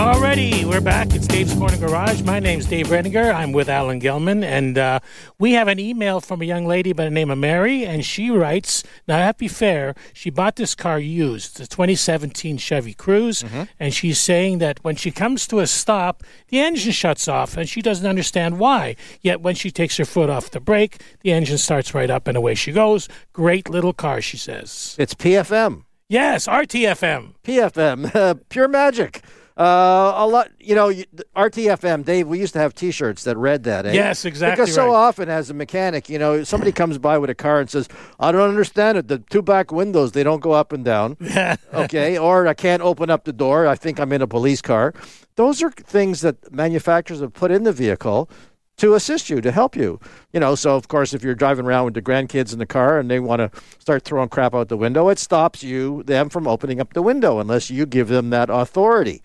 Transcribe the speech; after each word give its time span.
Alrighty, 0.00 0.64
we're 0.64 0.80
back. 0.80 1.14
It's 1.14 1.26
Dave's 1.26 1.52
Corner 1.52 1.76
Garage. 1.76 2.22
My 2.22 2.40
name's 2.40 2.64
Dave 2.64 2.86
Redinger. 2.86 3.34
I'm 3.34 3.52
with 3.52 3.68
Alan 3.68 4.00
Gelman, 4.00 4.42
and 4.42 4.78
uh, 4.78 5.00
we 5.38 5.52
have 5.52 5.68
an 5.68 5.78
email 5.78 6.22
from 6.22 6.40
a 6.40 6.46
young 6.46 6.64
lady 6.64 6.94
by 6.94 7.04
the 7.04 7.10
name 7.10 7.30
of 7.30 7.36
Mary, 7.36 7.84
and 7.84 8.02
she 8.02 8.30
writes, 8.30 8.82
"Now, 9.06 9.18
I 9.18 9.20
have 9.20 9.36
to 9.36 9.40
be 9.40 9.48
fair. 9.48 9.94
She 10.14 10.30
bought 10.30 10.56
this 10.56 10.74
car 10.74 10.98
used, 10.98 11.58
the 11.58 11.66
2017 11.66 12.56
Chevy 12.56 12.94
Cruze, 12.94 13.44
and 13.78 13.92
she's 13.92 14.18
saying 14.18 14.56
that 14.60 14.82
when 14.82 14.96
she 14.96 15.10
comes 15.10 15.46
to 15.48 15.58
a 15.58 15.66
stop, 15.66 16.24
the 16.48 16.60
engine 16.60 16.92
shuts 16.92 17.28
off, 17.28 17.58
and 17.58 17.68
she 17.68 17.82
doesn't 17.82 18.06
understand 18.06 18.58
why. 18.58 18.96
Yet 19.20 19.42
when 19.42 19.54
she 19.54 19.70
takes 19.70 19.98
her 19.98 20.06
foot 20.06 20.30
off 20.30 20.50
the 20.50 20.60
brake, 20.60 21.02
the 21.20 21.32
engine 21.32 21.58
starts 21.58 21.92
right 21.92 22.08
up, 22.08 22.26
and 22.26 22.38
away 22.38 22.54
she 22.54 22.72
goes. 22.72 23.06
Great 23.34 23.68
little 23.68 23.92
car," 23.92 24.22
she 24.22 24.38
says. 24.38 24.96
It's 24.98 25.12
PFM. 25.12 25.84
Yes, 26.08 26.46
RTFM. 26.46 27.34
PFM. 27.44 28.14
Uh, 28.14 28.34
pure 28.48 28.66
magic. 28.66 29.22
Uh, 29.56 30.12
a 30.16 30.26
lot, 30.26 30.50
you 30.58 30.74
know, 30.74 30.90
RTFM, 31.36 32.04
Dave, 32.04 32.26
we 32.26 32.38
used 32.38 32.52
to 32.54 32.58
have 32.58 32.74
t 32.74 32.90
shirts 32.90 33.24
that 33.24 33.36
read 33.36 33.64
that, 33.64 33.84
eh? 33.84 33.92
Yes, 33.92 34.24
exactly 34.24 34.62
Because 34.62 34.74
so 34.74 34.86
right. 34.86 34.94
often, 34.94 35.28
as 35.28 35.50
a 35.50 35.54
mechanic, 35.54 36.08
you 36.08 36.18
know, 36.18 36.44
somebody 36.44 36.72
comes 36.72 36.98
by 36.98 37.18
with 37.18 37.30
a 37.30 37.34
car 37.34 37.60
and 37.60 37.68
says, 37.68 37.88
I 38.18 38.32
don't 38.32 38.48
understand 38.48 38.96
it. 38.98 39.08
The 39.08 39.18
two 39.18 39.42
back 39.42 39.70
windows, 39.70 40.12
they 40.12 40.22
don't 40.22 40.40
go 40.40 40.52
up 40.52 40.72
and 40.72 40.84
down. 40.84 41.16
okay. 41.74 42.16
Or 42.16 42.46
I 42.46 42.54
can't 42.54 42.82
open 42.82 43.10
up 43.10 43.24
the 43.24 43.32
door. 43.32 43.66
I 43.66 43.74
think 43.74 43.98
I'm 44.00 44.12
in 44.12 44.22
a 44.22 44.26
police 44.26 44.62
car. 44.62 44.94
Those 45.36 45.62
are 45.62 45.70
things 45.70 46.20
that 46.20 46.52
manufacturers 46.52 47.20
have 47.20 47.32
put 47.32 47.50
in 47.50 47.64
the 47.64 47.72
vehicle 47.72 48.30
to 48.80 48.94
assist 48.94 49.28
you, 49.28 49.40
to 49.40 49.52
help 49.52 49.76
you. 49.76 50.00
You 50.32 50.40
know, 50.40 50.54
so 50.54 50.74
of 50.74 50.88
course, 50.88 51.12
if 51.12 51.22
you're 51.22 51.34
driving 51.34 51.66
around 51.66 51.84
with 51.84 51.94
the 51.94 52.02
grandkids 52.02 52.52
in 52.52 52.58
the 52.58 52.66
car 52.66 52.98
and 52.98 53.10
they 53.10 53.20
want 53.20 53.40
to 53.40 53.60
start 53.78 54.04
throwing 54.04 54.28
crap 54.28 54.54
out 54.54 54.68
the 54.68 54.76
window, 54.76 55.08
it 55.08 55.18
stops 55.18 55.62
you, 55.62 56.02
them 56.04 56.30
from 56.30 56.46
opening 56.46 56.80
up 56.80 56.94
the 56.94 57.02
window 57.02 57.38
unless 57.38 57.70
you 57.70 57.86
give 57.86 58.08
them 58.08 58.30
that 58.30 58.48
authority. 58.50 59.22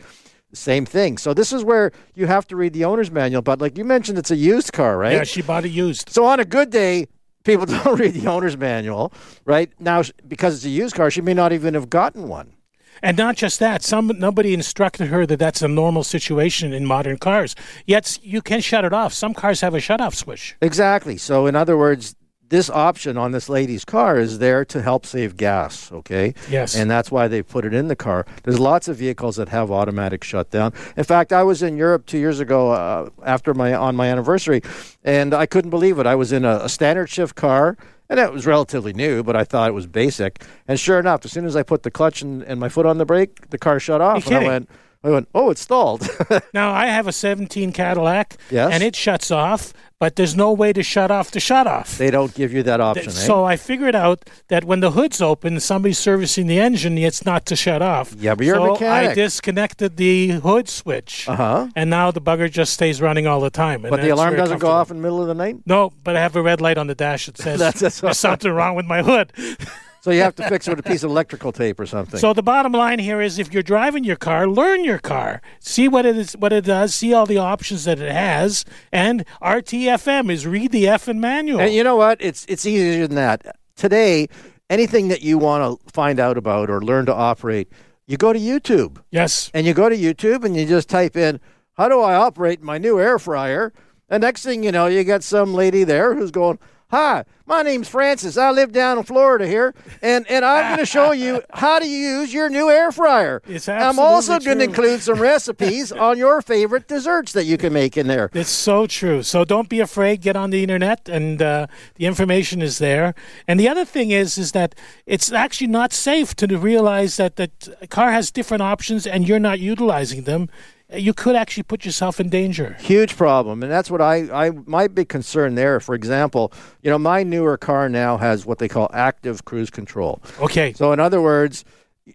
Same 0.53 0.86
thing. 0.86 1.17
So 1.17 1.33
this 1.33 1.52
is 1.52 1.64
where 1.64 1.92
you 2.16 2.28
have 2.28 2.48
to 2.48 2.56
read 2.56 2.73
the 2.73 2.86
owner's 2.86 3.11
manual. 3.11 3.42
But 3.42 3.59
like 3.59 3.78
you 3.78 3.86
mentioned, 3.86 4.17
it's 4.17 4.31
a 4.31 4.36
used 4.36 4.73
car, 4.73 4.98
right? 4.98 5.14
Yeah, 5.14 5.23
she 5.23 5.42
bought 5.42 5.66
it 5.66 5.72
used. 5.72 6.09
So 6.09 6.26
on 6.26 6.39
a 6.39 6.45
good 6.45 6.70
day, 6.70 7.08
people 7.45 7.66
don't 7.83 8.00
read 8.00 8.14
the 8.14 8.28
owner's 8.30 8.58
manual, 8.58 9.14
right? 9.45 9.72
Now, 9.80 10.03
because 10.28 10.56
it's 10.56 10.66
a 10.66 10.70
used 10.70 10.95
car, 10.95 11.09
she 11.09 11.22
may 11.22 11.33
not 11.33 11.53
even 11.53 11.73
have 11.73 11.89
gotten 11.89 12.28
one. 12.28 12.55
And 13.02 13.18
not 13.18 13.36
just 13.36 13.60
that, 13.60 13.84
some 13.84 14.12
nobody 14.18 14.54
instructed 14.54 15.08
her 15.08 15.26
that 15.26 15.40
that's 15.40 15.62
a 15.62 15.68
normal 15.68 16.04
situation 16.04 16.74
in 16.74 16.86
modern 16.86 17.18
cars. 17.18 17.56
Yet 17.86 18.20
you 18.24 18.42
can 18.42 18.62
shut 18.62 18.86
it 18.86 18.94
off. 18.94 19.14
Some 19.14 19.34
cars 19.34 19.62
have 19.62 19.74
a 19.74 19.80
shut-off 19.80 20.16
switch. 20.16 20.56
Exactly. 20.62 21.18
So 21.18 21.48
in 21.48 21.56
other 21.56 21.78
words, 21.78 22.16
this 22.50 22.70
option 22.70 23.18
on 23.18 23.32
this 23.32 23.50
lady's 23.50 23.84
car 23.84 24.18
is 24.18 24.40
there 24.40 24.64
to 24.66 24.82
help 24.82 25.06
save 25.06 25.36
gas, 25.36 25.92
okay? 25.92 26.34
Yes. 26.50 26.76
And 26.76 26.90
that's 26.90 27.12
why 27.12 27.28
they 27.28 27.42
put 27.42 27.66
it 27.66 27.73
in 27.73 27.88
the 27.88 27.96
car. 27.96 28.26
There's 28.44 28.60
lots 28.60 28.88
of 28.88 28.98
vehicles 28.98 29.38
that 29.38 29.50
have 29.50 29.72
automatic 29.72 30.23
shutdown. 30.23 30.73
In 30.96 31.04
fact, 31.04 31.34
I 31.34 31.44
was 31.44 31.64
in 31.64 31.76
Europe 31.76 32.06
2 32.06 32.18
years 32.18 32.40
ago 32.40 32.72
uh, 32.72 33.10
after 33.23 33.54
my 33.54 33.73
on 33.73 33.96
my 33.96 34.08
anniversary 34.08 34.62
and 35.04 35.34
I 35.34 35.46
couldn't 35.46 35.72
believe 35.72 35.98
it. 36.00 36.06
I 36.06 36.16
was 36.16 36.32
in 36.32 36.46
a, 36.46 36.60
a 36.64 36.70
standard 36.70 37.10
shift 37.10 37.36
car 37.36 37.78
and 38.09 38.20
it 38.20 38.31
was 38.31 38.45
relatively 38.45 38.94
new, 38.94 39.23
but 39.23 39.36
I 39.36 39.44
thought 39.44 39.70
it 39.70 39.73
was 39.73 39.88
basic. 39.88 40.44
And 40.67 40.80
sure 40.80 41.00
enough, 41.00 41.25
as 41.25 41.31
soon 41.31 41.45
as 41.45 41.56
I 41.56 41.64
put 41.64 41.84
the 41.84 41.92
clutch 41.92 42.22
and, 42.22 42.44
and 42.44 42.59
my 42.59 42.70
foot 42.70 42.86
on 42.86 42.98
the 42.98 43.06
brake, 43.06 43.50
the 43.50 43.58
car 43.58 43.80
shut 43.80 44.02
off. 44.02 44.25
And 44.28 44.36
I 44.36 44.48
went 44.48 44.70
I 45.06 45.09
went, 45.11 45.28
"Oh, 45.36 45.52
it's 45.52 45.61
stalled." 45.61 46.02
Now 46.53 46.72
I 46.73 46.88
have 46.88 47.08
a 47.08 47.11
17 47.11 47.72
Cadillac, 47.72 48.38
Yes. 48.50 48.73
and 48.73 48.81
it 48.84 48.95
shuts 48.95 49.30
off, 49.31 49.72
but 50.00 50.16
there's 50.16 50.36
no 50.36 50.52
way 50.52 50.73
to 50.73 50.81
shut 50.84 51.11
off 51.11 51.31
the 51.31 51.39
shut 51.39 51.67
off. 51.67 51.98
they 51.98 52.09
don't 52.11 52.34
give 52.34 52.52
you 52.52 52.64
that 52.64 52.81
option, 52.81 53.08
eh? 53.09 53.11
So 53.11 53.45
I 53.45 53.56
figured 53.56 53.94
out 53.95 54.28
that 54.48 54.64
when 54.66 54.80
the 54.80 54.92
hood's 54.92 55.22
open, 55.22 55.59
somebody's 55.59 56.00
servicing 56.00 56.48
the 56.48 56.59
engine, 56.59 56.98
it's 56.98 57.23
not 57.26 57.45
to 57.48 57.55
shut 57.55 57.82
off. 57.82 58.16
Yeah, 58.17 58.36
but 58.36 58.45
you're 58.45 58.55
a 58.58 58.60
so 58.60 58.71
mechanic. 58.73 59.10
I 59.11 59.14
disconnected 59.14 59.98
the 59.98 60.30
hood 60.48 60.67
switch, 60.70 61.30
Uh-huh. 61.30 61.67
and 61.76 61.89
now 61.89 62.11
the 62.11 62.22
bugger 62.22 62.49
just 62.52 62.73
stays 62.73 63.02
running 63.02 63.27
all 63.27 63.39
the 63.42 63.49
time. 63.52 63.86
and 63.86 63.92
But 63.92 64.02
the 64.02 64.10
alarm 64.10 64.36
doesn't 64.36 64.60
go 64.60 64.70
off 64.72 64.89
in 64.92 64.98
the 64.98 65.04
middle 65.04 65.22
of 65.22 65.27
the 65.27 65.36
night? 65.36 65.58
No, 65.66 65.92
but 66.04 66.16
I 66.16 66.22
have 66.22 66.36
a 66.36 66.42
red 66.42 66.61
light 66.61 66.77
on 66.77 66.87
the 66.87 66.95
dash 66.95 67.27
that 67.27 67.37
says 67.45 67.60
That's- 67.60 67.80
that's 67.82 67.99
there's 68.02 68.17
something 68.17 68.52
wrong 68.52 68.76
with 68.76 68.86
my 68.87 69.02
hood. 69.04 69.32
So 70.05 70.11
you 70.11 70.21
have 70.21 70.36
to 70.36 70.48
fix 70.48 70.67
it 70.67 70.70
with 70.70 70.86
a 70.86 70.88
piece 70.88 71.02
of 71.02 71.10
electrical 71.10 71.52
tape 71.52 71.80
or 71.80 71.88
something. 71.88 72.20
So 72.20 72.32
the 72.32 72.43
bottom 72.43 72.73
line 72.73 72.99
here 72.99 73.21
is, 73.21 73.39
if 73.39 73.52
you're 73.52 73.64
driving 73.64 74.04
your 74.04 74.17
car, 74.17 74.48
learn 74.48 74.83
your 74.83 74.99
car, 74.99 75.42
see 75.60 75.88
what 75.88 76.05
it 76.05 76.16
is, 76.16 76.33
what 76.33 76.54
it 76.54 76.64
does, 76.64 76.93
see 76.93 77.11
all 77.11 77.26
the 77.26 77.39
options 77.39 77.86
that 77.86 77.99
it 77.99 78.11
has, 78.11 78.66
and 78.92 79.26
RTFM 79.42 80.30
is 80.32 80.45
read 80.45 80.71
the 80.71 80.83
effing 80.83 81.17
manual. 81.17 81.60
and 81.60 81.73
you 81.73 81.83
know 81.83 81.95
what? 81.95 82.20
It's 82.21 82.45
it's 82.48 82.67
easier 82.67 83.08
than 83.08 83.16
that. 83.16 83.58
Today, 83.76 84.27
anything 84.70 85.08
that 85.08 85.23
you 85.23 85.39
want 85.39 85.82
to 85.83 85.92
find 85.92 86.20
out 86.20 86.37
about 86.37 86.70
or 86.70 86.82
learn 86.83 87.08
to 87.08 87.14
operate, 87.16 87.72
you 88.05 88.16
go 88.16 88.32
to 88.32 88.37
YouTube. 88.37 89.02
yes, 89.10 89.49
And 89.55 89.66
you 89.66 89.73
go 89.73 89.89
to 89.89 89.98
YouTube 89.98 90.45
and 90.45 90.55
you 90.55 90.67
just 90.67 90.87
type 90.87 91.17
in, 91.17 91.39
"How 91.77 91.89
do 91.89 91.99
I 92.02 92.14
operate 92.14 92.61
my 92.61 92.77
new 92.77 92.99
air 92.99 93.17
fryer?" 93.17 93.73
And 94.08 94.22
next 94.22 94.43
thing 94.43 94.64
you 94.64 94.72
know, 94.72 94.86
you 94.86 95.04
got 95.04 95.23
some 95.23 95.55
lady 95.55 95.83
there 95.83 96.14
who's 96.14 96.30
going, 96.30 96.60
"Hi, 96.92 97.26
my 97.46 97.62
name's 97.62 97.88
Francis. 97.88 98.38
I 98.38 98.52
live 98.52 98.72
down 98.72 98.98
in 98.98 99.04
Florida 99.04 99.48
here, 99.48 99.73
and 100.02 100.26
and 100.30 100.46
I'm 100.46 100.68
going 100.76 100.80
to 100.80 100.86
show 100.86 101.12
you 101.12 101.42
how 101.54 101.80
to 101.80 101.88
use 101.88 102.34
your 102.34 102.50
new 102.50 102.70
air 102.70 102.92
fryer. 102.92 103.42
It's 103.48 103.68
absolutely 103.68 103.88
I'm 103.88 104.00
also 104.00 104.40
going 104.40 104.60
to 104.60 104.64
include 104.64 105.02
some 105.02 105.20
recipes 105.34 105.92
on 105.92 106.18
your 106.18 106.42
favorite 106.42 106.88
desserts 106.88 107.32
that 107.34 107.46
you 107.46 107.58
can 107.58 107.73
make 107.73 107.98
in 107.98 108.08
there." 108.08 108.30
It's 108.34 108.50
so 108.50 108.88
true. 108.88 109.23
So 109.23 109.46
don't 109.46 109.70
be 109.70 109.80
afraid. 109.80 110.22
Get 110.22 110.36
on 110.36 110.50
the 110.50 110.62
internet, 110.62 111.10
and 111.10 111.42
uh, 111.42 111.68
the 111.96 112.06
information 112.06 112.62
is 112.62 112.78
there. 112.80 113.16
And 113.48 113.60
the 113.60 113.67
other 113.67 113.86
thing 113.86 114.12
is, 114.12 114.38
is 114.38 114.52
that 114.52 114.76
it's 115.06 115.32
actually 115.32 115.67
not 115.67 115.94
safe 115.94 116.36
to 116.36 116.48
realize 116.58 117.17
that 117.17 117.36
that 117.38 117.90
car 117.90 118.12
has 118.12 118.32
different 118.32 118.64
options, 118.64 119.08
and 119.08 119.28
you're 119.28 119.40
not 119.40 119.60
utilizing 119.60 120.23
them. 120.23 120.50
You 120.94 121.14
could 121.16 121.36
actually 121.36 121.64
put 121.64 121.84
yourself 121.84 122.20
in 122.20 122.30
danger. 122.30 122.78
huge 122.80 123.18
problem 123.18 123.64
and 123.64 123.72
that's 123.72 123.90
what 123.90 124.02
I, 124.02 124.16
I 124.46 124.52
my 124.66 124.88
big 124.88 125.10
concern 125.10 125.56
there 125.56 125.80
for 125.80 125.96
example 125.96 126.54
you 126.84 126.92
know 126.92 127.00
my 127.00 127.23
newer 127.23 127.58
car 127.58 127.90
now 127.90 128.18
has 128.18 128.46
what 128.46 128.60
they 128.60 128.68
call 128.68 128.90
active 128.94 129.46
cruise 129.46 129.72
control 129.72 130.22
Okay. 130.40 130.74
so 130.74 130.92
in 130.94 131.00
other 131.00 131.22
words 131.22 131.66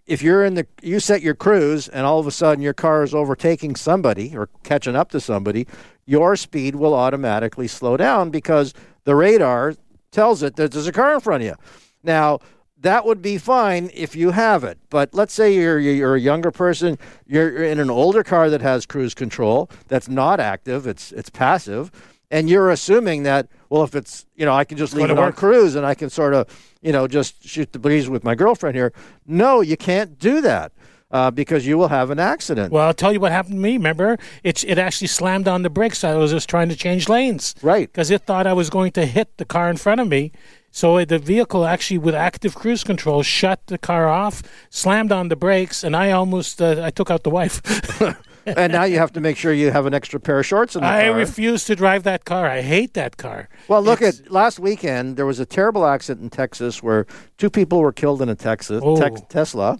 if 0.07 0.21
you're 0.23 0.45
in 0.45 0.53
the 0.53 0.65
you 0.81 1.01
set 1.01 1.21
your 1.21 1.35
cruise 1.35 1.89
and 1.89 2.05
all 2.05 2.17
of 2.19 2.27
a 2.27 2.31
sudden 2.31 2.63
your 2.63 2.73
car 2.73 3.03
is 3.03 3.13
overtaking 3.13 3.75
somebody 3.75 4.35
or 4.37 4.47
catching 4.63 4.95
up 4.95 5.11
to 5.11 5.19
somebody 5.19 5.67
your 6.05 6.37
speed 6.37 6.75
will 6.75 6.93
automatically 6.93 7.67
slow 7.67 7.97
down 7.97 8.29
because 8.29 8.73
the 9.03 9.15
radar 9.15 9.75
tells 10.11 10.41
it 10.43 10.55
that 10.55 10.71
there's 10.71 10.87
a 10.87 10.93
car 10.93 11.13
in 11.13 11.19
front 11.19 11.43
of 11.43 11.47
you 11.49 11.55
now 12.03 12.39
that 12.81 13.05
would 13.05 13.21
be 13.21 13.37
fine 13.37 13.91
if 13.93 14.15
you 14.15 14.31
have 14.31 14.63
it. 14.63 14.79
But 14.89 15.13
let's 15.13 15.33
say 15.33 15.53
you're 15.53 15.79
you're 15.79 16.15
a 16.15 16.19
younger 16.19 16.51
person, 16.51 16.97
you're 17.25 17.63
in 17.63 17.79
an 17.79 17.89
older 17.89 18.23
car 18.23 18.49
that 18.49 18.61
has 18.61 18.85
cruise 18.85 19.13
control 19.13 19.69
that's 19.87 20.09
not 20.09 20.39
active, 20.39 20.87
it's 20.87 21.11
it's 21.11 21.29
passive, 21.29 21.91
and 22.29 22.49
you're 22.49 22.69
assuming 22.69 23.23
that 23.23 23.47
well 23.69 23.83
if 23.83 23.95
it's 23.95 24.25
you 24.35 24.45
know 24.45 24.53
I 24.53 24.63
can 24.63 24.77
just 24.77 24.93
leave 24.93 25.05
it 25.05 25.11
on 25.11 25.17
work. 25.17 25.35
cruise 25.35 25.75
and 25.75 25.85
I 25.85 25.95
can 25.95 26.09
sort 26.09 26.33
of 26.33 26.47
you 26.81 26.91
know 26.91 27.07
just 27.07 27.47
shoot 27.47 27.71
the 27.71 27.79
breeze 27.79 28.09
with 28.09 28.23
my 28.23 28.35
girlfriend 28.35 28.75
here. 28.75 28.93
No, 29.25 29.61
you 29.61 29.77
can't 29.77 30.17
do 30.19 30.41
that. 30.41 30.71
Uh, 31.13 31.29
because 31.29 31.67
you 31.67 31.77
will 31.77 31.89
have 31.89 32.09
an 32.09 32.19
accident. 32.19 32.71
Well, 32.71 32.87
I'll 32.87 32.93
tell 32.93 33.11
you 33.11 33.19
what 33.19 33.33
happened 33.33 33.55
to 33.55 33.59
me. 33.59 33.73
Remember, 33.73 34.17
it's 34.45 34.63
it 34.63 34.77
actually 34.77 35.07
slammed 35.07 35.45
on 35.45 35.61
the 35.61 35.69
brakes. 35.69 36.05
I 36.05 36.15
was 36.15 36.31
just 36.31 36.47
trying 36.47 36.69
to 36.69 36.75
change 36.77 37.09
lanes. 37.09 37.53
Right. 37.61 37.91
Because 37.91 38.09
it 38.11 38.21
thought 38.21 38.47
I 38.47 38.53
was 38.53 38.69
going 38.69 38.93
to 38.93 39.05
hit 39.05 39.35
the 39.35 39.43
car 39.43 39.69
in 39.69 39.75
front 39.75 39.99
of 39.99 40.07
me. 40.07 40.31
So 40.71 41.03
the 41.03 41.19
vehicle 41.19 41.65
actually, 41.65 41.97
with 41.97 42.15
active 42.15 42.55
cruise 42.55 42.83
control, 42.83 43.23
shut 43.23 43.59
the 43.67 43.77
car 43.77 44.07
off, 44.07 44.41
slammed 44.69 45.11
on 45.11 45.27
the 45.27 45.35
brakes, 45.35 45.83
and 45.83 45.95
I 45.95 46.11
almost 46.11 46.61
uh, 46.61 46.81
I 46.83 46.89
took 46.91 47.11
out 47.11 47.23
the 47.23 47.29
wife. 47.29 47.61
and 48.45 48.71
now 48.71 48.83
you 48.85 48.97
have 48.97 49.11
to 49.13 49.19
make 49.19 49.35
sure 49.37 49.51
you 49.53 49.69
have 49.71 49.85
an 49.85 49.93
extra 49.93 50.19
pair 50.19 50.39
of 50.39 50.45
shorts 50.45 50.75
in 50.75 50.81
the 50.81 50.87
I 50.87 51.05
car. 51.09 51.13
refuse 51.17 51.65
to 51.65 51.75
drive 51.75 52.03
that 52.03 52.23
car. 52.25 52.47
I 52.47 52.61
hate 52.61 52.93
that 52.93 53.17
car. 53.17 53.49
Well, 53.67 53.81
look 53.83 54.01
It's- 54.01 54.21
at 54.21 54.31
last 54.31 54.59
weekend. 54.59 55.17
There 55.17 55.25
was 55.25 55.39
a 55.39 55.45
terrible 55.45 55.85
accident 55.85 56.23
in 56.23 56.29
Texas 56.29 56.81
where 56.81 57.05
two 57.37 57.49
people 57.49 57.79
were 57.81 57.91
killed 57.91 58.21
in 58.21 58.29
a 58.29 58.35
Texas 58.35 58.81
Oh. 58.83 58.97
Tex- 58.99 59.21
Tesla, 59.29 59.77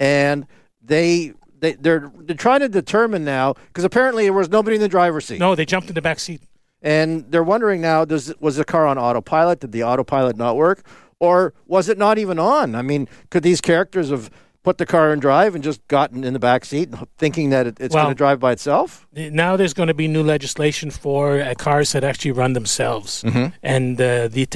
and 0.00 0.46
they 0.82 1.32
they 1.60 1.74
they're, 1.74 2.10
they're 2.18 2.36
trying 2.36 2.60
to 2.60 2.68
determine 2.68 3.24
now 3.24 3.54
because 3.68 3.84
apparently 3.84 4.24
there 4.24 4.32
was 4.32 4.48
nobody 4.50 4.74
in 4.74 4.82
the 4.82 4.88
driver's 4.88 5.24
seat, 5.26 5.38
no. 5.38 5.54
They 5.54 5.64
jumped 5.64 5.88
in 5.88 5.94
the 5.94 6.02
back 6.02 6.18
seat. 6.18 6.42
And 6.82 7.24
they're 7.30 7.42
wondering 7.44 7.80
now: 7.80 8.04
does 8.04 8.34
was 8.40 8.56
the 8.56 8.64
car 8.64 8.86
on 8.86 8.98
autopilot? 8.98 9.60
Did 9.60 9.72
the 9.72 9.84
autopilot 9.84 10.36
not 10.36 10.56
work, 10.56 10.84
or 11.20 11.54
was 11.66 11.88
it 11.88 11.96
not 11.98 12.18
even 12.18 12.38
on? 12.38 12.74
I 12.74 12.82
mean, 12.82 13.08
could 13.30 13.42
these 13.42 13.60
characters 13.60 14.10
have 14.10 14.30
put 14.64 14.78
the 14.78 14.86
car 14.86 15.12
in 15.12 15.18
drive 15.18 15.56
and 15.56 15.64
just 15.64 15.80
gotten 15.88 16.22
in 16.22 16.32
the 16.34 16.38
back 16.38 16.64
seat, 16.64 16.88
thinking 17.18 17.50
that 17.50 17.66
it, 17.66 17.78
it's 17.80 17.92
Well- 17.94 18.04
going 18.04 18.14
to 18.14 18.18
drive 18.18 18.38
by 18.38 18.52
itself? 18.52 19.08
Now 19.12 19.56
there's 19.56 19.74
going 19.74 19.88
to 19.88 19.94
be 19.94 20.06
new 20.06 20.22
legislation 20.22 20.90
for 20.92 21.40
uh, 21.40 21.54
cars 21.58 21.90
that 21.92 22.04
actually 22.04 22.30
run 22.32 22.52
themselves, 22.52 23.22
Mm-hmm. 23.24 23.46
and 23.62 24.00
uh, 24.00 24.28
the 24.28 24.46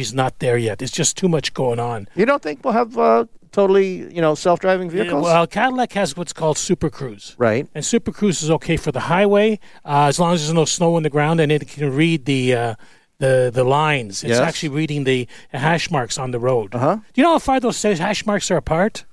is 0.00 0.12
not 0.12 0.38
there 0.40 0.58
yet. 0.58 0.82
It's 0.82 0.90
just 0.90 1.16
too 1.16 1.28
much 1.28 1.54
going 1.54 1.78
on. 1.78 2.08
You 2.16 2.26
don't 2.26 2.42
think 2.42 2.64
we'll 2.64 2.74
have 2.74 2.98
uh, 2.98 3.26
totally, 3.52 4.12
you 4.14 4.20
know, 4.20 4.34
self-driving 4.34 4.90
vehicles? 4.90 5.22
Well, 5.24 5.46
Cadillac 5.46 5.92
has 5.92 6.16
what's 6.16 6.32
called 6.32 6.58
Super 6.58 6.90
Cruise. 6.90 7.34
right. 7.38 7.68
And 7.74 7.84
Super 7.84 8.10
Cruise 8.12 8.42
is 8.42 8.50
okay 8.50 8.76
for 8.76 8.90
the 8.92 9.00
highway 9.00 9.58
uh, 9.84 10.06
as 10.08 10.18
long 10.18 10.34
as 10.34 10.40
there's 10.42 10.54
no 10.54 10.64
snow 10.64 10.96
on 10.96 11.02
the 11.02 11.10
ground 11.10 11.40
and 11.40 11.52
it 11.52 11.68
can 11.68 11.94
read 11.94 12.24
the 12.24 12.54
uh, 12.54 12.74
the 13.18 13.50
the 13.54 13.62
lines. 13.64 14.24
It's 14.24 14.30
Yes. 14.30 14.40
actually 14.40 14.70
reading 14.70 15.04
the 15.04 15.28
hash 15.52 15.90
marks 15.90 16.18
on 16.18 16.30
the 16.32 16.40
road. 16.40 16.74
Uh-huh. 16.74 16.96
Do 16.96 17.20
you 17.20 17.22
know 17.22 17.32
how 17.32 17.38
far 17.38 17.60
those 17.60 17.80
hash 17.82 18.26
marks 18.26 18.50
are 18.50 18.56
apart? 18.56 19.04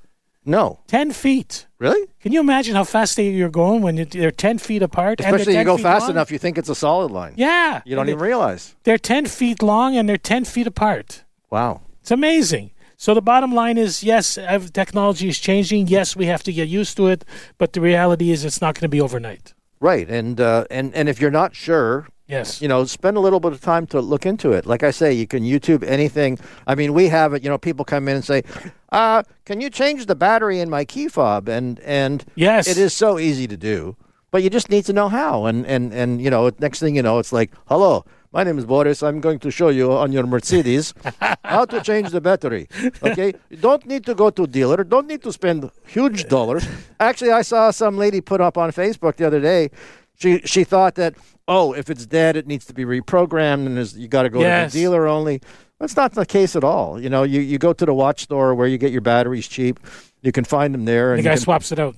No. 0.46 0.80
Ten 0.88 1.12
feet. 1.12 1.68
Really? 1.78 2.08
Can 2.22 2.32
you 2.32 2.40
imagine 2.40 2.74
how 2.76 2.84
fast 2.86 3.16
they, 3.18 3.30
you're 3.30 3.50
going 3.52 3.82
when 3.84 4.08
they're 4.10 4.32
ten 4.32 4.58
feet 4.58 4.82
apart? 4.82 5.22
and 5.22 5.38
they're 5.40 5.54
you 5.60 5.64
go 5.64 5.78
fast 5.78 6.04
long? 6.04 6.12
enough, 6.12 6.32
you 6.32 6.40
think 6.40 6.58
it's 6.58 6.70
a 6.70 6.76
solid 6.76 7.12
line. 7.12 7.34
Yeah, 7.38 7.82
You 7.86 7.96
don't 7.96 8.04
And 8.04 8.10
even 8.12 8.24
realize. 8.24 8.76
They're 8.84 8.98
ten 8.98 9.26
feet 9.28 9.62
long 9.62 9.96
and 9.98 10.08
they're 10.10 10.18
ten 10.18 10.46
feet 10.46 10.66
apart. 10.66 11.24
Wow. 11.52 11.82
It's 12.02 12.10
amazing. 12.12 12.72
So 13.02 13.14
the 13.14 13.22
bottom 13.22 13.54
line 13.56 13.78
is, 13.78 14.04
yes, 14.04 14.38
technology 14.74 15.30
is 15.30 15.40
changing. 15.40 15.88
Yes, 15.88 16.18
we 16.18 16.26
have 16.26 16.44
to 16.44 16.52
get 16.52 16.68
used 16.68 16.98
to 16.98 17.08
it, 17.08 17.24
but 17.58 17.72
the 17.72 17.80
reality 17.80 18.30
is, 18.30 18.44
it's 18.44 18.60
not 18.60 18.76
going 18.76 18.82
to 18.82 18.90
be 18.90 19.00
overnight. 19.00 19.54
Right. 19.80 20.10
And 20.10 20.42
uh, 20.42 20.66
and 20.70 20.94
and 20.94 21.08
if 21.08 21.22
you're 21.22 21.32
not 21.32 21.56
sure, 21.56 22.10
Yes. 22.28 22.62
you 22.62 22.68
know, 22.68 22.84
spend 22.84 23.16
a 23.16 23.22
little 23.22 23.40
bit 23.40 23.54
of 23.54 23.62
time 23.62 23.88
to 23.88 24.02
look 24.02 24.26
into 24.26 24.52
it. 24.52 24.66
Like 24.66 24.84
I 24.84 24.92
say, 24.92 25.14
you 25.14 25.26
can 25.28 25.44
YouTube 25.44 25.82
anything. 25.88 26.38
I 26.68 26.76
mean, 26.76 26.94
we 26.94 27.08
have 27.08 27.34
it. 27.34 27.42
You 27.42 27.50
know, 27.50 27.58
people 27.58 27.86
come 27.86 28.10
in 28.10 28.16
and 28.18 28.26
say, 28.26 28.44
uh, 28.92 29.24
"Can 29.46 29.62
you 29.62 29.70
change 29.70 30.06
the 30.08 30.16
battery 30.16 30.60
in 30.60 30.70
my 30.70 30.84
key 30.84 31.08
fob?" 31.08 31.48
And 31.48 31.80
and 31.86 32.26
Yes. 32.36 32.68
it 32.68 32.78
is 32.78 32.94
so 32.94 33.18
easy 33.18 33.48
to 33.48 33.56
do, 33.56 33.96
but 34.32 34.44
you 34.44 34.50
just 34.50 34.70
need 34.70 34.84
to 34.88 34.94
know 34.94 35.08
how. 35.08 35.46
And 35.46 35.66
and 35.66 35.94
and 35.94 36.22
you 36.22 36.30
know, 36.30 36.52
next 36.60 36.80
thing 36.82 36.98
you 36.98 37.02
know, 37.02 37.18
it's 37.20 37.32
like, 37.32 37.50
"Hello, 37.68 38.04
my 38.32 38.44
name 38.44 38.58
is 38.58 38.66
Boris. 38.66 39.02
I'm 39.04 39.20
going 39.22 39.40
to 39.40 39.52
show 39.52 39.70
you 39.70 39.92
on 39.92 40.12
your 40.12 40.26
Mercedes 40.26 40.94
how 41.44 41.66
to 41.66 41.82
change 41.82 42.10
the 42.12 42.22
battery." 42.22 42.68
Okay, 43.04 43.34
you 43.50 43.58
don't 43.58 43.86
need 43.86 44.06
to 44.06 44.14
go 44.16 44.30
to 44.30 44.44
a 44.44 44.48
dealer. 44.48 44.84
Don't 44.84 45.08
need 45.08 45.22
to 45.24 45.32
spend 45.34 45.70
huge 45.88 46.28
dollars. 46.28 46.68
Actually, 47.00 47.32
I 47.32 47.42
saw 47.44 47.72
some 47.72 47.98
lady 47.98 48.22
put 48.22 48.42
up 48.42 48.58
on 48.58 48.72
Facebook 48.72 49.16
the 49.18 49.26
other 49.28 49.40
day. 49.42 49.70
She 50.16 50.40
she 50.46 50.64
thought 50.64 50.96
that 50.96 51.16
oh, 51.48 51.74
if 51.74 51.90
it's 51.90 52.06
dead, 52.06 52.36
it 52.36 52.46
needs 52.46 52.66
to 52.66 52.74
be 52.74 52.86
reprogrammed, 52.86 53.66
and 53.66 53.94
you 53.94 54.08
got 54.08 54.24
to 54.24 54.30
go 54.30 54.40
Yes. 54.42 54.72
to 54.72 54.78
the 54.78 54.82
dealer 54.84 55.08
only. 55.08 55.42
That's 55.80 55.96
not 55.96 56.12
the 56.14 56.26
case 56.26 56.56
at 56.56 56.64
all. 56.64 57.00
You 57.02 57.10
know, 57.10 57.24
you, 57.24 57.40
you 57.40 57.58
go 57.58 57.72
to 57.74 57.86
the 57.86 57.94
watch 57.94 58.24
store 58.24 58.54
where 58.54 58.68
you 58.68 58.78
get 58.78 58.92
your 58.92 59.02
batteries 59.02 59.48
cheap. 59.48 59.80
You 60.22 60.32
can 60.34 60.44
find 60.44 60.74
them 60.74 60.84
there, 60.86 61.14
And 61.14 61.20
the 61.20 61.24
guy 61.24 61.36
can, 61.36 61.40
swaps 61.42 61.72
it 61.72 61.80
out. 61.80 61.96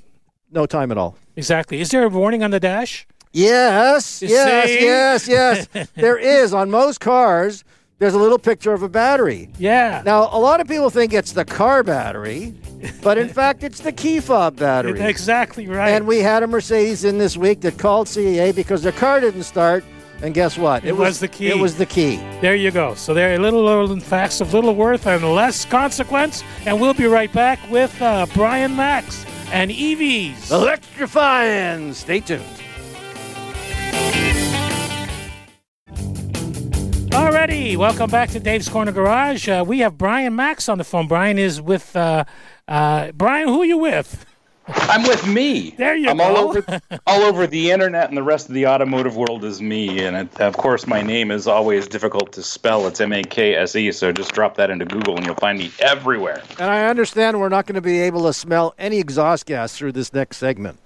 no 0.51 0.67
time 0.67 0.91
at 0.91 0.97
all. 0.99 1.17
Exactly. 1.35 1.81
Is 1.81 1.89
there 1.89 2.03
a 2.03 2.09
warning 2.09 2.43
on 2.43 2.51
the 2.51 2.59
dash? 2.59 3.07
Yes, 3.33 4.21
yes, 4.21 4.67
see? 4.69 4.85
yes, 4.85 5.27
yes. 5.27 5.89
there 5.95 6.17
is 6.17 6.53
on 6.53 6.69
most 6.69 6.99
cars. 6.99 7.63
There's 7.99 8.15
a 8.15 8.19
little 8.19 8.39
picture 8.39 8.73
of 8.73 8.81
a 8.81 8.89
battery. 8.89 9.49
Yeah. 9.59 10.01
Now, 10.03 10.27
a 10.31 10.39
lot 10.39 10.59
of 10.59 10.67
people 10.67 10.89
think 10.89 11.13
it's 11.13 11.33
the 11.33 11.45
car 11.45 11.83
battery, 11.83 12.55
but 13.03 13.19
in 13.19 13.29
fact, 13.39 13.63
it's 13.63 13.81
the 13.81 13.91
key 13.91 14.19
fob 14.19 14.55
battery. 14.57 14.99
exactly 15.01 15.67
right. 15.67 15.89
And 15.89 16.07
we 16.07 16.17
had 16.17 16.41
a 16.41 16.47
Mercedes 16.47 17.03
in 17.03 17.19
this 17.19 17.37
week 17.37 17.61
that 17.61 17.77
called 17.77 18.07
CAA 18.07 18.55
because 18.55 18.81
their 18.81 18.91
car 18.91 19.19
didn't 19.19 19.43
start. 19.43 19.83
And 20.23 20.33
guess 20.33 20.57
what? 20.57 20.83
It 20.83 20.97
was 20.97 21.19
the 21.19 21.27
key. 21.27 21.47
It 21.49 21.57
was 21.57 21.77
the 21.77 21.85
key. 21.85 22.17
there 22.41 22.55
you 22.55 22.69
go. 22.71 22.93
So 22.95 23.13
there 23.13 23.33
are 23.33 23.39
little, 23.39 23.63
little 23.63 23.99
facts 23.99 24.39
of 24.41 24.53
little 24.53 24.75
worth 24.75 25.07
and 25.07 25.23
less 25.33 25.65
consequence. 25.65 26.43
And 26.65 26.79
we'll 26.81 26.93
be 26.93 27.05
right 27.05 27.31
back 27.33 27.59
with 27.71 27.99
uh, 28.01 28.25
Brian 28.33 28.71
Makse 28.75 29.25
and 29.51 29.71
EVs. 29.71 30.51
Electrifying. 30.51 31.93
Stay 31.93 32.19
tuned. 32.19 32.43
Alrighty, 37.41 37.75
welcome 37.75 38.07
back 38.11 38.29
to 38.29 38.39
Dave's 38.39 38.69
Corner 38.69 38.91
Garage. 38.91 39.49
Uh, 39.49 39.65
we 39.67 39.79
have 39.79 39.97
Brian 39.97 40.35
Makse 40.35 40.71
on 40.71 40.77
the 40.77 40.83
phone. 40.83 41.07
Brian 41.07 41.39
is 41.39 41.59
with 41.59 41.95
uh, 41.95 42.23
uh, 42.67 43.11
Brian. 43.13 43.47
Who 43.47 43.63
are 43.63 43.65
you 43.65 43.79
with? 43.79 44.27
I'm 44.67 45.01
with 45.01 45.25
me. 45.27 45.71
There 45.71 45.95
you 45.95 46.05
go. 46.05 46.11
I'm 46.11 46.17
go. 46.17 46.23
all 46.23 46.37
over, 46.37 46.81
all 47.07 47.21
over 47.23 47.47
the 47.47 47.71
internet, 47.71 48.09
and 48.09 48.15
the 48.15 48.21
rest 48.21 48.47
of 48.47 48.53
the 48.53 48.67
automotive 48.67 49.17
world 49.17 49.43
is 49.43 49.59
me. 49.59 50.03
And 50.03 50.15
it, 50.15 50.39
of 50.39 50.55
course, 50.55 50.85
my 50.85 51.01
name 51.01 51.31
is 51.31 51.47
always 51.47 51.87
difficult 51.87 52.31
to 52.33 52.43
spell. 52.43 52.85
It's 52.85 53.01
M 53.01 53.11
A 53.11 53.23
K 53.23 53.55
S 53.55 53.75
E. 53.75 53.91
So 53.91 54.11
just 54.11 54.33
drop 54.33 54.55
that 54.57 54.69
into 54.69 54.85
Google, 54.85 55.17
and 55.17 55.25
you'll 55.25 55.33
find 55.33 55.57
me 55.57 55.71
everywhere. 55.79 56.43
And 56.59 56.69
I 56.69 56.85
understand 56.85 57.39
we're 57.39 57.49
not 57.49 57.65
going 57.65 57.73
to 57.73 57.81
be 57.81 58.01
able 58.01 58.21
to 58.25 58.33
smell 58.33 58.75
any 58.77 58.99
exhaust 58.99 59.47
gas 59.47 59.75
through 59.75 59.93
this 59.93 60.13
next 60.13 60.37
segment. 60.37 60.77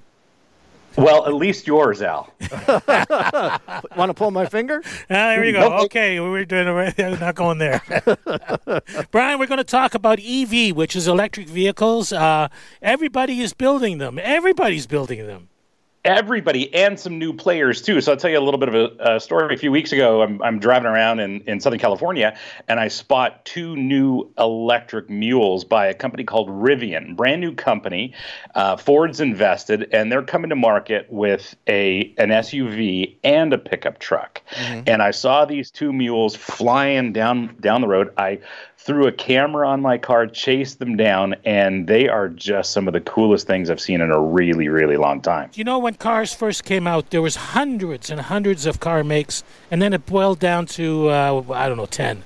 Well, 0.97 1.25
at 1.25 1.33
least 1.33 1.67
yours, 1.67 2.01
Al. 2.01 2.33
Want 3.95 4.09
to 4.09 4.13
pull 4.13 4.31
my 4.31 4.45
finger? 4.45 4.81
Ah, 4.85 4.95
there 5.09 5.43
you 5.43 5.51
go. 5.51 5.69
Nope. 5.69 5.85
Okay, 5.85 6.19
we're 6.19 6.45
doing 6.45 6.67
we're 6.67 7.17
not 7.17 7.35
going 7.35 7.57
there. 7.57 7.81
Brian, 9.11 9.39
we're 9.39 9.47
going 9.47 9.57
to 9.57 9.63
talk 9.63 9.93
about 9.93 10.19
EV, 10.19 10.75
which 10.75 10.95
is 10.95 11.07
electric 11.07 11.47
vehicles. 11.47 12.13
Uh, 12.13 12.47
everybody 12.81 13.41
is 13.41 13.53
building 13.53 13.97
them. 13.97 14.19
Everybody's 14.21 14.87
building 14.87 15.25
them. 15.25 15.49
Everybody 16.05 16.73
and 16.73 16.99
some 16.99 17.17
new 17.17 17.33
players 17.33 17.81
too. 17.81 17.99
So 17.99 18.11
I'll 18.11 18.17
tell 18.17 18.29
you 18.29 18.37
a 18.37 18.39
little 18.39 18.59
bit 18.59 18.69
of 18.69 18.75
a, 18.75 19.15
a 19.15 19.19
story. 19.19 19.53
A 19.53 19.57
few 19.57 19.71
weeks 19.71 19.91
ago, 19.91 20.21
I'm, 20.21 20.41
I'm 20.41 20.59
driving 20.59 20.85
around 20.85 21.19
in, 21.19 21.41
in 21.41 21.59
Southern 21.59 21.79
California 21.79 22.37
and 22.67 22.79
I 22.79 22.87
spot 22.87 23.43
two 23.43 23.75
new 23.75 24.31
electric 24.37 25.09
mules 25.09 25.65
by 25.65 25.87
a 25.87 25.93
company 25.93 26.23
called 26.23 26.47
Rivian, 26.49 27.15
brand 27.15 27.41
new 27.41 27.53
company. 27.53 28.13
Uh, 28.53 28.77
Ford's 28.77 29.19
invested 29.19 29.89
and 29.91 30.11
they're 30.11 30.23
coming 30.23 30.49
to 30.49 30.55
market 30.55 31.07
with 31.09 31.55
a 31.67 32.13
an 32.17 32.29
SUV 32.29 33.15
and 33.23 33.51
a 33.51 33.57
pickup 33.57 33.99
truck. 33.99 34.41
And 34.87 35.01
I 35.01 35.11
saw 35.11 35.45
these 35.45 35.71
two 35.71 35.91
mules 35.91 36.35
flying 36.35 37.13
down 37.13 37.57
down 37.59 37.81
the 37.81 37.87
road. 37.87 38.13
I 38.17 38.39
threw 38.85 39.07
a 39.07 39.11
camera 39.11 39.67
on 39.67 39.81
my 39.81 39.97
car, 39.97 40.27
chased 40.27 40.77
them 40.77 40.95
down, 40.95 41.35
and 41.43 41.87
they 41.87 42.07
are 42.07 42.29
just 42.29 42.71
some 42.71 42.87
of 42.87 42.93
the 42.93 43.01
coolest 43.01 43.47
things 43.47 43.71
I've 43.71 43.81
seen 43.81 43.99
in 43.99 44.11
a 44.11 44.19
really, 44.21 44.69
really 44.69 44.95
long 44.95 45.21
time. 45.21 45.49
You 45.55 45.63
know, 45.63 45.79
when 45.79 45.95
cars 45.95 46.35
first 46.35 46.63
came 46.63 46.85
out, 46.85 47.09
there 47.09 47.21
was 47.21 47.35
hundreds 47.35 48.11
and 48.11 48.21
hundreds 48.21 48.67
of 48.67 48.79
car 48.79 49.03
makes, 49.03 49.43
and 49.71 49.81
then 49.81 49.91
it 49.91 50.05
boiled 50.05 50.39
down 50.39 50.67
to 50.67 51.09
uh, 51.09 51.43
I 51.51 51.67
don't 51.67 51.77
know 51.77 51.87
ten. 51.87 52.23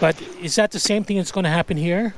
But 0.00 0.20
is 0.40 0.56
that 0.56 0.72
the 0.72 0.80
same 0.80 1.04
thing 1.04 1.18
that's 1.18 1.30
going 1.30 1.44
to 1.44 1.50
happen 1.50 1.76
here? 1.76 2.14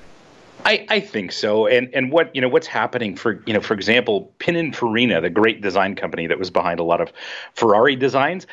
I, 0.64 0.86
I 0.88 1.00
think 1.00 1.30
so. 1.32 1.66
And 1.66 1.90
and 1.92 2.10
what 2.10 2.34
you 2.34 2.40
know 2.40 2.48
what's 2.48 2.66
happening 2.66 3.16
for 3.16 3.42
you 3.44 3.52
know 3.52 3.60
for 3.60 3.74
example, 3.74 4.32
Pininfarina, 4.38 5.20
the 5.20 5.28
great 5.28 5.60
design 5.60 5.94
company 5.94 6.26
that 6.26 6.38
was 6.38 6.48
behind 6.50 6.80
a 6.80 6.84
lot 6.84 7.02
of 7.02 7.12
Ferrari 7.52 7.96
designs, 7.96 8.46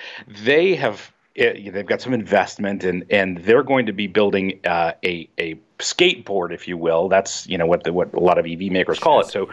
they 0.44 0.75
have 0.75 1.13
eh, 1.36 1.69
they've 1.72 1.86
got 1.86 2.01
some 2.01 2.13
investment 2.13 2.83
and 2.83 3.06
and 3.10 3.38
they're 3.39 3.63
going 3.63 3.86
to 3.88 3.94
be 3.94 4.07
building 4.07 4.60
uh, 4.66 4.94
a 5.04 5.30
a 5.39 5.56
skateboard, 5.80 6.54
if 6.54 6.68
you 6.68 6.78
will. 6.78 7.10
That's 7.10 7.48
you 7.48 7.57
know 7.57 7.66
what 7.66 7.83
the 7.83 7.94
what 7.94 8.13
a 8.13 8.19
lot 8.19 8.38
of 8.38 8.45
EV 8.45 8.72
makers 8.72 9.00
call 9.00 9.22
it. 9.22 9.28
So 9.28 9.50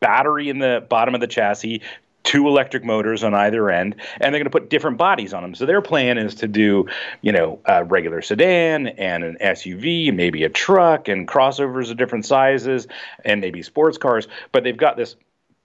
battery 0.00 0.48
in 0.48 0.58
the 0.58 0.84
bottom 0.88 1.14
of 1.14 1.20
the 1.20 1.26
chassis. 1.26 1.82
Two 2.24 2.46
electric 2.46 2.84
motors 2.84 3.24
on 3.24 3.32
either 3.32 3.70
end, 3.70 3.94
and 4.20 4.34
they're 4.34 4.40
going 4.40 4.44
to 4.44 4.50
put 4.50 4.68
different 4.68 4.98
bodies 4.98 5.32
on 5.32 5.40
them. 5.40 5.54
So 5.54 5.64
their 5.64 5.80
plan 5.80 6.18
is 6.18 6.34
to 6.34 6.48
do, 6.48 6.86
you 7.22 7.32
know, 7.32 7.58
a 7.64 7.84
regular 7.84 8.20
sedan 8.20 8.88
and 8.88 9.24
an 9.24 9.38
SUV, 9.40 10.12
maybe 10.12 10.44
a 10.44 10.50
truck, 10.50 11.08
and 11.08 11.26
crossovers 11.26 11.90
of 11.90 11.96
different 11.96 12.26
sizes, 12.26 12.86
and 13.24 13.40
maybe 13.40 13.62
sports 13.62 13.96
cars. 13.96 14.28
But 14.52 14.62
they've 14.62 14.76
got 14.76 14.98
this 14.98 15.16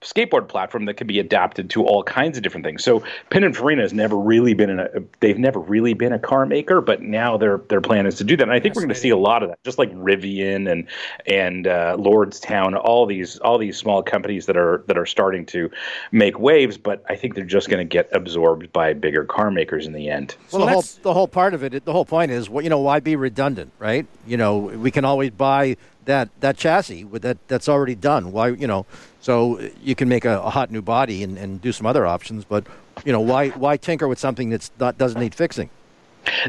skateboard 0.03 0.47
platform 0.47 0.85
that 0.85 0.95
can 0.95 1.07
be 1.07 1.19
adapted 1.19 1.69
to 1.71 1.85
all 1.85 2.03
kinds 2.03 2.37
of 2.37 2.43
different 2.43 2.65
things. 2.65 2.83
So 2.83 3.03
Pininfarina 3.31 3.81
has 3.81 3.93
never 3.93 4.17
really 4.17 4.53
been 4.53 4.69
in 4.69 4.79
a 4.79 4.89
they've 5.19 5.37
never 5.37 5.59
really 5.59 5.93
been 5.93 6.13
a 6.13 6.19
car 6.19 6.45
maker, 6.45 6.81
but 6.81 7.01
now 7.01 7.37
their 7.37 7.57
their 7.69 7.81
plan 7.81 8.05
is 8.05 8.15
to 8.17 8.23
do 8.23 8.37
that. 8.37 8.43
And 8.43 8.51
I 8.51 8.59
think 8.59 8.75
we're 8.75 8.81
going 8.81 8.89
to 8.89 8.95
see 8.95 9.09
a 9.09 9.17
lot 9.17 9.43
of 9.43 9.49
that, 9.49 9.63
just 9.63 9.77
like 9.77 9.91
Rivian 9.93 10.71
and 10.71 10.87
and 11.25 11.67
uh, 11.67 11.95
Lordstown, 11.97 12.79
all 12.79 13.05
these 13.05 13.37
all 13.39 13.57
these 13.57 13.77
small 13.77 14.03
companies 14.03 14.45
that 14.45 14.57
are 14.57 14.83
that 14.87 14.97
are 14.97 15.05
starting 15.05 15.45
to 15.47 15.71
make 16.11 16.39
waves. 16.39 16.77
But 16.77 17.03
I 17.09 17.15
think 17.15 17.35
they're 17.35 17.45
just 17.45 17.69
going 17.69 17.79
to 17.79 17.89
get 17.89 18.09
absorbed 18.13 18.71
by 18.73 18.93
bigger 18.93 19.23
car 19.25 19.51
makers 19.51 19.87
in 19.87 19.93
the 19.93 20.09
end. 20.09 20.35
Well, 20.51 20.61
So 20.61 20.65
the 20.65 20.71
whole 20.71 20.83
the 21.03 21.13
whole 21.13 21.27
part 21.27 21.53
of 21.53 21.63
it, 21.63 21.85
the 21.85 21.93
whole 21.93 22.05
point 22.05 22.31
is, 22.31 22.49
what 22.49 22.63
you 22.63 22.69
know, 22.69 22.79
why 22.79 22.99
be 22.99 23.15
redundant, 23.15 23.71
right? 23.79 24.05
You 24.27 24.37
know, 24.37 24.57
we 24.57 24.91
can 24.91 25.05
always 25.05 25.31
buy 25.31 25.77
that 26.05 26.29
that 26.41 26.57
chassis 26.57 27.03
with 27.03 27.21
that 27.21 27.37
that's 27.47 27.69
already 27.69 27.95
done. 27.95 28.31
Why, 28.31 28.49
you 28.49 28.67
know, 28.67 28.85
so 29.23 29.57
you 29.81 29.95
can 29.95 30.09
make 30.09 30.25
a, 30.25 30.41
a 30.41 30.49
hot 30.49 30.69
new 30.69 30.81
body 30.81 31.23
and, 31.23 31.37
and 31.37 31.61
do 31.61 31.71
some 31.71 31.85
other 31.85 32.05
options, 32.05 32.43
but 32.43 32.67
you 33.05 33.13
know, 33.13 33.21
why 33.21 33.51
why 33.51 33.77
tinker 33.77 34.09
with 34.09 34.19
something 34.19 34.49
that's 34.49 34.69
not 34.81 34.97
doesn't 34.97 35.17
need 35.17 35.33
fixing? 35.33 35.69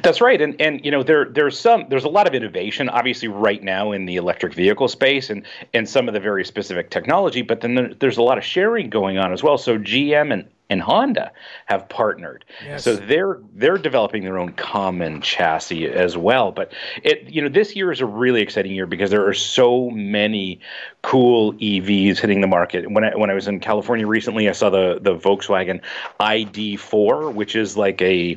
That's 0.03 0.21
right, 0.21 0.41
and 0.41 0.61
and 0.61 0.85
you 0.85 0.91
know 0.91 1.05
there 1.05 1.27
there's 1.27 1.57
some 1.57 1.87
there's 1.89 2.03
a 2.03 2.09
lot 2.09 2.27
of 2.27 2.35
innovation 2.35 2.89
obviously 2.89 3.29
right 3.29 3.63
now 3.63 3.93
in 3.93 4.07
the 4.07 4.17
electric 4.17 4.55
vehicle 4.55 4.89
space 4.89 5.31
and 5.31 5.45
and 5.73 5.89
some 5.89 6.09
of 6.09 6.15
the 6.15 6.21
very 6.21 6.45
specific 6.45 6.91
technology, 6.91 7.43
but 7.43 7.61
then 7.61 7.77
there, 7.77 7.95
there's 7.95 8.17
a 8.17 8.23
lot 8.23 8.39
of 8.39 8.45
sharing 8.45 8.91
going 8.91 9.19
on 9.19 9.33
as 9.33 9.41
well. 9.41 9.57
So 9.57 9.79
GM 9.79 10.33
and 10.33 10.45
and 10.75 10.83
Honda 10.83 11.31
have 11.67 11.89
partnered. 11.89 12.45
Yes. 12.65 12.83
So 12.83 12.97
they're 12.97 13.39
they're 13.55 13.79
developing 13.79 14.25
their 14.25 14.39
own 14.39 14.53
common 14.55 15.21
chassis 15.21 15.87
as 15.87 16.17
well. 16.17 16.51
But 16.51 16.73
it 17.05 17.23
you 17.31 17.41
know 17.41 17.49
this 17.49 17.77
year 17.77 17.93
is 17.93 18.01
a 18.01 18.07
really 18.07 18.43
exciting 18.43 18.73
year 18.73 18.87
because 18.87 19.11
there 19.11 19.25
are 19.25 19.35
so 19.35 19.89
many 19.91 20.59
cool 21.03 21.53
EVs 21.55 22.19
hitting 22.19 22.41
the 22.41 22.49
market. 22.49 22.91
When 22.91 23.05
I 23.05 23.15
when 23.15 23.31
I 23.31 23.35
was 23.35 23.47
in 23.47 23.61
California 23.61 24.05
recently, 24.05 24.49
I 24.49 24.53
saw 24.53 24.69
the 24.69 24.99
the 25.01 25.17
Volkswagen 25.17 25.81
ID4, 26.19 27.33
which 27.33 27.55
is 27.55 27.77
like 27.77 28.03
a 28.03 28.33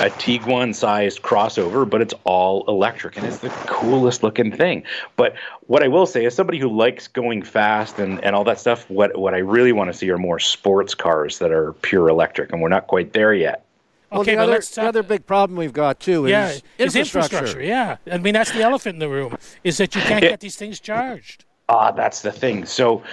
a 0.00 0.10
Tiguan 0.20 0.74
sized 0.74 1.22
crossover, 1.22 1.88
but 1.88 2.02
it's 2.02 2.14
all 2.24 2.64
electric 2.68 3.16
and 3.16 3.26
it's 3.26 3.38
the 3.38 3.48
coolest 3.66 4.22
looking 4.22 4.52
thing. 4.52 4.82
But 5.16 5.34
what 5.62 5.82
I 5.82 5.88
will 5.88 6.04
say, 6.04 6.26
as 6.26 6.34
somebody 6.34 6.58
who 6.58 6.68
likes 6.68 7.08
going 7.08 7.42
fast 7.42 7.98
and, 7.98 8.22
and 8.22 8.36
all 8.36 8.44
that 8.44 8.60
stuff, 8.60 8.90
what 8.90 9.16
what 9.16 9.32
I 9.32 9.38
really 9.38 9.72
want 9.72 9.90
to 9.90 9.96
see 9.96 10.10
are 10.10 10.18
more 10.18 10.38
sports 10.38 10.94
cars 10.94 11.38
that 11.38 11.52
are 11.52 11.69
pure 11.72 12.08
electric, 12.08 12.52
and 12.52 12.60
we're 12.60 12.68
not 12.68 12.86
quite 12.86 13.12
there 13.12 13.34
yet. 13.34 13.64
Well, 14.10 14.22
Okay, 14.22 14.34
the 14.34 14.42
other, 14.42 14.52
let's 14.52 14.74
the 14.74 14.82
other 14.82 15.02
big 15.04 15.24
problem 15.26 15.56
we've 15.56 15.72
got 15.72 16.00
too 16.00 16.26
is 16.26 16.30
yeah, 16.30 16.48
is 16.78 16.96
infrastructure. 16.96 17.36
infrastructure. 17.36 17.62
Yeah, 17.62 17.96
I 18.10 18.18
mean 18.18 18.34
that's 18.34 18.50
the 18.50 18.62
elephant 18.62 18.94
in 18.94 18.98
the 18.98 19.08
room 19.08 19.36
is 19.62 19.78
that 19.78 19.94
you 19.94 20.00
can't 20.00 20.20
get 20.32 20.40
these 20.40 20.56
things 20.56 20.80
charged. 20.80 21.44
Ah, 21.68 21.92
that's 21.92 22.22
the 22.22 22.32
thing. 22.32 22.66
So 22.66 23.04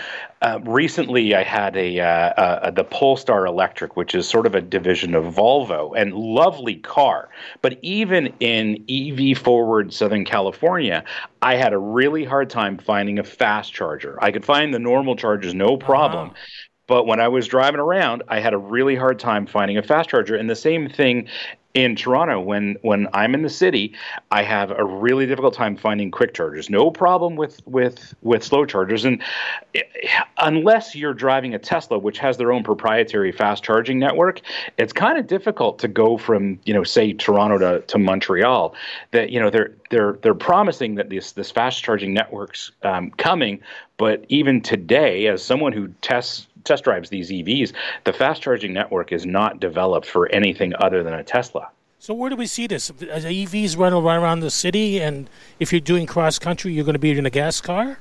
uh, 0.42 0.60
recently, 0.64 1.36
I 1.36 1.44
had 1.44 1.78
a 1.78 2.00
uh, 2.00 2.06
uh, 2.06 2.72
the 2.72 2.84
Polestar 2.84 3.46
Electric, 3.46 3.96
which 3.96 4.16
is 4.16 4.28
sort 4.28 4.48
of 4.48 4.56
a 4.56 4.62
division 4.62 5.14
of 5.14 5.26
Volvo, 5.26 5.94
and 5.96 6.16
lovely 6.16 6.78
car. 6.78 7.30
But 7.62 7.78
even 7.84 8.34
in 8.40 8.84
EV 8.90 9.38
forward 9.38 9.94
Southern 9.94 10.26
California, 10.26 11.04
I 11.44 11.56
had 11.56 11.74
a 11.74 11.78
really 11.78 12.26
hard 12.26 12.50
time 12.50 12.80
finding 12.80 13.20
a 13.20 13.24
fast 13.24 13.74
charger. 13.74 14.18
I 14.24 14.32
could 14.32 14.44
find 14.44 14.74
the 14.74 14.80
normal 14.80 15.16
chargers, 15.16 15.54
no 15.54 15.78
problem. 15.78 16.32
But 16.88 17.06
when 17.06 17.20
I 17.20 17.28
was 17.28 17.48
driving 17.48 17.80
around, 17.80 18.24
I 18.28 18.40
had 18.40 18.54
a 18.54 18.58
really 18.58 18.96
hard 18.96 19.20
time 19.20 19.46
finding 19.46 19.78
a 19.78 19.84
fast 19.84 20.10
charger. 20.10 20.36
And 20.36 20.50
the 20.50 20.56
same 20.56 20.90
thing 20.90 21.28
in 21.78 21.96
Toronto, 21.96 22.40
when 22.40 22.76
when 22.82 23.08
I'm 23.14 23.36
in 23.36 23.44
the 23.44 23.50
city, 23.50 23.94
I 24.32 24.42
have 24.42 24.72
a 24.72 24.84
really 24.84 25.28
difficult 25.28 25.54
time 25.54 25.78
finding 25.78 26.10
quick 26.10 26.34
chargers. 26.34 26.72
No 26.72 26.90
problem 26.90 27.36
with 27.36 27.62
with 27.68 28.16
with 28.24 28.44
slow 28.44 28.66
chargers, 28.66 29.06
and 29.06 29.22
eh, 29.76 29.82
unless 30.40 30.96
you're 30.96 31.14
driving 31.14 31.54
a 31.54 31.60
Tesla, 31.60 32.00
which 32.00 32.18
has 32.18 32.38
their 32.38 32.52
own 32.52 32.64
proprietary 32.64 33.32
fast 33.32 33.64
charging 33.64 34.00
network, 34.00 34.42
it's 34.80 34.92
kind 34.92 35.20
of 35.20 35.28
difficult 35.28 35.78
to 35.80 35.88
go 35.88 36.18
from 36.18 36.60
you 36.66 36.74
know 36.74 36.84
say 36.84 37.14
Toronto 37.14 37.60
to, 37.60 37.86
to 37.86 38.00
Montreal. 38.00 38.74
That 39.12 39.30
you 39.30 39.40
know 39.40 39.52
they're 39.52 39.76
they're 39.92 40.14
they're 40.24 40.34
promising 40.34 40.96
that 40.96 41.12
this 41.12 41.34
this 41.34 41.52
fast 41.52 41.84
charging 41.84 42.12
network's 42.12 42.72
um, 42.82 43.12
coming, 43.12 43.60
but 43.98 44.26
even 44.30 44.62
today, 44.62 45.28
as 45.28 45.44
someone 45.44 45.74
who 45.74 45.90
tests 46.02 46.48
test 46.68 46.84
drives 46.84 47.10
these 47.10 47.32
EVs, 47.32 47.74
the 48.04 48.14
fast 48.14 48.42
charging 48.42 48.74
network 48.74 49.12
is 49.12 49.26
not 49.26 49.60
developed 49.60 50.08
for 50.08 50.30
anything 50.30 50.74
other 50.80 51.04
than 51.04 51.14
a 51.14 51.24
Tesla. 51.24 51.70
So 52.00 52.14
where 52.14 52.30
do 52.30 52.36
we 52.36 52.46
see 52.46 52.68
this? 52.68 52.92
As 53.10 53.26
EVs 53.26 53.78
run 53.78 53.94
around 53.94 54.42
the 54.42 54.52
city, 54.52 55.02
and 55.02 55.30
if 55.60 55.72
you're 55.72 55.82
doing 55.82 56.06
cross 56.06 56.38
country, 56.38 56.72
you're 56.72 56.86
going 56.86 56.94
to 56.94 57.00
be 57.00 57.12
in 57.12 57.26
a 57.26 57.32
gas 57.32 57.60
car. 57.60 57.98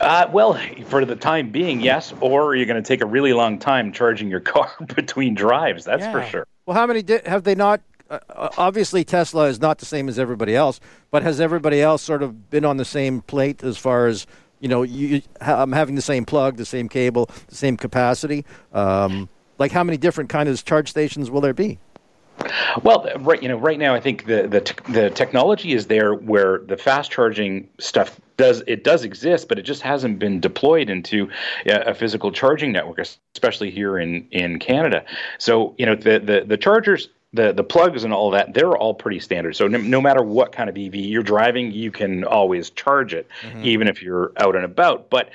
Uh, 0.00 0.26
well, 0.32 0.54
for 0.86 1.04
the 1.04 1.16
time 1.16 1.50
being, 1.50 1.80
yes. 1.80 2.14
Or 2.20 2.54
you're 2.54 2.66
going 2.66 2.82
to 2.82 2.86
take 2.86 3.02
a 3.02 3.06
really 3.06 3.32
long 3.32 3.58
time 3.58 3.92
charging 3.92 4.28
your 4.28 4.40
car 4.52 4.70
between 4.94 5.34
drives. 5.34 5.84
That's 5.84 6.06
for 6.06 6.24
sure. 6.24 6.46
Well, 6.64 6.76
how 6.76 6.86
many 6.86 7.02
di- 7.02 7.22
have 7.26 7.44
they 7.44 7.54
not? 7.54 7.80
Uh, 8.08 8.18
uh, 8.28 8.48
obviously, 8.56 9.04
Tesla 9.04 9.46
is 9.46 9.60
not 9.60 9.78
the 9.78 9.86
same 9.86 10.08
as 10.08 10.18
everybody 10.18 10.54
else, 10.54 10.80
but 11.10 11.22
has 11.22 11.40
everybody 11.40 11.80
else 11.82 12.02
sort 12.02 12.22
of 12.22 12.50
been 12.50 12.64
on 12.64 12.76
the 12.76 12.84
same 12.84 13.20
plate 13.22 13.62
as 13.64 13.76
far 13.76 14.06
as 14.06 14.26
you 14.60 14.68
know? 14.68 14.82
You, 14.82 15.22
I'm 15.40 15.72
having 15.72 15.94
the 15.94 16.02
same 16.02 16.24
plug, 16.24 16.56
the 16.56 16.64
same 16.64 16.88
cable, 16.88 17.30
the 17.48 17.54
same 17.54 17.76
capacity. 17.76 18.44
Um, 18.72 19.28
like, 19.58 19.72
how 19.72 19.84
many 19.84 19.96
different 19.96 20.30
kind 20.30 20.48
of 20.48 20.64
charge 20.64 20.90
stations 20.90 21.30
will 21.30 21.40
there 21.40 21.54
be? 21.54 21.78
Well, 22.82 23.06
right, 23.20 23.42
you 23.42 23.48
know, 23.48 23.56
right 23.56 23.78
now 23.78 23.94
I 23.94 24.00
think 24.00 24.26
the 24.26 24.46
the 24.46 24.60
t- 24.60 24.92
the 24.92 25.10
technology 25.10 25.72
is 25.72 25.86
there 25.86 26.14
where 26.14 26.58
the 26.58 26.76
fast 26.76 27.10
charging 27.10 27.68
stuff 27.78 28.20
does 28.36 28.62
it 28.66 28.84
does 28.84 29.04
exist, 29.04 29.48
but 29.48 29.58
it 29.58 29.62
just 29.62 29.82
hasn't 29.82 30.18
been 30.18 30.40
deployed 30.40 30.90
into 30.90 31.30
a, 31.64 31.90
a 31.90 31.94
physical 31.94 32.30
charging 32.30 32.72
network, 32.72 32.98
especially 33.34 33.70
here 33.70 33.98
in 33.98 34.26
in 34.30 34.58
Canada. 34.58 35.04
So 35.38 35.74
you 35.78 35.86
know, 35.86 35.94
the 35.94 36.18
the 36.18 36.44
the 36.46 36.56
chargers. 36.56 37.08
The, 37.36 37.52
the 37.52 37.64
plugs 37.64 38.02
and 38.04 38.12
all 38.14 38.30
that 38.30 38.54
they're 38.54 38.76
all 38.76 38.94
pretty 38.94 39.20
standard. 39.20 39.56
So 39.56 39.68
no, 39.68 39.78
no 39.78 40.00
matter 40.00 40.22
what 40.22 40.52
kind 40.52 40.70
of 40.70 40.76
EV 40.76 40.94
you're 40.94 41.22
driving, 41.22 41.70
you 41.70 41.90
can 41.90 42.24
always 42.24 42.70
charge 42.70 43.12
it, 43.12 43.28
mm-hmm. 43.42 43.64
even 43.64 43.88
if 43.88 44.02
you're 44.02 44.32
out 44.38 44.56
and 44.56 44.64
about. 44.64 45.10
But 45.10 45.30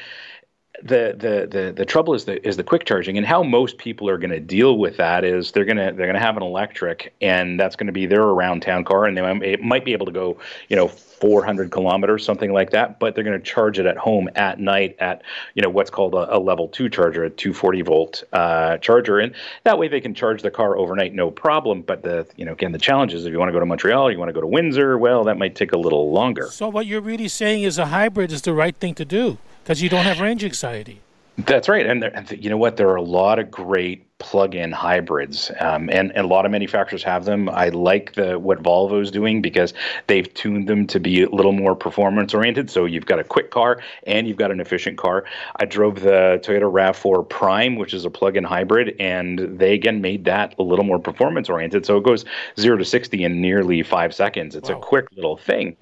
the 0.83 1.15
the 1.17 1.47
the 1.49 1.73
the 1.73 1.85
trouble 1.85 2.13
is 2.13 2.25
the 2.25 2.45
is 2.47 2.57
the 2.57 2.63
quick 2.63 2.85
charging 2.85 3.17
and 3.17 3.25
how 3.25 3.43
most 3.43 3.77
people 3.77 4.09
are 4.09 4.17
going 4.17 4.31
to 4.31 4.39
deal 4.39 4.77
with 4.77 4.97
that 4.97 5.23
is 5.23 5.51
they're 5.51 5.65
going 5.65 5.77
to 5.77 5.93
they're 5.95 6.07
going 6.07 6.13
to 6.13 6.19
have 6.19 6.37
an 6.37 6.43
electric 6.43 7.13
and 7.21 7.59
that's 7.59 7.75
going 7.75 7.87
to 7.87 7.93
be 7.93 8.05
their 8.05 8.23
around 8.23 8.61
town 8.61 8.83
car 8.83 9.05
and 9.05 9.17
they 9.17 9.51
it 9.51 9.61
might 9.61 9.85
be 9.85 9.93
able 9.93 10.05
to 10.05 10.11
go 10.11 10.37
you 10.69 10.75
know 10.75 10.87
400 10.87 11.69
kilometers 11.71 12.25
something 12.25 12.51
like 12.51 12.71
that 12.71 12.99
but 12.99 13.13
they're 13.13 13.23
going 13.23 13.37
to 13.37 13.45
charge 13.45 13.77
it 13.77 13.85
at 13.85 13.97
home 13.97 14.29
at 14.35 14.59
night 14.59 14.95
at 14.99 15.21
you 15.53 15.61
know 15.61 15.69
what's 15.69 15.91
called 15.91 16.15
a, 16.15 16.35
a 16.35 16.39
level 16.39 16.67
two 16.67 16.89
charger 16.89 17.23
a 17.23 17.29
240 17.29 17.81
volt 17.83 18.23
uh, 18.33 18.77
charger 18.77 19.19
and 19.19 19.35
that 19.63 19.77
way 19.77 19.87
they 19.87 20.01
can 20.01 20.15
charge 20.15 20.41
the 20.41 20.51
car 20.51 20.77
overnight 20.77 21.13
no 21.13 21.29
problem 21.29 21.81
but 21.81 22.01
the 22.01 22.25
you 22.37 22.45
know 22.45 22.53
again 22.53 22.71
the 22.71 22.79
challenge 22.79 23.13
is 23.13 23.25
if 23.25 23.31
you 23.31 23.37
want 23.37 23.49
to 23.49 23.53
go 23.53 23.59
to 23.59 23.65
Montreal 23.65 24.11
you 24.11 24.17
want 24.17 24.29
to 24.29 24.33
go 24.33 24.41
to 24.41 24.47
Windsor 24.47 24.97
well 24.97 25.23
that 25.25 25.37
might 25.37 25.55
take 25.55 25.73
a 25.73 25.77
little 25.77 26.11
longer. 26.11 26.47
So 26.47 26.69
what 26.69 26.85
you're 26.85 27.01
really 27.01 27.27
saying 27.27 27.63
is 27.63 27.77
a 27.77 27.87
hybrid 27.87 28.31
is 28.31 28.41
the 28.41 28.53
right 28.53 28.75
thing 28.75 28.95
to 28.95 29.05
do 29.05 29.37
because 29.63 29.81
you 29.81 29.89
don't 29.89 30.05
have 30.05 30.19
range 30.19 30.43
anxiety. 30.43 31.01
That's 31.37 31.69
right, 31.69 31.85
and, 31.87 32.03
there, 32.03 32.15
and 32.15 32.27
th- 32.27 32.43
you 32.43 32.49
know 32.49 32.57
what? 32.57 32.75
There 32.75 32.89
are 32.89 32.97
a 32.97 33.01
lot 33.01 33.39
of 33.39 33.49
great 33.49 34.05
plug-in 34.19 34.71
hybrids, 34.73 35.49
um, 35.61 35.89
and, 35.89 36.11
and 36.11 36.25
a 36.25 36.27
lot 36.27 36.45
of 36.45 36.51
manufacturers 36.51 37.01
have 37.03 37.23
them. 37.23 37.49
I 37.49 37.69
like 37.69 38.13
the 38.13 38.37
what 38.37 38.61
Volvo's 38.61 39.09
doing 39.09 39.41
because 39.41 39.73
they've 40.07 40.31
tuned 40.33 40.67
them 40.67 40.85
to 40.87 40.99
be 40.99 41.23
a 41.23 41.29
little 41.29 41.53
more 41.53 41.73
performance-oriented. 41.73 42.69
So 42.69 42.83
you've 42.85 43.05
got 43.05 43.17
a 43.19 43.23
quick 43.23 43.49
car 43.49 43.81
and 44.05 44.27
you've 44.27 44.37
got 44.37 44.51
an 44.51 44.59
efficient 44.59 44.97
car. 44.97 45.23
I 45.55 45.65
drove 45.65 46.01
the 46.01 46.39
Toyota 46.43 46.69
Rav4 46.71 47.27
Prime, 47.27 47.75
which 47.77 47.93
is 47.93 48.03
a 48.05 48.09
plug-in 48.11 48.43
hybrid, 48.43 48.95
and 48.99 49.39
they 49.57 49.73
again 49.73 50.01
made 50.01 50.25
that 50.25 50.53
a 50.59 50.63
little 50.63 50.85
more 50.85 50.99
performance-oriented. 50.99 51.85
So 51.85 51.97
it 51.97 52.03
goes 52.03 52.25
zero 52.59 52.77
to 52.77 52.85
sixty 52.85 53.23
in 53.23 53.41
nearly 53.41 53.81
five 53.83 54.13
seconds. 54.13 54.55
It's 54.55 54.69
Wow. 54.69 54.77
a 54.77 54.81
quick 54.81 55.07
little 55.15 55.37
thing, 55.37 55.77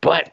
but 0.00 0.30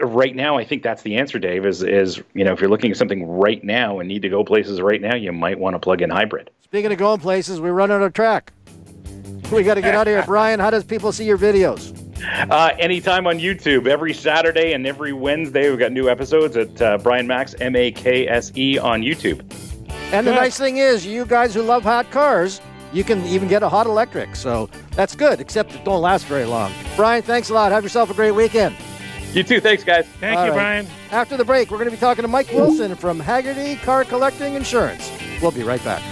right 0.00 0.34
now, 0.34 0.56
I 0.56 0.64
think 0.64 0.82
that's 0.82 1.02
the 1.02 1.16
answer, 1.16 1.38
Dave. 1.38 1.66
Is 1.66 1.82
is 1.82 2.22
you 2.34 2.44
know 2.44 2.52
if 2.52 2.60
you're 2.60 2.70
looking 2.70 2.90
at 2.90 2.96
something 2.96 3.26
right 3.26 3.62
now 3.62 3.98
and 3.98 4.08
need 4.08 4.22
to 4.22 4.28
go 4.28 4.44
places 4.44 4.80
right 4.80 5.00
now, 5.00 5.14
you 5.14 5.32
might 5.32 5.58
want 5.58 5.74
to 5.74 5.78
plug 5.78 6.02
in 6.02 6.10
hybrid. 6.10 6.50
Speaking 6.64 6.92
of 6.92 6.98
going 6.98 7.20
places, 7.20 7.60
we 7.60 7.70
run 7.70 7.90
out 7.90 8.02
of 8.02 8.12
track. 8.12 8.52
We 9.52 9.62
got 9.62 9.74
to 9.74 9.80
get 9.80 9.94
out 9.94 10.08
of 10.08 10.12
here, 10.12 10.22
Brian. 10.26 10.58
How 10.58 10.70
does 10.70 10.84
people 10.84 11.12
see 11.12 11.24
your 11.24 11.38
videos? 11.38 12.02
Uh, 12.50 12.74
anytime 12.78 13.26
on 13.26 13.38
YouTube, 13.38 13.86
every 13.86 14.12
Saturday 14.12 14.72
and 14.72 14.86
every 14.86 15.12
Wednesday, 15.12 15.70
we've 15.70 15.78
got 15.78 15.92
new 15.92 16.08
episodes 16.08 16.56
at 16.56 16.82
uh, 16.82 16.98
Brian 16.98 17.26
Makse 17.26 17.54
M 17.60 17.76
A 17.76 17.92
K 17.92 18.26
S 18.26 18.52
E 18.56 18.78
on 18.78 19.02
YouTube. 19.02 19.40
And 20.12 20.26
the 20.26 20.32
Good. 20.32 20.36
nice 20.36 20.56
thing 20.58 20.78
is, 20.78 21.04
you 21.04 21.26
guys 21.26 21.54
who 21.54 21.62
love 21.62 21.82
hot 21.82 22.10
cars, 22.10 22.60
you 22.92 23.04
can 23.04 23.24
even 23.26 23.48
get 23.48 23.62
a 23.62 23.68
hot 23.68 23.86
electric. 23.86 24.36
So 24.36 24.70
that's 24.92 25.14
good, 25.14 25.40
except 25.40 25.74
it 25.74 25.84
don't 25.84 26.00
last 26.00 26.26
very 26.26 26.44
long. 26.44 26.72
Brian, 26.94 27.22
thanks 27.22 27.50
a 27.50 27.54
lot. 27.54 27.72
Have 27.72 27.82
yourself 27.82 28.10
a 28.10 28.14
great 28.14 28.30
weekend. 28.30 28.76
You 29.36 29.42
too. 29.42 29.60
Thanks, 29.60 29.84
guys. 29.84 30.06
Thank 30.18 30.38
All 30.38 30.46
you, 30.46 30.52
right. 30.52 30.56
Brian. 30.56 30.86
After 31.10 31.36
the 31.36 31.44
break, 31.44 31.70
we're 31.70 31.76
going 31.76 31.90
to 31.90 31.94
be 31.94 32.00
talking 32.00 32.22
to 32.22 32.28
Mike 32.28 32.50
Wilson 32.52 32.94
from 32.94 33.20
Hagerty 33.20 33.78
Car 33.82 34.02
Collecting 34.02 34.54
Insurance. 34.54 35.12
We'll 35.42 35.50
be 35.50 35.62
right 35.62 35.84
back. 35.84 36.02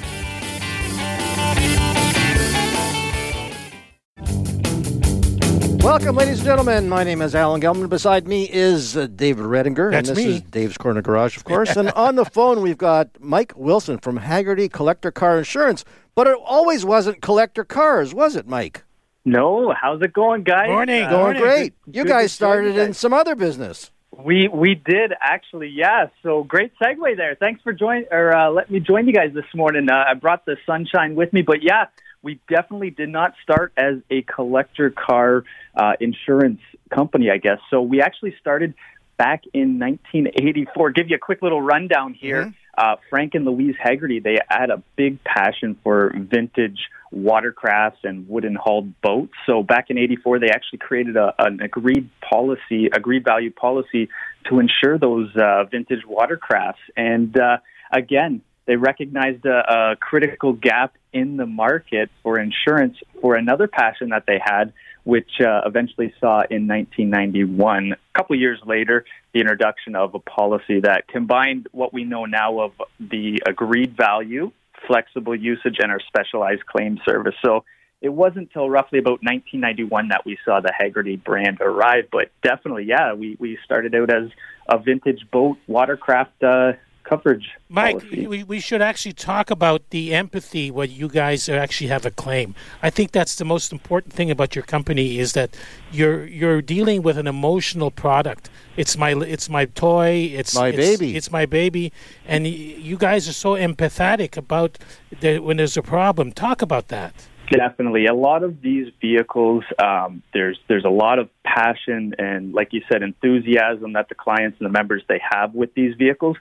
Welcome, 5.82 6.16
ladies 6.16 6.40
and 6.40 6.44
gentlemen. 6.44 6.86
My 6.90 7.02
name 7.02 7.22
is 7.22 7.34
Alan 7.34 7.62
Gelman. 7.62 7.88
Beside 7.88 8.28
me 8.28 8.46
is 8.52 8.94
uh, 8.94 9.06
David 9.06 9.46
Redinger. 9.46 9.90
That's 9.90 10.10
and 10.10 10.18
this 10.18 10.26
me. 10.26 10.32
is 10.32 10.42
Dave's 10.42 10.76
Corner 10.76 11.00
Garage, 11.00 11.38
of 11.38 11.44
course. 11.44 11.76
and 11.76 11.92
on 11.92 12.16
the 12.16 12.26
phone, 12.26 12.60
we've 12.60 12.76
got 12.76 13.08
Mike 13.20 13.54
Wilson 13.56 13.96
from 13.96 14.18
Hagerty 14.18 14.70
Collector 14.70 15.10
Car 15.10 15.38
Insurance. 15.38 15.82
But 16.14 16.26
it 16.26 16.36
always 16.44 16.84
wasn't 16.84 17.22
collector 17.22 17.64
cars, 17.64 18.12
was 18.12 18.36
it, 18.36 18.46
Mike? 18.46 18.84
No, 19.24 19.72
how's 19.78 20.02
it 20.02 20.12
going, 20.12 20.42
guys? 20.42 20.68
Morning. 20.68 21.02
Uh, 21.02 21.10
Going 21.10 21.22
Morning. 21.22 21.42
great. 21.42 21.74
Good- 21.84 21.96
you 21.96 22.02
good 22.04 22.08
guys 22.10 22.32
started 22.32 22.76
in 22.76 22.92
some 22.92 23.12
other 23.12 23.34
business. 23.34 23.90
We 24.16 24.46
we 24.48 24.76
did 24.76 25.12
actually, 25.20 25.70
yeah. 25.70 26.06
So 26.22 26.44
great 26.44 26.72
segue 26.80 27.16
there. 27.16 27.34
Thanks 27.34 27.62
for 27.62 27.72
join 27.72 28.04
or 28.12 28.32
uh, 28.34 28.50
let 28.50 28.70
me 28.70 28.78
join 28.78 29.08
you 29.08 29.12
guys 29.12 29.32
this 29.34 29.44
morning. 29.54 29.90
Uh, 29.90 30.04
I 30.08 30.14
brought 30.14 30.44
the 30.46 30.56
sunshine 30.64 31.16
with 31.16 31.32
me, 31.32 31.42
but 31.42 31.64
yeah, 31.64 31.86
we 32.22 32.38
definitely 32.48 32.90
did 32.90 33.08
not 33.08 33.34
start 33.42 33.72
as 33.76 33.96
a 34.10 34.22
collector 34.22 34.90
car 34.90 35.42
uh, 35.76 35.94
insurance 35.98 36.60
company, 36.94 37.28
I 37.28 37.38
guess. 37.38 37.58
So 37.70 37.82
we 37.82 38.00
actually 38.02 38.36
started 38.40 38.74
back 39.16 39.42
in 39.52 39.80
1984. 39.80 40.90
Give 40.92 41.10
you 41.10 41.16
a 41.16 41.18
quick 41.18 41.42
little 41.42 41.60
rundown 41.60 42.14
here. 42.14 42.54
Uh, 42.76 42.96
Frank 43.10 43.34
and 43.34 43.44
Louise 43.44 43.76
Hagerty, 43.84 44.22
they 44.22 44.38
had 44.48 44.70
a 44.70 44.82
big 44.96 45.22
passion 45.24 45.78
for 45.82 46.12
vintage 46.14 46.78
watercrafts 47.14 48.02
and 48.02 48.28
wooden 48.28 48.56
hulled 48.56 49.00
boats. 49.00 49.32
So 49.46 49.62
back 49.62 49.90
in 49.90 49.98
'84, 49.98 50.40
they 50.40 50.48
actually 50.48 50.78
created 50.78 51.16
a, 51.16 51.34
an 51.38 51.60
agreed 51.60 52.08
policy, 52.20 52.86
agreed 52.86 53.24
value 53.24 53.52
policy, 53.52 54.08
to 54.48 54.58
insure 54.58 54.98
those 54.98 55.34
uh, 55.36 55.64
vintage 55.64 56.02
watercrafts. 56.08 56.82
And 56.96 57.38
uh, 57.38 57.58
again, 57.92 58.42
they 58.66 58.76
recognized 58.76 59.44
a, 59.46 59.92
a 59.92 59.96
critical 59.96 60.52
gap 60.52 60.94
in 61.12 61.36
the 61.36 61.46
market 61.46 62.10
for 62.22 62.38
insurance 62.38 62.96
for 63.20 63.36
another 63.36 63.68
passion 63.68 64.08
that 64.08 64.24
they 64.26 64.40
had, 64.42 64.72
which 65.04 65.40
uh, 65.40 65.60
eventually 65.66 66.12
saw 66.20 66.42
in 66.50 66.66
1991. 66.66 67.92
A 67.92 67.96
couple 68.18 68.36
years 68.36 68.58
later, 68.66 69.04
the 69.32 69.40
introduction 69.40 69.94
of 69.94 70.14
a 70.14 70.18
policy 70.18 70.80
that 70.80 71.06
combined 71.08 71.68
what 71.72 71.92
we 71.92 72.04
know 72.04 72.24
now 72.24 72.60
of 72.60 72.72
the 72.98 73.40
agreed 73.46 73.96
value, 73.96 74.50
flexible 74.86 75.36
usage, 75.36 75.76
and 75.78 75.92
our 75.92 76.00
specialized 76.00 76.64
claim 76.66 76.98
service. 77.04 77.34
So 77.44 77.64
it 78.00 78.10
wasn't 78.10 78.48
until 78.48 78.68
roughly 78.68 78.98
about 78.98 79.22
1991 79.22 80.08
that 80.08 80.26
we 80.26 80.38
saw 80.44 80.60
the 80.60 80.72
Hagerty 80.78 81.22
brand 81.22 81.58
arrive. 81.60 82.04
But 82.10 82.30
definitely, 82.42 82.84
yeah, 82.84 83.14
we, 83.14 83.36
we 83.38 83.58
started 83.64 83.94
out 83.94 84.10
as 84.10 84.30
a 84.68 84.78
vintage 84.78 85.26
boat 85.30 85.58
watercraft 85.66 86.42
uh, 86.42 86.72
coverage. 87.04 87.50
Mike, 87.68 87.98
policy. 87.98 88.26
we, 88.26 88.42
we 88.44 88.60
should 88.60 88.82
actually 88.82 89.12
talk 89.12 89.50
about 89.50 89.90
the 89.90 90.14
empathy 90.14 90.70
when 90.70 90.90
you 90.90 91.08
guys 91.08 91.48
actually 91.48 91.88
have 91.88 92.04
a 92.04 92.10
claim. 92.10 92.54
I 92.82 92.90
think 92.90 93.12
that's 93.12 93.36
the 93.36 93.44
most 93.44 93.72
important 93.72 94.12
thing 94.12 94.30
about 94.30 94.56
your 94.56 94.64
company 94.64 95.18
is 95.18 95.32
that 95.34 95.56
you're 95.92 96.26
you're 96.26 96.62
dealing 96.62 97.02
with 97.02 97.18
an 97.18 97.26
emotional 97.26 97.90
product. 97.90 98.50
It's 98.76 98.96
my 98.96 99.12
it's 99.12 99.48
my 99.48 99.66
toy. 99.66 100.30
It's 100.32 100.54
My 100.54 100.68
it's, 100.68 100.76
baby. 100.76 101.16
It's 101.16 101.30
my 101.30 101.46
baby, 101.46 101.92
and 102.26 102.46
you 102.46 102.96
guys 102.96 103.28
are 103.28 103.32
so 103.32 103.54
empathetic 103.54 104.36
about 104.36 104.78
the, 105.20 105.38
when 105.38 105.56
there's 105.58 105.76
a 105.76 105.82
problem. 105.82 106.32
Talk 106.32 106.62
about 106.62 106.88
that. 106.88 107.14
Definitely, 107.50 108.06
a 108.06 108.14
lot 108.14 108.42
of 108.42 108.62
these 108.62 108.90
vehicles, 109.02 109.64
um, 109.82 110.22
there's 110.32 110.58
there's 110.66 110.84
a 110.84 110.90
lot 110.90 111.18
of 111.18 111.28
passion 111.44 112.14
and, 112.18 112.54
like 112.54 112.72
you 112.72 112.82
said, 112.90 113.02
enthusiasm 113.02 113.92
that 113.92 114.08
the 114.08 114.14
clients 114.14 114.58
and 114.60 114.66
the 114.66 114.72
members 114.72 115.02
they 115.08 115.20
have 115.30 115.54
with 115.54 115.74
these 115.74 115.94
vehicles, 115.96 116.36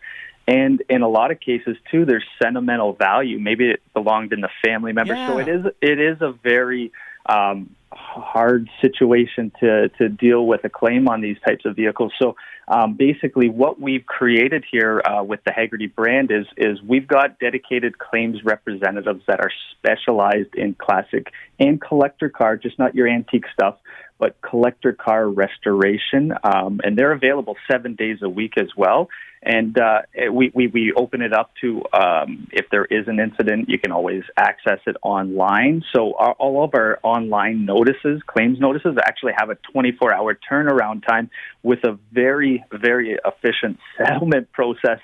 and 0.47 0.83
in 0.89 1.01
a 1.01 1.07
lot 1.07 1.31
of 1.31 1.39
cases 1.39 1.77
too, 1.89 2.05
there's 2.05 2.25
sentimental 2.41 2.93
value. 2.93 3.39
Maybe 3.39 3.69
it 3.69 3.81
belonged 3.93 4.33
in 4.33 4.41
the 4.41 4.49
family 4.63 4.91
member, 4.91 5.15
so 5.15 5.37
it 5.39 5.47
is 5.47 5.65
it 5.81 5.99
is 5.99 6.21
a 6.21 6.33
very 6.43 6.91
um, 7.25 7.75
hard 7.91 8.69
situation 8.81 9.51
to 9.61 9.89
to 9.97 10.09
deal 10.09 10.45
with 10.45 10.65
a 10.65 10.69
claim 10.69 11.07
on 11.07 11.21
these 11.21 11.37
types 11.45 11.65
of 11.65 11.75
vehicles. 11.75 12.11
So 12.21 12.35
um, 12.67 12.95
basically, 12.95 13.49
what 13.49 13.79
we've 13.79 14.05
created 14.05 14.65
here 14.69 15.01
uh, 15.05 15.23
with 15.23 15.41
the 15.45 15.51
Hagerty 15.51 15.93
brand 15.93 16.31
is 16.31 16.45
is 16.57 16.81
we've 16.81 17.07
got 17.07 17.39
dedicated 17.39 17.97
claims 17.97 18.43
representatives 18.43 19.21
that 19.27 19.39
are 19.39 19.51
specialized 19.77 20.55
in 20.55 20.73
classic 20.73 21.31
and 21.59 21.81
collector 21.81 22.29
car, 22.29 22.57
just 22.57 22.77
not 22.79 22.95
your 22.95 23.07
antique 23.07 23.45
stuff, 23.53 23.77
but 24.23 24.41
collector 24.41 24.93
car 24.93 25.27
restoration, 25.27 26.31
um, 26.45 26.79
and 26.81 26.97
they're 26.97 27.11
available 27.11 27.57
seven 27.69 27.93
days 27.93 28.19
a 28.21 28.29
week 28.29 28.53
as 28.57 28.69
well. 28.77 29.09
And 29.41 29.77
uh, 29.77 30.03
we, 30.31 30.49
we 30.55 30.67
we 30.67 30.93
open 30.95 31.21
it 31.21 31.33
up 31.33 31.51
to 31.59 31.81
um, 31.91 32.47
if 32.53 32.67
there 32.71 32.85
is 32.85 33.09
an 33.09 33.19
incident, 33.19 33.67
you 33.67 33.77
can 33.77 33.91
always 33.91 34.23
access 34.37 34.79
it 34.87 34.95
online. 35.01 35.83
So 35.93 36.13
our, 36.17 36.31
all 36.39 36.63
of 36.63 36.69
our 36.73 36.99
online 37.03 37.65
notices, 37.65 38.21
claims 38.25 38.61
notices, 38.61 38.95
actually 39.05 39.33
have 39.37 39.49
a 39.49 39.57
24-hour 39.75 40.39
turnaround 40.49 41.05
time 41.05 41.29
with 41.61 41.79
a 41.83 41.99
very 42.13 42.63
very 42.71 43.17
efficient 43.25 43.77
settlement 43.97 44.53
process. 44.53 44.99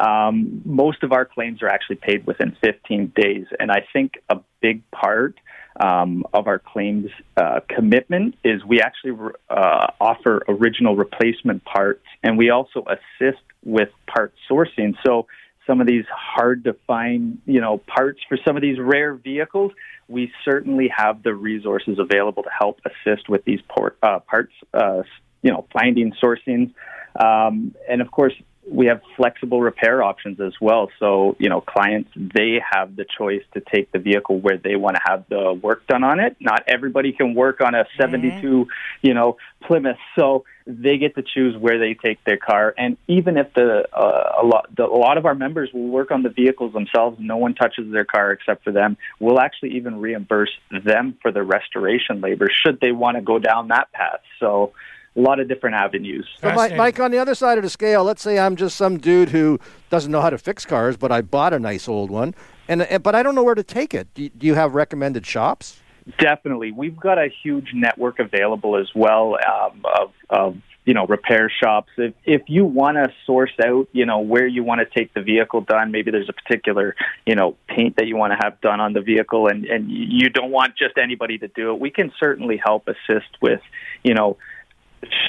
Um, 0.00 0.62
most 0.64 1.04
of 1.04 1.12
our 1.12 1.24
claims 1.24 1.62
are 1.62 1.68
actually 1.68 2.00
paid 2.02 2.26
within 2.26 2.56
15 2.60 3.12
days, 3.14 3.46
and 3.60 3.70
I 3.70 3.86
think 3.92 4.14
a 4.28 4.40
big 4.60 4.82
part 4.90 5.36
um, 5.80 6.24
of 6.32 6.46
our 6.46 6.58
claims 6.58 7.10
uh, 7.36 7.60
commitment 7.68 8.36
is 8.44 8.64
we 8.64 8.80
actually 8.80 9.12
uh, 9.50 9.86
offer 10.00 10.42
original 10.48 10.96
replacement 10.96 11.64
parts, 11.64 12.04
and 12.22 12.38
we 12.38 12.50
also 12.50 12.84
assist 12.86 13.42
with 13.64 13.88
part 14.06 14.32
sourcing. 14.48 14.94
So 15.04 15.26
some 15.66 15.80
of 15.80 15.86
these 15.86 16.04
hard 16.10 16.64
to 16.64 16.74
find, 16.86 17.38
you 17.46 17.60
know, 17.60 17.78
parts 17.78 18.20
for 18.28 18.38
some 18.46 18.56
of 18.56 18.62
these 18.62 18.78
rare 18.78 19.14
vehicles, 19.14 19.72
we 20.08 20.30
certainly 20.44 20.88
have 20.94 21.22
the 21.22 21.34
resources 21.34 21.98
available 21.98 22.42
to 22.42 22.50
help 22.56 22.80
assist 22.84 23.28
with 23.28 23.44
these 23.44 23.60
port, 23.68 23.96
uh, 24.02 24.18
parts, 24.20 24.52
uh, 24.74 25.02
you 25.42 25.50
know, 25.50 25.66
finding, 25.72 26.12
sourcing, 26.22 26.72
um, 27.18 27.74
and 27.88 28.02
of 28.02 28.10
course 28.10 28.34
we 28.70 28.86
have 28.86 29.02
flexible 29.16 29.60
repair 29.60 30.02
options 30.02 30.40
as 30.40 30.54
well. 30.60 30.90
So, 30.98 31.36
you 31.38 31.48
know, 31.48 31.60
clients, 31.60 32.10
they 32.16 32.60
have 32.72 32.96
the 32.96 33.04
choice 33.18 33.42
to 33.52 33.60
take 33.60 33.92
the 33.92 33.98
vehicle 33.98 34.40
where 34.40 34.56
they 34.56 34.76
want 34.76 34.96
to 34.96 35.02
have 35.06 35.24
the 35.28 35.52
work 35.52 35.86
done 35.86 36.02
on 36.02 36.18
it. 36.20 36.36
Not 36.40 36.64
everybody 36.66 37.12
can 37.12 37.34
work 37.34 37.60
on 37.60 37.74
a 37.74 37.84
72, 37.98 38.66
you 39.02 39.14
know, 39.14 39.36
Plymouth. 39.66 39.98
So 40.18 40.44
they 40.66 40.96
get 40.96 41.14
to 41.16 41.22
choose 41.22 41.56
where 41.56 41.78
they 41.78 41.94
take 41.94 42.24
their 42.24 42.38
car. 42.38 42.74
And 42.78 42.96
even 43.06 43.36
if 43.36 43.52
the, 43.54 43.86
uh, 43.92 44.42
a 44.42 44.44
lot, 44.46 44.74
the, 44.74 44.84
a 44.84 44.86
lot 44.86 45.18
of 45.18 45.26
our 45.26 45.34
members 45.34 45.70
will 45.72 45.88
work 45.88 46.10
on 46.10 46.22
the 46.22 46.30
vehicles 46.30 46.72
themselves, 46.72 47.18
no 47.20 47.36
one 47.36 47.54
touches 47.54 47.92
their 47.92 48.04
car 48.04 48.32
except 48.32 48.64
for 48.64 48.72
them. 48.72 48.96
We'll 49.20 49.40
actually 49.40 49.76
even 49.76 50.00
reimburse 50.00 50.52
them 50.70 51.18
for 51.20 51.32
the 51.32 51.42
restoration 51.42 52.20
labor 52.20 52.48
should 52.64 52.80
they 52.80 52.92
want 52.92 53.16
to 53.16 53.22
go 53.22 53.38
down 53.38 53.68
that 53.68 53.92
path. 53.92 54.20
So, 54.40 54.72
a 55.16 55.20
lot 55.20 55.38
of 55.38 55.48
different 55.48 55.76
avenues. 55.76 56.26
So, 56.40 56.52
Mike, 56.52 56.76
Mike, 56.76 57.00
on 57.00 57.10
the 57.10 57.18
other 57.18 57.34
side 57.34 57.58
of 57.58 57.64
the 57.64 57.70
scale, 57.70 58.04
let's 58.04 58.22
say 58.22 58.38
I'm 58.38 58.56
just 58.56 58.76
some 58.76 58.98
dude 58.98 59.28
who 59.28 59.60
doesn't 59.90 60.10
know 60.10 60.20
how 60.20 60.30
to 60.30 60.38
fix 60.38 60.64
cars, 60.64 60.96
but 60.96 61.12
I 61.12 61.22
bought 61.22 61.52
a 61.52 61.58
nice 61.58 61.88
old 61.88 62.10
one, 62.10 62.34
and, 62.68 62.82
and 62.82 63.02
but 63.02 63.14
I 63.14 63.22
don't 63.22 63.34
know 63.34 63.44
where 63.44 63.54
to 63.54 63.62
take 63.62 63.94
it. 63.94 64.12
Do 64.14 64.24
you, 64.24 64.28
do 64.30 64.46
you 64.46 64.54
have 64.54 64.74
recommended 64.74 65.26
shops? 65.26 65.80
Definitely, 66.18 66.72
we've 66.72 66.96
got 66.96 67.18
a 67.18 67.28
huge 67.42 67.70
network 67.74 68.18
available 68.18 68.76
as 68.76 68.88
well 68.94 69.36
um, 69.36 69.82
of, 69.98 70.12
of 70.28 70.56
you 70.84 70.92
know 70.92 71.06
repair 71.06 71.50
shops. 71.62 71.90
If 71.96 72.14
if 72.24 72.42
you 72.48 72.64
want 72.64 72.96
to 72.96 73.10
source 73.24 73.52
out, 73.64 73.88
you 73.92 74.04
know 74.04 74.18
where 74.18 74.46
you 74.46 74.64
want 74.64 74.80
to 74.80 74.98
take 74.98 75.14
the 75.14 75.22
vehicle 75.22 75.62
done, 75.62 75.92
maybe 75.92 76.10
there's 76.10 76.28
a 76.28 76.34
particular 76.34 76.94
you 77.24 77.36
know 77.36 77.56
paint 77.68 77.96
that 77.96 78.06
you 78.06 78.16
want 78.16 78.32
to 78.32 78.38
have 78.42 78.60
done 78.60 78.80
on 78.80 78.92
the 78.92 79.00
vehicle, 79.00 79.46
and 79.48 79.64
and 79.64 79.90
you 79.90 80.28
don't 80.28 80.50
want 80.50 80.76
just 80.76 80.98
anybody 80.98 81.38
to 81.38 81.48
do 81.48 81.70
it. 81.70 81.80
We 81.80 81.90
can 81.90 82.12
certainly 82.18 82.60
help 82.62 82.86
assist 82.88 83.40
with 83.40 83.60
you 84.02 84.12
know 84.12 84.36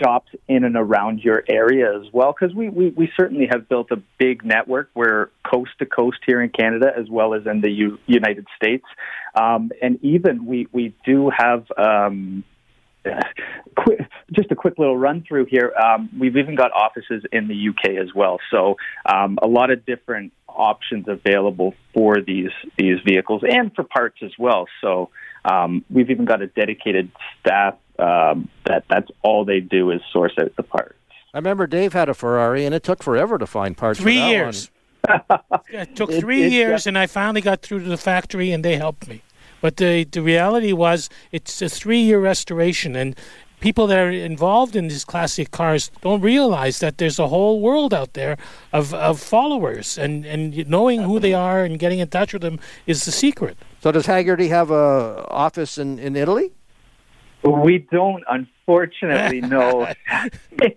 shops 0.02 0.30
in 0.48 0.64
and 0.64 0.76
around 0.76 1.20
your 1.20 1.44
area 1.50 1.98
as 1.98 2.12
well? 2.14 2.34
Because 2.38 2.56
we, 2.56 2.70
we, 2.70 2.90
we 2.90 3.12
certainly 3.18 3.48
have 3.52 3.68
built 3.70 3.92
a 3.92 4.02
big 4.18 4.46
network. 4.46 4.90
We're 4.94 5.30
coast 5.50 5.72
to 5.80 5.86
coast 5.86 6.20
here 6.26 6.42
in 6.42 6.50
canada 6.50 6.92
as 6.98 7.10
well 7.10 7.34
as 7.34 7.46
in 7.46 7.62
the 7.62 7.72
U- 7.72 8.00
united 8.08 8.48
states. 8.56 8.86
Um, 9.36 9.72
and 9.82 10.04
even 10.04 10.46
we, 10.46 10.68
we 10.72 10.96
do 11.06 11.32
have 11.36 11.66
um, 11.78 12.44
quick, 13.78 14.00
just 14.32 14.52
a 14.52 14.56
quick 14.56 14.78
little 14.78 14.98
run 14.98 15.24
through 15.28 15.46
here. 15.46 15.74
Um, 15.76 16.10
we've 16.18 16.38
even 16.38 16.56
got 16.56 16.72
offices 16.72 17.24
in 17.32 17.48
the 17.48 17.70
uk 17.70 17.90
as 17.90 18.14
well. 18.14 18.40
So 18.52 18.76
um, 19.06 19.38
a 19.42 19.48
lot 19.48 19.72
of 19.72 19.86
different 19.86 20.34
options 20.48 21.06
available 21.08 21.74
for 21.94 22.22
these 22.22 22.52
these 22.78 22.98
vehicles 23.06 23.44
and 23.48 23.74
for 23.76 23.84
parts 23.84 24.18
as 24.24 24.32
well. 24.40 24.68
So 24.82 25.10
um, 25.44 25.84
we've 25.90 26.10
even 26.10 26.26
got 26.26 26.42
a 26.42 26.48
dedicated 26.48 27.12
staff 27.40 27.76
um, 28.00 28.50
that 28.66 28.84
that's 28.90 29.10
all 29.24 29.46
they 29.46 29.60
do 29.60 29.92
is 29.92 30.02
source 30.12 30.34
out 30.40 30.56
the 30.56 30.64
parts. 30.64 30.96
I 31.34 31.38
remember 31.38 31.68
Dave 31.68 31.94
had 31.94 32.08
a 32.10 32.14
Ferrari, 32.14 32.66
and 32.66 32.74
it 32.74 32.84
took 32.84 33.04
forever 33.04 33.38
to 33.38 33.46
find 33.46 33.76
parts. 33.76 34.00
Three 34.00 34.16
for 34.16 34.20
that 34.22 34.30
years. 34.30 34.72
it 35.70 35.96
took 35.96 36.12
three 36.20 36.44
it- 36.44 36.52
years, 36.52 36.88
and 36.88 36.98
I 36.98 37.08
finally 37.08 37.42
got 37.42 37.62
through 37.62 37.80
to 37.80 37.86
the 37.90 37.98
factory, 37.98 38.52
and 38.52 38.64
they 38.64 38.78
helped 38.78 39.08
me. 39.08 39.22
But 39.62 39.78
the 39.78 40.04
the 40.06 40.22
reality 40.22 40.74
was, 40.74 41.10
it's 41.32 41.62
a 41.62 41.70
three 41.70 42.00
year 42.02 42.20
restoration, 42.20 42.96
and 42.96 43.16
people 43.60 43.88
that 43.88 43.98
are 43.98 44.12
involved 44.12 44.76
in 44.76 44.88
these 44.90 45.04
classic 45.06 45.50
cars 45.52 45.90
don't 46.02 46.22
realize 46.22 46.80
that 46.80 46.98
there's 47.00 47.18
a 47.20 47.28
whole 47.28 47.60
world 47.62 47.94
out 47.94 48.14
there 48.14 48.38
of, 48.74 48.94
of 48.94 49.20
followers, 49.20 49.98
and 49.98 50.26
and 50.26 50.68
knowing 50.70 51.02
who 51.02 51.20
they 51.20 51.34
are 51.34 51.64
and 51.64 51.80
getting 51.80 52.00
in 52.00 52.08
touch 52.08 52.34
with 52.34 52.42
them 52.44 52.60
is 52.86 53.06
the 53.06 53.12
secret. 53.12 53.58
So 53.82 53.92
does 53.92 54.06
Hagerty 54.08 54.50
have 54.50 54.72
a 54.72 55.26
office 55.30 55.78
in, 55.78 56.00
in 56.00 56.16
Italy? 56.16 56.52
We 57.46 57.78
don't, 57.78 58.24
unfortunately, 58.28 59.42
know. 59.50 59.86
hey, 60.10 60.76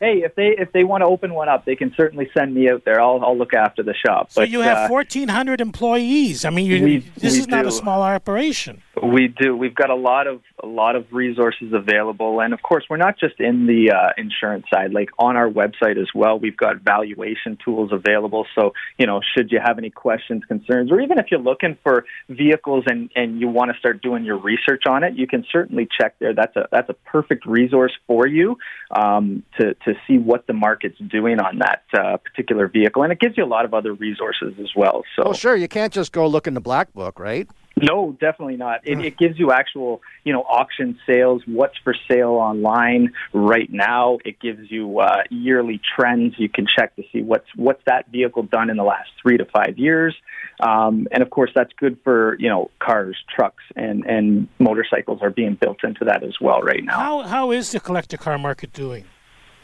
if 0.00 0.34
they 0.34 0.48
if 0.58 0.72
they 0.72 0.84
want 0.84 1.02
to 1.02 1.06
open 1.06 1.34
one 1.34 1.48
up, 1.48 1.64
they 1.64 1.76
can 1.76 1.92
certainly 1.96 2.30
send 2.36 2.54
me 2.54 2.70
out 2.70 2.84
there. 2.84 3.00
I'll 3.00 3.22
I'll 3.22 3.36
look 3.36 3.52
after 3.54 3.82
the 3.82 3.94
shop. 3.94 4.32
So 4.32 4.42
But, 4.42 4.48
you 4.50 4.60
have 4.60 4.90
uh, 4.90 4.94
1,400 4.94 5.60
employees. 5.60 6.44
I 6.44 6.50
mean, 6.50 6.66
you, 6.66 6.82
we- 6.82 6.98
this 7.16 7.34
we 7.34 7.40
is 7.40 7.48
not 7.48 7.66
a 7.66 7.72
small 7.72 8.02
operation. 8.02 8.82
We 9.02 9.28
do. 9.28 9.56
We've 9.56 9.74
got 9.74 9.88
a 9.90 9.94
lot 9.94 10.26
of 10.26 10.42
a 10.62 10.66
lot 10.66 10.94
of 10.94 11.06
resources 11.10 11.72
available, 11.72 12.40
and 12.40 12.52
of 12.52 12.60
course, 12.62 12.84
we're 12.90 12.98
not 12.98 13.18
just 13.18 13.40
in 13.40 13.66
the 13.66 13.92
uh, 13.92 14.12
insurance 14.18 14.66
side. 14.72 14.92
Like 14.92 15.08
on 15.18 15.36
our 15.36 15.48
website 15.48 16.00
as 16.00 16.08
well, 16.14 16.38
we've 16.38 16.56
got 16.56 16.82
valuation 16.82 17.56
tools 17.64 17.92
available. 17.92 18.46
So 18.54 18.72
you 18.98 19.06
know, 19.06 19.20
should 19.34 19.52
you 19.52 19.60
have 19.64 19.78
any 19.78 19.90
questions, 19.90 20.44
concerns, 20.46 20.92
or 20.92 21.00
even 21.00 21.18
if 21.18 21.26
you're 21.30 21.40
looking 21.40 21.78
for 21.82 22.04
vehicles 22.28 22.84
and 22.86 23.10
and 23.14 23.40
you 23.40 23.48
want 23.48 23.72
to 23.72 23.78
start 23.78 24.02
doing 24.02 24.24
your 24.24 24.38
research 24.38 24.82
on 24.86 25.02
it, 25.02 25.14
you 25.14 25.26
can 25.26 25.46
certainly 25.50 25.88
check 25.98 26.16
there. 26.18 26.34
That's 26.34 26.56
a 26.56 26.68
that's 26.70 26.90
a 26.90 26.94
perfect 26.94 27.46
resource 27.46 27.92
for 28.06 28.26
you 28.26 28.58
um, 28.90 29.44
to 29.58 29.74
to 29.74 29.94
see 30.06 30.18
what 30.18 30.46
the 30.46 30.52
market's 30.52 30.98
doing 30.98 31.40
on 31.40 31.60
that 31.60 31.84
uh, 31.94 32.16
particular 32.18 32.68
vehicle, 32.68 33.02
and 33.02 33.12
it 33.12 33.20
gives 33.20 33.38
you 33.38 33.44
a 33.44 33.46
lot 33.46 33.64
of 33.64 33.72
other 33.72 33.94
resources 33.94 34.54
as 34.60 34.70
well. 34.76 35.04
So. 35.16 35.22
Oh, 35.26 35.32
sure. 35.32 35.56
You 35.56 35.68
can't 35.68 35.92
just 35.92 36.12
go 36.12 36.26
look 36.26 36.46
in 36.46 36.54
the 36.54 36.60
black 36.60 36.92
book, 36.92 37.18
right? 37.18 37.48
No, 37.82 38.16
definitely 38.20 38.56
not. 38.56 38.80
It, 38.84 39.00
it 39.00 39.18
gives 39.18 39.38
you 39.38 39.52
actual, 39.52 40.02
you 40.24 40.32
know, 40.32 40.42
auction 40.42 40.98
sales, 41.06 41.42
what's 41.46 41.76
for 41.82 41.94
sale 42.08 42.30
online 42.30 43.12
right 43.32 43.70
now. 43.70 44.18
It 44.24 44.40
gives 44.40 44.70
you 44.70 45.00
uh, 45.00 45.22
yearly 45.30 45.80
trends. 45.96 46.34
You 46.38 46.48
can 46.48 46.66
check 46.66 46.94
to 46.96 47.02
see 47.12 47.22
what's 47.22 47.46
what's 47.56 47.82
that 47.86 48.10
vehicle 48.10 48.44
done 48.44 48.70
in 48.70 48.76
the 48.76 48.84
last 48.84 49.10
three 49.22 49.36
to 49.36 49.44
five 49.46 49.78
years, 49.78 50.14
um, 50.60 51.06
and 51.10 51.22
of 51.22 51.30
course 51.30 51.50
that's 51.54 51.72
good 51.78 51.98
for 52.04 52.36
you 52.38 52.48
know 52.48 52.70
cars, 52.78 53.16
trucks, 53.34 53.64
and 53.76 54.04
and 54.04 54.48
motorcycles 54.58 55.20
are 55.22 55.30
being 55.30 55.54
built 55.54 55.82
into 55.84 56.04
that 56.04 56.22
as 56.22 56.34
well 56.40 56.60
right 56.60 56.84
now. 56.84 56.98
How 56.98 57.22
how 57.22 57.50
is 57.50 57.72
the 57.72 57.80
collector 57.80 58.16
car 58.16 58.38
market 58.38 58.72
doing? 58.72 59.04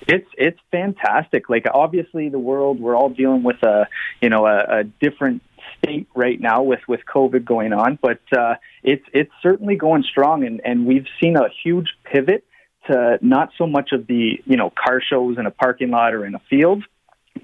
It's 0.09 0.29
it's 0.37 0.59
fantastic. 0.71 1.49
Like 1.49 1.67
obviously 1.73 2.29
the 2.29 2.39
world 2.39 2.81
we're 2.81 2.97
all 2.97 3.09
dealing 3.09 3.43
with 3.43 3.63
a 3.63 3.89
you 4.21 4.29
know 4.29 4.47
a, 4.47 4.81
a 4.81 4.85
different 4.85 5.43
state 5.79 6.09
right 6.15 6.41
now 6.41 6.63
with 6.63 6.81
with 6.89 7.01
COVID 7.13 7.45
going 7.45 7.73
on, 7.73 7.99
but 8.01 8.21
uh, 8.37 8.55
it's 8.83 9.05
it's 9.13 9.33
certainly 9.43 9.77
going 9.77 10.03
strong, 10.03 10.45
and 10.45 10.61
and 10.65 10.87
we've 10.87 11.07
seen 11.21 11.37
a 11.37 11.49
huge 11.63 11.89
pivot 12.05 12.45
to 12.89 13.19
not 13.21 13.51
so 13.59 13.67
much 13.67 13.91
of 13.93 14.07
the 14.07 14.41
you 14.45 14.57
know 14.57 14.71
car 14.71 15.01
shows 15.01 15.39
in 15.39 15.47
a 15.47 15.51
parking 15.51 15.91
lot 15.91 16.15
or 16.15 16.25
in 16.25 16.35
a 16.35 16.41
field, 16.51 16.85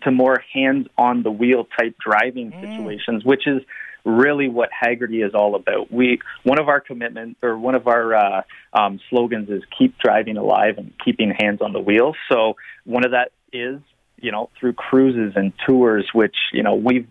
to 0.02 0.10
more 0.10 0.36
hands 0.52 0.86
on 0.96 1.22
the 1.22 1.30
wheel 1.30 1.66
type 1.78 1.96
driving 1.98 2.50
mm. 2.50 2.60
situations, 2.60 3.24
which 3.24 3.46
is 3.46 3.62
really 4.04 4.48
what 4.48 4.70
Hagerty 4.70 5.24
is 5.24 5.32
all 5.34 5.54
about. 5.54 5.92
We 5.92 6.20
one 6.42 6.58
of 6.58 6.68
our 6.68 6.80
commitments 6.80 7.38
or 7.42 7.56
one 7.56 7.74
of 7.74 7.86
our 7.86 8.14
uh, 8.14 8.42
um, 8.72 9.00
slogans 9.10 9.48
is 9.48 9.62
keep 9.78 9.98
driving 9.98 10.36
alive 10.36 10.78
and 10.78 10.92
keeping 11.04 11.32
hands 11.38 11.60
on 11.60 11.72
the 11.72 11.80
wheel. 11.80 12.14
So 12.30 12.56
one 12.84 13.04
of 13.04 13.12
that 13.12 13.32
is 13.52 13.80
you 14.20 14.32
know 14.32 14.50
through 14.58 14.74
cruises 14.74 15.34
and 15.36 15.52
tours, 15.66 16.08
which 16.12 16.36
you 16.52 16.62
know 16.62 16.74
we've 16.74 17.08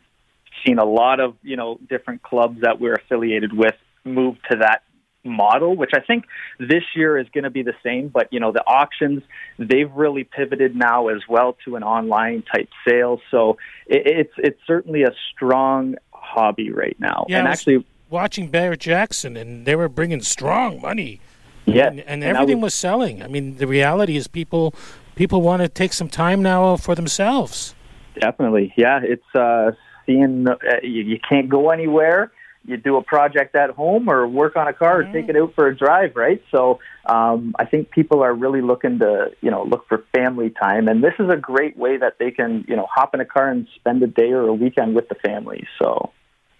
seen 0.65 0.79
a 0.79 0.85
lot 0.85 1.19
of 1.19 1.35
you 1.41 1.55
know 1.55 1.79
different 1.89 2.23
clubs 2.23 2.61
that 2.61 2.79
we're 2.79 2.95
affiliated 2.95 3.53
with 3.53 3.75
move 4.03 4.37
to 4.49 4.57
that 4.57 4.83
model, 5.23 5.75
which 5.75 5.91
I 5.93 5.99
think 5.99 6.25
this 6.59 6.83
year 6.95 7.17
is 7.17 7.27
going 7.33 7.43
to 7.43 7.49
be 7.49 7.63
the 7.63 7.75
same. 7.83 8.07
But 8.07 8.31
you 8.31 8.39
know, 8.39 8.51
the 8.51 8.65
auctions 8.65 9.23
they've 9.57 9.91
really 9.91 10.23
pivoted 10.23 10.75
now 10.75 11.07
as 11.09 11.21
well 11.29 11.57
to 11.65 11.75
an 11.75 11.83
online 11.83 12.43
type 12.53 12.69
sale. 12.87 13.21
So 13.29 13.57
it, 13.87 14.03
it's 14.05 14.33
it's 14.37 14.59
certainly 14.65 15.03
a 15.03 15.11
strong 15.33 15.95
hobby 16.11 16.71
right 16.71 16.97
now. 16.99 17.25
Yeah, 17.27 17.39
and 17.39 17.47
actually, 17.47 17.85
watching 18.09 18.49
Barrett 18.49 18.79
Jackson, 18.79 19.37
and 19.37 19.65
they 19.65 19.75
were 19.75 19.89
bringing 19.89 20.21
strong 20.21 20.81
money. 20.81 21.21
Yeah, 21.65 21.87
and, 21.87 21.99
and 22.01 22.23
everything 22.23 22.57
was, 22.57 22.67
was 22.67 22.73
selling. 22.73 23.21
I 23.21 23.27
mean, 23.27 23.57
the 23.57 23.67
reality 23.67 24.17
is 24.17 24.27
people 24.27 24.73
people 25.15 25.41
want 25.41 25.61
to 25.61 25.69
take 25.69 25.93
some 25.93 26.09
time 26.09 26.41
now 26.41 26.75
for 26.77 26.95
themselves. 26.95 27.75
Definitely, 28.19 28.73
yeah. 28.75 28.99
It's 29.03 29.35
uh, 29.35 29.71
seeing 30.11 30.47
uh, 30.47 30.55
you, 30.83 31.03
you 31.03 31.19
can't 31.27 31.49
go 31.49 31.69
anywhere. 31.69 32.31
You 32.63 32.77
do 32.77 32.97
a 32.97 33.03
project 33.03 33.55
at 33.55 33.71
home 33.71 34.07
or 34.07 34.27
work 34.27 34.55
on 34.55 34.67
a 34.67 34.73
car 34.73 35.01
mm-hmm. 35.01 35.09
or 35.09 35.13
take 35.13 35.29
it 35.29 35.35
out 35.35 35.53
for 35.55 35.67
a 35.67 35.75
drive, 35.75 36.15
right? 36.15 36.43
So 36.51 36.79
um, 37.07 37.55
I 37.57 37.65
think 37.65 37.89
people 37.89 38.21
are 38.21 38.33
really 38.33 38.61
looking 38.61 38.99
to 38.99 39.31
you 39.41 39.49
know 39.49 39.63
look 39.63 39.87
for 39.87 40.03
family 40.15 40.51
time, 40.51 40.87
and 40.87 41.03
this 41.03 41.13
is 41.19 41.29
a 41.29 41.37
great 41.37 41.75
way 41.75 41.97
that 41.97 42.17
they 42.19 42.29
can 42.29 42.63
you 42.67 42.75
know 42.75 42.87
hop 42.93 43.15
in 43.15 43.19
a 43.19 43.25
car 43.25 43.49
and 43.49 43.67
spend 43.75 44.03
a 44.03 44.07
day 44.07 44.31
or 44.31 44.47
a 44.47 44.53
weekend 44.53 44.95
with 44.95 45.09
the 45.09 45.15
family. 45.15 45.67
So. 45.81 46.11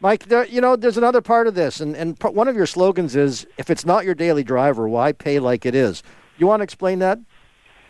Mike, 0.03 0.25
there, 0.25 0.47
you 0.47 0.61
know, 0.61 0.75
there's 0.75 0.97
another 0.97 1.21
part 1.21 1.45
of 1.45 1.53
this, 1.53 1.79
and, 1.79 1.95
and 1.95 2.17
one 2.23 2.47
of 2.47 2.55
your 2.55 2.65
slogans 2.65 3.15
is, 3.15 3.45
if 3.59 3.69
it's 3.69 3.85
not 3.85 4.03
your 4.03 4.15
daily 4.15 4.43
driver, 4.43 4.89
why 4.89 5.11
pay 5.11 5.37
like 5.37 5.63
it 5.63 5.75
is? 5.75 6.01
You 6.39 6.47
want 6.47 6.61
to 6.61 6.63
explain 6.63 6.97
that? 6.99 7.19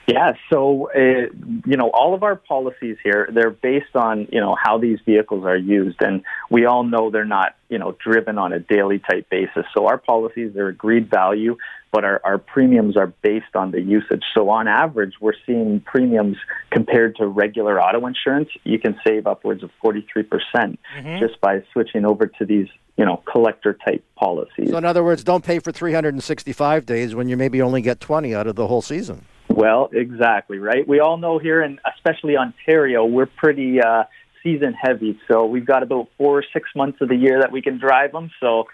Yeah, 0.08 0.34
so 0.52 0.90
uh, 0.92 1.30
you 1.66 1.78
know, 1.78 1.92
all 1.94 2.14
of 2.14 2.24
our 2.24 2.36
policies 2.36 2.98
here 3.04 3.30
they're 3.32 3.52
based 3.52 3.96
on 3.96 4.28
you 4.32 4.40
know 4.40 4.56
how 4.62 4.78
these 4.78 5.00
vehicles 5.06 5.46
are 5.46 5.58
used, 5.58 6.02
and 6.02 6.24
we 6.50 6.66
all 6.66 6.84
know 6.84 7.12
they're 7.12 7.24
not 7.24 7.56
you 7.70 7.78
know 7.78 7.96
driven 8.04 8.38
on 8.38 8.52
a 8.52 8.60
daily 8.60 9.00
type 9.00 9.30
basis. 9.30 9.66
So 9.76 9.88
our 9.88 9.98
policies 9.98 10.52
they're 10.54 10.70
agreed 10.70 11.10
value, 11.10 11.56
but 11.92 12.04
our, 12.04 12.20
our 12.24 12.38
premiums 12.40 12.98
are 12.98 13.08
based 13.22 13.56
on 13.56 13.72
the 13.72 13.82
usage. 13.82 14.24
So 14.34 14.50
on 14.50 14.68
average, 14.68 15.14
we're 15.22 15.36
seeing 15.46 15.82
premiums 15.82 16.38
compared 16.72 17.18
to 17.18 17.28
regular 17.28 17.80
auto 17.80 18.06
insurance, 18.08 18.50
you 18.64 18.80
can 18.80 19.00
save 19.06 19.28
upwards 19.28 19.62
of 19.62 19.70
forty 19.82 20.06
three 20.12 20.24
percent 20.24 20.80
mm-hmm. 20.98 21.20
just 21.20 21.40
by 21.42 21.64
switching 21.74 22.06
over 22.06 22.26
to 22.26 22.46
these 22.46 22.68
you 22.98 23.06
know 23.06 23.22
collector 23.32 23.78
type 23.86 24.04
policies. 24.16 24.72
So 24.72 24.78
in 24.78 24.86
other 24.86 25.04
words, 25.04 25.24
don't 25.24 25.44
pay 25.44 25.60
for 25.60 25.72
three 25.72 25.94
hundred 25.94 26.16
and 26.16 26.24
sixty 26.24 26.54
five 26.54 26.88
days 26.88 27.14
when 27.14 27.30
you 27.30 27.38
maybe 27.38 27.62
only 27.62 27.82
get 27.82 28.00
twenty 28.00 28.34
out 28.34 28.48
of 28.48 28.56
the 28.56 28.68
whole 28.68 28.82
season. 28.82 29.26
Well, 29.54 29.90
exactly, 29.94 30.58
right? 30.58 30.88
We 30.88 31.00
all 31.00 31.18
know 31.18 31.40
here, 31.40 31.62
and 31.62 31.80
especially 31.96 32.38
Ontario, 32.38 33.06
we're 33.06 33.26
pretty 33.26 33.82
uh, 33.82 34.04
season 34.44 34.74
heavy. 34.74 35.20
So 35.28 35.46
we've 35.46 35.66
got 35.66 35.84
about 35.84 36.10
four 36.18 36.40
or 36.40 36.44
six 36.54 36.70
months 36.76 37.00
of 37.02 37.10
the 37.10 37.16
year 37.16 37.40
that 37.42 37.52
we 37.52 37.62
can 37.62 37.78
drive 37.78 38.12
them. 38.12 38.32
So, 38.40 38.66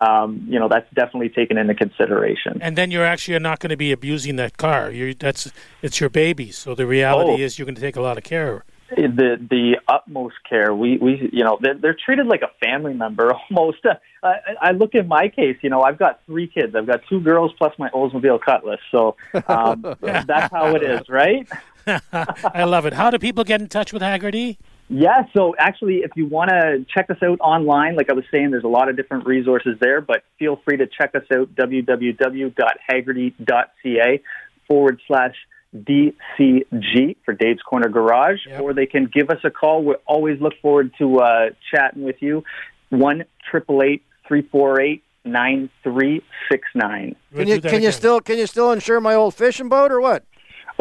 um, 0.00 0.46
you 0.48 0.58
know, 0.58 0.68
that's 0.68 0.88
definitely 0.94 1.28
taken 1.28 1.58
into 1.58 1.74
consideration. 1.74 2.58
And 2.60 2.76
then 2.76 2.90
you're 2.90 3.04
actually 3.04 3.38
not 3.38 3.60
going 3.60 3.70
to 3.70 3.76
be 3.76 3.92
abusing 3.92 4.36
that 4.36 4.56
car. 4.56 4.90
You're, 4.90 5.14
that's 5.14 5.52
it's 5.80 6.00
your 6.00 6.10
baby. 6.10 6.50
So 6.50 6.74
the 6.74 6.86
reality 6.86 7.42
oh. 7.42 7.44
is 7.44 7.58
you're 7.58 7.66
going 7.66 7.76
to 7.76 7.80
take 7.80 7.96
a 7.96 8.00
lot 8.00 8.18
of 8.18 8.24
care 8.24 8.64
the 8.96 9.36
the 9.50 9.76
utmost 9.88 10.36
care. 10.48 10.74
We 10.74 10.98
we 10.98 11.30
you 11.32 11.44
know 11.44 11.58
they're, 11.60 11.74
they're 11.74 11.96
treated 12.04 12.26
like 12.26 12.42
a 12.42 12.50
family 12.64 12.94
member 12.94 13.32
almost. 13.50 13.78
I, 14.22 14.34
I 14.60 14.70
look 14.72 14.94
at 14.94 15.06
my 15.06 15.28
case. 15.28 15.56
You 15.62 15.70
know, 15.70 15.82
I've 15.82 15.98
got 15.98 16.20
three 16.26 16.46
kids. 16.46 16.74
I've 16.76 16.86
got 16.86 17.00
two 17.08 17.20
girls 17.20 17.52
plus 17.58 17.72
my 17.78 17.88
Oldsmobile 17.90 18.40
Cutlass. 18.40 18.80
So 18.90 19.16
um, 19.48 19.82
that's 20.00 20.52
how 20.52 20.74
it 20.74 20.82
is, 20.82 21.08
right? 21.08 21.48
I 21.86 22.64
love 22.64 22.86
it. 22.86 22.92
How 22.92 23.10
do 23.10 23.18
people 23.18 23.44
get 23.44 23.60
in 23.60 23.68
touch 23.68 23.92
with 23.92 24.02
Hagerty? 24.02 24.58
Yeah, 24.88 25.24
so 25.34 25.54
actually, 25.58 25.98
if 25.98 26.10
you 26.16 26.26
want 26.26 26.50
to 26.50 26.84
check 26.92 27.08
us 27.08 27.16
out 27.22 27.38
online, 27.40 27.94
like 27.96 28.10
I 28.10 28.12
was 28.12 28.24
saying, 28.30 28.50
there's 28.50 28.64
a 28.64 28.68
lot 28.68 28.90
of 28.90 28.96
different 28.96 29.26
resources 29.26 29.78
there, 29.80 30.02
but 30.02 30.22
feel 30.38 30.60
free 30.64 30.76
to 30.76 30.86
check 30.86 31.14
us 31.14 31.24
out, 31.34 31.54
www.hagerty.ca 31.54 34.22
forward 34.68 35.00
slash 35.06 35.34
DCG 35.74 37.16
for 37.24 37.34
Dave's 37.34 37.62
Corner 37.62 37.88
Garage, 37.88 38.40
yep. 38.46 38.60
or 38.60 38.74
they 38.74 38.86
can 38.86 39.06
give 39.06 39.30
us 39.30 39.38
a 39.44 39.50
call. 39.50 39.82
We 39.82 39.94
always 40.06 40.40
look 40.40 40.54
forward 40.60 40.92
to 40.98 41.20
uh, 41.20 41.50
chatting 41.74 42.02
with 42.02 42.16
you. 42.20 42.44
One 42.90 43.24
triple 43.50 43.82
eight 43.82 44.02
three 44.28 44.42
four 44.42 44.80
eight 44.80 45.02
nine 45.24 45.70
three 45.82 46.22
six 46.50 46.68
nine. 46.74 47.16
Can 47.34 47.48
you 47.48 47.60
can 47.60 47.82
you 47.82 47.92
still 47.92 48.20
can 48.20 48.38
you 48.38 48.46
still 48.46 48.72
insure 48.72 49.00
my 49.00 49.14
old 49.14 49.34
fishing 49.34 49.68
boat 49.68 49.90
or 49.90 50.00
what? 50.00 50.24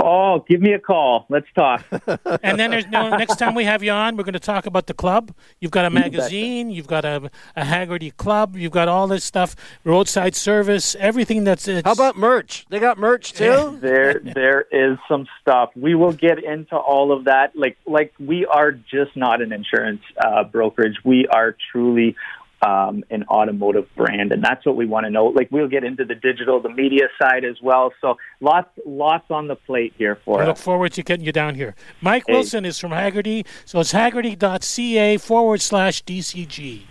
Oh, 0.04 0.44
give 0.48 0.62
me 0.62 0.74
a 0.74 0.80
call. 0.80 1.26
Let's 1.30 1.48
talk. 1.56 1.86
and 2.44 2.60
then 2.60 2.72
there's 2.72 2.88
no 2.88 3.10
next 3.16 3.38
time 3.38 3.56
we 3.56 3.66
have 3.66 3.84
you 3.84 3.92
on, 3.92 4.18
we're 4.18 4.24
going 4.24 4.34
to 4.34 4.40
talk 4.40 4.66
about 4.66 4.88
the 4.88 4.94
club. 4.94 5.34
You've 5.60 5.72
got 5.72 5.86
a 5.86 5.90
magazine, 5.90 6.72
you've 6.72 6.88
got 6.88 7.06
a, 7.06 7.30
a 7.56 7.64
Hagerty 7.64 8.16
club, 8.16 8.56
you've 8.56 8.72
got 8.72 8.88
all 8.88 9.08
this 9.08 9.24
stuff, 9.24 9.56
roadside 9.84 10.36
service, 10.36 10.96
everything 10.96 11.44
that's. 11.44 11.66
How 11.66 11.92
about 11.92 12.18
merch? 12.18 12.66
They 12.70 12.80
got 12.80 12.98
merch 12.98 13.34
too. 13.42 13.78
there, 13.82 14.20
there 14.20 14.66
is 14.72 14.98
some 15.08 15.28
stuff. 15.42 15.70
We 15.76 15.96
will 15.96 16.14
get 16.14 16.44
into 16.44 16.76
all 16.76 17.12
of 17.12 17.26
that. 17.26 17.56
Like, 17.56 17.78
like 17.86 18.14
we 18.20 18.46
are 18.46 18.72
just 18.72 19.16
not 19.16 19.42
an 19.42 19.54
insurance 19.54 20.02
uh, 20.24 20.44
brokerage. 20.44 20.98
We 21.04 21.28
are 21.28 21.56
truly 21.72 22.16
um, 22.62 23.04
an 23.10 23.24
automotive 23.30 23.88
brand, 23.95 24.32
and 24.32 24.43
that's 24.43 24.65
what 24.65 24.76
we 24.76 24.86
want 24.86 25.06
to 25.06 25.10
know. 25.10 25.26
Like 25.26 25.50
we'll 25.52 25.67
get 25.67 25.84
into 25.84 26.06
the 26.06 26.15
digital, 26.15 26.62
the 26.62 26.69
media 26.69 27.08
side 27.21 27.43
as 27.43 27.62
well. 27.62 27.91
So 28.02 28.17
lots, 28.39 28.69
lots 28.86 29.30
on 29.30 29.47
the 29.47 29.56
plate 29.56 29.93
here 29.97 30.19
for 30.24 30.39
I 30.39 30.43
us. 30.43 30.47
Look 30.47 30.58
forward 30.58 30.93
to 30.93 31.04
getting 31.04 31.26
you 31.26 31.32
down 31.32 31.56
here. 31.56 31.76
Mike 32.02 32.24
hey. 32.28 32.34
Wilson 32.34 32.65
is 32.65 32.78
from 32.78 32.91
Hagerty, 32.91 33.45
so 33.65 33.80
it's 33.80 33.93
Hagerty.ca 33.93 35.17
forward 35.17 35.62
slash 35.62 36.04
DCG. 36.04 36.84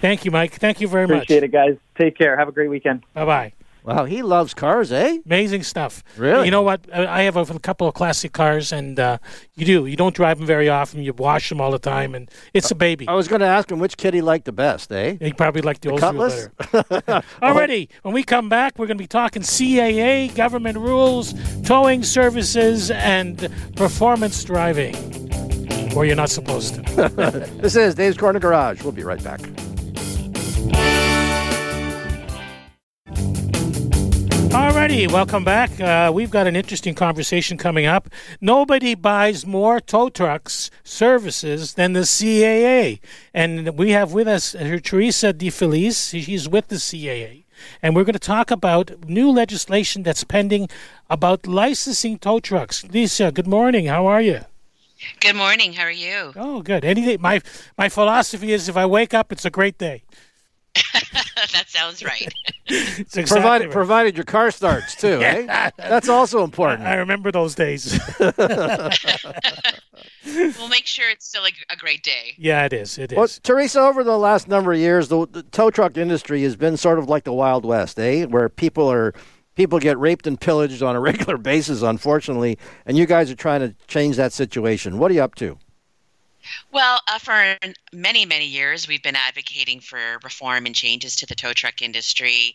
Thank 0.00 0.24
you, 0.24 0.30
Mike. 0.30 0.54
Thank 0.54 0.80
you 0.80 0.88
very 0.88 1.04
Appreciate 1.04 1.42
much. 1.42 1.50
Appreciate 1.50 1.70
it, 1.70 1.76
guys. 1.76 1.76
Take 1.98 2.16
care. 2.16 2.36
Have 2.38 2.48
a 2.48 2.52
great 2.52 2.70
weekend. 2.70 3.02
Bye 3.14 3.24
bye. 3.24 3.52
Wow, 3.84 4.04
he 4.04 4.22
loves 4.22 4.54
cars, 4.54 4.92
eh? 4.92 5.18
Amazing 5.24 5.62
stuff. 5.62 6.02
Really? 6.16 6.44
You 6.44 6.50
know 6.50 6.62
what? 6.62 6.92
I 6.92 7.22
have 7.22 7.36
a 7.36 7.58
couple 7.58 7.88
of 7.88 7.94
classic 7.94 8.32
cars, 8.32 8.72
and 8.72 8.98
uh, 8.98 9.18
you 9.54 9.64
do. 9.64 9.86
You 9.86 9.96
don't 9.96 10.14
drive 10.14 10.38
them 10.38 10.46
very 10.46 10.68
often. 10.68 11.02
You 11.02 11.12
wash 11.12 11.48
them 11.48 11.60
all 11.60 11.70
the 11.70 11.78
time, 11.78 12.14
and 12.14 12.30
it's 12.52 12.70
a 12.70 12.74
baby. 12.74 13.08
I 13.08 13.14
was 13.14 13.28
going 13.28 13.40
to 13.40 13.46
ask 13.46 13.70
him 13.70 13.78
which 13.78 13.96
kid 13.96 14.14
he 14.14 14.20
liked 14.20 14.44
the 14.44 14.52
best, 14.52 14.92
eh? 14.92 15.16
He 15.20 15.32
probably 15.32 15.62
liked 15.62 15.82
the, 15.82 15.88
the 15.88 15.92
old 15.92 16.00
Cutlass? 16.00 16.48
better. 16.72 16.82
Alrighty, 17.42 17.88
when 18.02 18.14
we 18.14 18.22
come 18.22 18.48
back, 18.48 18.78
we're 18.78 18.86
going 18.86 18.98
to 18.98 19.02
be 19.02 19.08
talking 19.08 19.42
CAA, 19.42 20.34
government 20.34 20.78
rules, 20.78 21.34
towing 21.62 22.02
services, 22.02 22.90
and 22.90 23.48
performance 23.76 24.42
driving. 24.44 24.94
Or 25.96 26.04
you're 26.04 26.16
not 26.16 26.30
supposed 26.30 26.74
to. 26.74 27.48
this 27.60 27.74
is 27.74 27.94
Dave's 27.94 28.16
Corner 28.16 28.38
Garage. 28.38 28.82
We'll 28.82 28.92
be 28.92 29.02
right 29.02 29.22
back. 29.22 29.40
Alrighty, 34.80 35.12
welcome 35.12 35.44
back. 35.44 35.78
Uh, 35.78 36.10
we've 36.10 36.30
got 36.30 36.46
an 36.46 36.56
interesting 36.56 36.94
conversation 36.94 37.58
coming 37.58 37.84
up. 37.84 38.08
Nobody 38.40 38.94
buys 38.94 39.44
more 39.44 39.78
tow 39.78 40.08
trucks 40.08 40.70
services 40.82 41.74
than 41.74 41.92
the 41.92 42.00
CAA, 42.00 42.98
and 43.34 43.76
we 43.76 43.90
have 43.90 44.14
with 44.14 44.26
us 44.26 44.54
her 44.54 44.78
Teresa 44.78 45.34
Di 45.34 45.50
Felice. 45.50 46.08
She's 46.12 46.48
with 46.48 46.68
the 46.68 46.76
CAA, 46.76 47.44
and 47.82 47.94
we're 47.94 48.04
going 48.04 48.14
to 48.14 48.18
talk 48.18 48.50
about 48.50 49.06
new 49.06 49.30
legislation 49.30 50.02
that's 50.02 50.24
pending 50.24 50.70
about 51.10 51.46
licensing 51.46 52.18
tow 52.18 52.40
trucks. 52.40 52.82
Lisa, 52.84 53.30
good 53.30 53.46
morning. 53.46 53.84
How 53.84 54.06
are 54.06 54.22
you? 54.22 54.46
Good 55.20 55.36
morning. 55.36 55.74
How 55.74 55.84
are 55.84 55.90
you? 55.90 56.32
Oh, 56.36 56.62
good. 56.62 56.86
Any 56.86 57.04
day. 57.04 57.16
My 57.18 57.42
my 57.76 57.90
philosophy 57.90 58.50
is 58.50 58.66
if 58.70 58.78
I 58.78 58.86
wake 58.86 59.12
up, 59.12 59.30
it's 59.30 59.44
a 59.44 59.50
great 59.50 59.76
day. 59.76 60.04
that 61.52 61.64
sounds 61.68 62.04
right. 62.04 62.32
It's 62.66 63.16
exactly 63.16 63.24
provided 63.24 63.64
right. 63.66 63.72
provided 63.72 64.16
your 64.16 64.24
car 64.24 64.50
starts 64.50 64.94
too. 64.94 65.20
eh? 65.22 65.70
That's 65.76 66.08
also 66.08 66.44
important. 66.44 66.82
I 66.82 66.96
remember 66.96 67.32
those 67.32 67.54
days. 67.54 67.98
we'll 68.20 68.28
make 70.68 70.86
sure 70.86 71.10
it's 71.10 71.26
still 71.26 71.44
a, 71.44 71.50
a 71.70 71.76
great 71.76 72.02
day. 72.02 72.34
yeah, 72.38 72.64
it 72.64 72.72
is. 72.72 72.98
It 72.98 73.12
is. 73.12 73.16
Well, 73.16 73.28
Teresa, 73.42 73.80
over 73.80 74.04
the 74.04 74.18
last 74.18 74.48
number 74.48 74.72
of 74.72 74.78
years, 74.78 75.08
the, 75.08 75.26
the 75.26 75.42
tow 75.42 75.70
truck 75.70 75.96
industry 75.96 76.42
has 76.42 76.56
been 76.56 76.76
sort 76.76 76.98
of 76.98 77.08
like 77.08 77.24
the 77.24 77.32
Wild 77.32 77.64
West, 77.64 77.98
eh? 77.98 78.24
Where 78.26 78.48
people 78.48 78.90
are 78.90 79.14
people 79.56 79.78
get 79.78 79.98
raped 79.98 80.26
and 80.26 80.40
pillaged 80.40 80.82
on 80.82 80.96
a 80.96 81.00
regular 81.10 81.36
basis, 81.36 81.82
unfortunately, 81.82 82.58
and 82.86 82.96
you 82.96 83.06
guys 83.06 83.30
are 83.30 83.36
trying 83.36 83.60
to 83.60 83.74
change 83.86 84.16
that 84.16 84.32
situation. 84.32 84.98
What 84.98 85.10
are 85.10 85.14
you 85.14 85.22
up 85.22 85.34
to? 85.36 85.58
Well, 86.72 87.00
uh, 87.08 87.18
for 87.18 87.56
many, 87.92 88.24
many 88.26 88.46
years, 88.46 88.86
we've 88.88 89.02
been 89.02 89.16
advocating 89.16 89.80
for 89.80 90.18
reform 90.22 90.66
and 90.66 90.74
changes 90.74 91.16
to 91.16 91.26
the 91.26 91.34
tow 91.34 91.52
truck 91.52 91.82
industry 91.82 92.54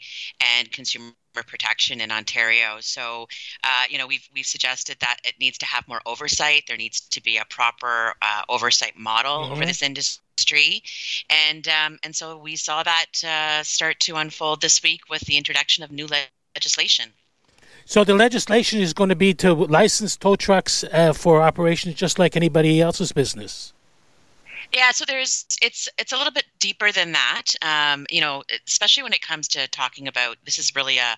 and 0.57 0.71
consumer 0.71 1.11
protection 1.35 1.99
in 1.99 2.11
Ontario. 2.11 2.77
So, 2.79 3.27
uh, 3.63 3.83
you 3.89 3.97
know, 3.97 4.07
we've 4.07 4.27
we've 4.33 4.45
suggested 4.45 4.97
that 5.01 5.17
it 5.25 5.35
needs 5.39 5.57
to 5.59 5.65
have 5.65 5.87
more 5.87 6.01
oversight. 6.05 6.63
There 6.67 6.77
needs 6.77 7.01
to 7.01 7.21
be 7.21 7.37
a 7.37 7.45
proper 7.45 8.15
uh, 8.21 8.43
oversight 8.47 8.97
model 8.97 9.51
over 9.51 9.63
Mhm. 9.63 9.67
this 9.67 9.81
industry, 9.81 10.81
and 11.29 11.67
um, 11.67 11.99
and 12.03 12.15
so 12.15 12.37
we 12.37 12.55
saw 12.55 12.83
that 12.83 13.23
uh, 13.23 13.63
start 13.63 13.99
to 14.01 14.15
unfold 14.15 14.61
this 14.61 14.81
week 14.81 15.01
with 15.09 15.21
the 15.23 15.37
introduction 15.37 15.83
of 15.83 15.91
new 15.91 16.07
le- 16.07 16.27
legislation. 16.55 17.11
So 17.85 18.03
the 18.03 18.15
legislation 18.15 18.81
is 18.81 18.93
going 18.93 19.09
to 19.09 19.15
be 19.15 19.33
to 19.35 19.53
license 19.53 20.17
tow 20.17 20.35
trucks 20.35 20.83
uh, 20.85 21.13
for 21.13 21.41
operations 21.41 21.95
just 21.95 22.17
like 22.17 22.35
anybody 22.35 22.81
else's 22.81 23.11
business. 23.11 23.73
Yeah, 24.73 24.91
so 24.91 25.05
there's 25.05 25.45
it's 25.61 25.89
it's 25.97 26.11
a 26.11 26.17
little 26.17 26.33
bit 26.33 26.45
deeper 26.59 26.91
than 26.91 27.13
that. 27.13 27.43
Um, 27.61 28.05
you 28.09 28.21
know, 28.21 28.43
especially 28.67 29.03
when 29.03 29.13
it 29.13 29.21
comes 29.21 29.47
to 29.49 29.67
talking 29.69 30.07
about 30.07 30.37
this 30.45 30.59
is 30.59 30.75
really 30.75 30.97
a 30.97 31.15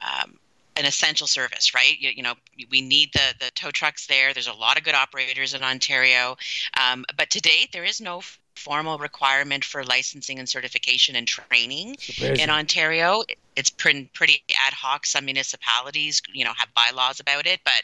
um, 0.00 0.38
an 0.76 0.84
essential 0.84 1.26
service, 1.26 1.74
right? 1.74 1.98
You, 1.98 2.10
you 2.14 2.22
know, 2.22 2.34
we 2.70 2.80
need 2.80 3.10
the 3.12 3.34
the 3.40 3.50
tow 3.54 3.70
trucks 3.70 4.06
there. 4.06 4.32
There's 4.32 4.46
a 4.46 4.52
lot 4.52 4.78
of 4.78 4.84
good 4.84 4.94
operators 4.94 5.54
in 5.54 5.62
Ontario, 5.62 6.36
um, 6.78 7.04
but 7.16 7.30
to 7.30 7.40
date 7.40 7.70
there 7.72 7.84
is 7.84 8.00
no 8.00 8.22
formal 8.54 8.98
requirement 8.98 9.64
for 9.64 9.84
licensing 9.84 10.38
and 10.38 10.48
certification 10.48 11.14
and 11.16 11.28
training 11.28 11.96
in 12.18 12.50
Ontario. 12.50 13.22
It's 13.56 13.70
pretty, 13.70 14.10
pretty 14.12 14.42
ad 14.66 14.74
hoc. 14.74 15.06
Some 15.06 15.24
municipalities, 15.24 16.20
you 16.32 16.44
know, 16.44 16.52
have 16.56 16.68
bylaws 16.74 17.20
about 17.20 17.46
it, 17.46 17.60
but 17.64 17.82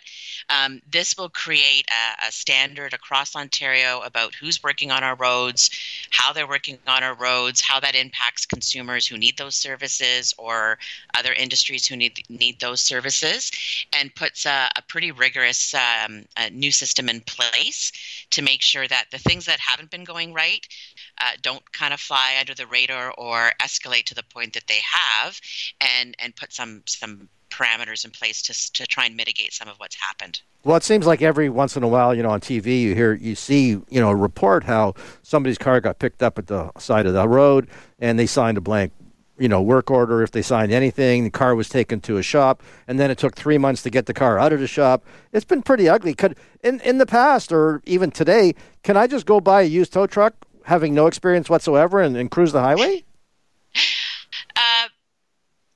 um, 0.51 0.81
this 0.91 1.17
will 1.17 1.29
create 1.31 1.87
a, 1.91 2.29
a 2.29 2.33
standard 2.33 2.93
across 2.93 3.35
Ontario 3.35 4.01
about 4.01 4.35
who's 4.35 4.63
working 4.63 4.91
on 4.91 5.03
our 5.03 5.17
roads, 5.17 5.71
how 6.11 6.33
they're 6.33 6.47
working 6.47 6.79
on 6.87 7.03
our 7.03 7.15
roads, 7.15 7.61
how 7.61 7.81
that 7.81 7.95
impacts 7.95 8.47
consumers 8.47 9.07
who 9.07 9.17
need 9.17 9.37
those 9.39 9.55
services 9.55 10.35
or 10.39 10.79
other 11.17 11.33
industries 11.33 11.87
who 11.87 11.97
need 11.97 12.23
need 12.29 12.61
those 12.61 12.81
services, 12.81 13.51
and 13.99 14.15
puts 14.15 14.47
a, 14.47 14.69
a 14.77 14.83
pretty 14.89 15.11
rigorous 15.11 15.75
um, 15.75 16.25
a 16.37 16.51
new 16.51 16.71
system 16.71 17.09
in 17.09 17.21
place 17.23 17.93
to 18.31 18.43
make 18.43 18.63
sure 18.63 18.87
that 18.87 19.07
the 19.11 19.19
things 19.19 19.47
that 19.47 19.59
haven't 19.59 19.91
been 19.91 20.05
going 20.05 20.33
right 20.33 20.67
uh, 21.19 21.33
don't 21.43 21.73
kind 21.73 21.95
of 21.95 22.01
fly 22.01 22.37
under 22.39 22.55
the 22.55 22.67
radar 22.67 23.13
or 23.17 23.53
escalate 23.61 24.05
to 24.05 24.15
the 24.15 24.25
point 24.25 24.55
that 24.55 24.67
they 24.67 24.81
have, 24.83 25.41
and 25.81 26.15
and 26.19 26.35
put 26.37 26.53
some 26.53 26.83
some 26.87 27.29
parameters 27.51 28.05
in 28.05 28.11
place 28.11 28.43
to 28.43 28.73
to 28.73 28.87
try 28.87 29.07
and 29.07 29.17
mitigate 29.17 29.53
some 29.53 29.69
of 29.69 29.77
what's 29.79 29.97
happened. 29.97 30.41
Well, 30.65 30.77
it 30.77 30.85
seems 30.85 31.07
like 31.07 31.23
every 31.23 31.49
once 31.49 31.77
in 31.77 31.83
a 31.83 31.89
while, 31.89 32.15
you 32.15 32.23
know, 32.23 32.31
on 32.31 32.41
TV, 32.41 32.83
you 32.83 32.95
hear, 32.95 33.15
you 33.15 33.35
see, 33.35 33.71
you 33.71 34.01
know, 34.01 34.11
a 34.11 34.15
report 34.15 34.63
how 34.63 34.95
somebody's 35.23 35.59
car 35.59 35.81
got 35.81 35.99
picked 35.99 36.23
up 36.23 36.39
at 36.39 36.47
the 36.47 36.71
side 36.79 37.05
of 37.05 37.15
the 37.15 37.29
road 37.29 37.67
and 37.99 38.17
they 38.17 38.27
signed 38.27 38.57
a 38.57 38.61
blank, 38.61 38.93
you 39.39 39.49
know, 39.49 39.61
work 39.61 39.91
order. 39.91 40.23
If 40.23 40.31
they 40.31 40.43
signed 40.43 40.71
anything, 40.71 41.25
the 41.25 41.31
car 41.31 41.57
was 41.57 41.69
taken 41.69 42.01
to 42.03 42.17
a 42.17 42.23
shop, 42.23 42.63
and 42.87 43.01
then 43.01 43.11
it 43.11 43.19
took 43.19 43.35
three 43.35 43.59
months 43.59 43.83
to 43.83 43.91
get 43.91 44.07
the 44.07 44.15
car 44.15 44.39
out 44.39 44.53
of 44.53 44.61
the 44.61 44.69
shop. 44.69 45.05
It's 45.33 45.45
been 45.45 45.63
pretty 45.63 45.89
ugly. 45.89 46.15
Could 46.15 46.37
in 46.63 46.79
in 46.81 46.99
the 46.99 47.07
past 47.07 47.51
or 47.51 47.83
even 47.85 48.13
today, 48.13 48.55
can 48.85 48.97
I 48.97 49.09
just 49.09 49.27
go 49.27 49.41
buy 49.41 49.63
a 49.63 49.67
used 49.67 49.93
tow 49.93 50.07
truck, 50.07 50.35
having 50.65 50.95
no 50.95 51.07
experience 51.07 51.49
whatsoever, 51.51 52.01
and, 52.01 52.17
and 52.17 52.31
cruise 52.31 52.53
the 52.53 52.61
highway? 52.61 53.05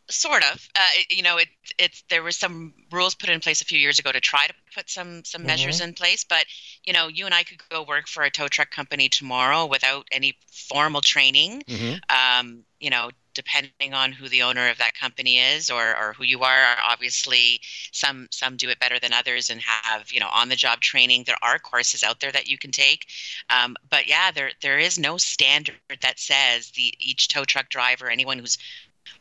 Sort 0.08 0.44
of. 0.52 0.68
Uh, 0.76 0.80
you 1.10 1.22
know, 1.22 1.36
it, 1.38 1.48
it's 1.78 2.04
there 2.10 2.22
were 2.22 2.32
some 2.32 2.74
rules 2.92 3.14
put 3.14 3.28
in 3.28 3.40
place 3.40 3.60
a 3.60 3.64
few 3.64 3.78
years 3.78 3.98
ago 3.98 4.12
to 4.12 4.20
try 4.20 4.46
to 4.46 4.54
put 4.74 4.88
some 4.88 5.24
some 5.24 5.44
measures 5.44 5.80
in 5.80 5.94
place. 5.94 6.24
But 6.24 6.46
you 6.84 6.92
know, 6.92 7.08
you 7.08 7.26
and 7.26 7.34
I 7.34 7.42
could 7.42 7.60
go 7.68 7.82
work 7.82 8.06
for 8.06 8.22
a 8.22 8.30
tow 8.30 8.48
truck 8.48 8.70
company 8.70 9.08
tomorrow 9.08 9.66
without 9.66 10.06
any 10.12 10.36
formal 10.50 11.00
training. 11.00 11.64
Um, 12.08 12.64
you 12.78 12.90
know, 12.90 13.10
depending 13.36 13.92
on 13.92 14.12
who 14.12 14.28
the 14.28 14.42
owner 14.42 14.70
of 14.70 14.78
that 14.78 14.94
company 14.94 15.38
is 15.38 15.70
or, 15.70 15.94
or 15.96 16.14
who 16.14 16.24
you 16.24 16.40
are. 16.40 16.76
Obviously, 16.82 17.60
some 17.92 18.26
some 18.30 18.56
do 18.56 18.70
it 18.70 18.80
better 18.80 18.98
than 18.98 19.12
others 19.12 19.50
and 19.50 19.60
have 19.60 20.10
you 20.10 20.18
know 20.18 20.28
on 20.32 20.48
the 20.48 20.56
job 20.56 20.80
training. 20.80 21.24
There 21.24 21.36
are 21.42 21.58
courses 21.58 22.02
out 22.02 22.20
there 22.20 22.32
that 22.32 22.48
you 22.48 22.58
can 22.58 22.72
take, 22.72 23.06
um, 23.50 23.76
but 23.88 24.08
yeah, 24.08 24.30
there 24.30 24.50
there 24.62 24.78
is 24.78 24.98
no 24.98 25.18
standard 25.18 25.76
that 26.00 26.18
says 26.18 26.70
the 26.70 26.94
each 26.98 27.28
tow 27.28 27.44
truck 27.44 27.68
driver, 27.68 28.10
anyone 28.10 28.38
who's 28.38 28.58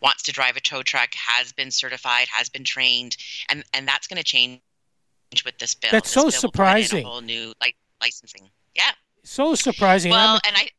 wants 0.01 0.23
to 0.23 0.31
drive 0.31 0.55
a 0.57 0.61
tow 0.61 0.81
truck 0.83 1.09
has 1.15 1.51
been 1.51 1.71
certified, 1.71 2.27
has 2.31 2.49
been 2.49 2.63
trained, 2.63 3.17
and 3.49 3.63
and 3.73 3.87
that's 3.87 4.07
going 4.07 4.17
to 4.17 4.23
change 4.23 4.59
with 5.43 5.57
this 5.57 5.73
bill. 5.73 5.89
That's 5.91 6.13
This 6.13 6.13
so 6.13 6.21
bill 6.21 6.25
will 6.25 6.31
put 6.31 6.35
in 6.35 6.39
surprising. 6.51 7.05
A 7.05 7.09
whole 7.09 7.21
new 7.21 7.53
like 7.61 7.75
licensing. 8.01 8.49
Yeah. 8.75 8.91
So 9.23 9.55
surprising. 9.55 10.11
Well, 10.11 10.33
I'm- 10.33 10.41
and 10.47 10.55
I 10.57 10.69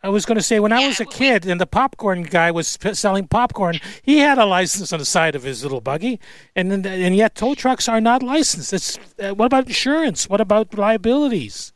I 0.00 0.10
was 0.10 0.24
going 0.24 0.36
to 0.36 0.42
say 0.44 0.60
when 0.60 0.72
I 0.72 0.86
was 0.86 1.00
a 1.00 1.04
we- 1.04 1.10
kid 1.12 1.44
and 1.44 1.60
the 1.60 1.66
popcorn 1.66 2.22
guy 2.22 2.52
was 2.52 2.78
selling 2.92 3.26
popcorn, 3.26 3.80
he 4.02 4.18
had 4.18 4.38
a 4.38 4.44
license 4.46 4.92
on 4.92 5.00
the 5.00 5.04
side 5.04 5.34
of 5.34 5.42
his 5.42 5.64
little 5.64 5.80
buggy, 5.80 6.20
and 6.54 6.86
and 6.86 7.16
yet 7.16 7.34
tow 7.34 7.54
trucks 7.56 7.88
are 7.88 8.00
not 8.00 8.22
licensed. 8.22 8.72
It's 8.72 8.96
uh, 9.18 9.34
what 9.34 9.46
about 9.46 9.66
insurance? 9.66 10.28
What 10.28 10.40
about 10.40 10.78
liabilities? 10.78 11.72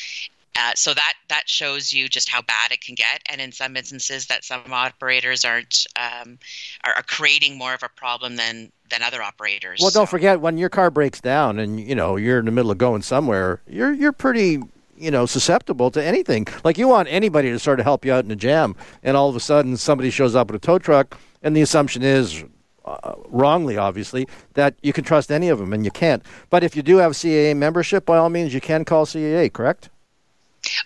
uh, 0.57 0.73
so 0.75 0.93
that 0.93 1.13
that 1.29 1.47
shows 1.47 1.93
you 1.93 2.09
just 2.09 2.29
how 2.29 2.41
bad 2.41 2.71
it 2.71 2.81
can 2.81 2.95
get, 2.95 3.21
and 3.29 3.39
in 3.39 3.51
some 3.51 3.75
instances, 3.77 4.25
that 4.27 4.43
some 4.43 4.61
operators 4.71 5.45
aren't 5.45 5.85
um, 5.97 6.39
are, 6.83 6.93
are 6.93 7.03
creating 7.03 7.57
more 7.57 7.73
of 7.73 7.83
a 7.83 7.89
problem 7.89 8.37
than 8.37 8.71
than 8.89 9.03
other 9.03 9.21
operators. 9.21 9.79
Well, 9.81 9.91
don't 9.91 10.09
forget 10.09 10.41
when 10.41 10.57
your 10.57 10.69
car 10.69 10.89
breaks 10.89 11.21
down 11.21 11.59
and 11.59 11.79
you 11.79 11.93
know 11.93 12.15
you're 12.15 12.39
in 12.39 12.45
the 12.45 12.51
middle 12.51 12.71
of 12.71 12.77
going 12.77 13.03
somewhere, 13.03 13.61
you're 13.67 13.93
you're 13.93 14.11
pretty 14.11 14.59
you 14.97 15.11
know 15.11 15.25
susceptible 15.27 15.91
to 15.91 16.03
anything. 16.03 16.47
Like 16.63 16.77
you 16.77 16.87
want 16.87 17.07
anybody 17.09 17.51
to 17.51 17.59
sort 17.59 17.79
of 17.79 17.85
help 17.85 18.03
you 18.03 18.11
out 18.11 18.25
in 18.25 18.31
a 18.31 18.35
jam, 18.35 18.75
and 19.03 19.15
all 19.15 19.29
of 19.29 19.35
a 19.35 19.39
sudden 19.39 19.77
somebody 19.77 20.09
shows 20.09 20.33
up 20.33 20.51
with 20.51 20.63
a 20.63 20.65
tow 20.65 20.79
truck, 20.79 21.19
and 21.43 21.55
the 21.55 21.61
assumption 21.61 22.03
is. 22.03 22.43
Uh, 22.85 23.15
wrongly, 23.27 23.75
obviously, 23.75 24.25
that 24.53 24.73
you 24.81 24.93
can 24.93 25.03
trust 25.03 25.29
any 25.29 25.49
of 25.49 25.59
them, 25.59 25.73
and 25.73 25.83
you 25.83 25.91
can't. 25.91 26.23
But 26.49 26.63
if 26.63 26.73
you 26.73 26.81
do 26.81 26.95
have 26.99 27.11
CAA 27.11 27.53
membership, 27.53 28.05
by 28.05 28.15
all 28.15 28.29
means, 28.29 28.53
you 28.53 28.61
can 28.61 28.85
call 28.85 29.05
CAA, 29.05 29.51
correct? 29.51 29.89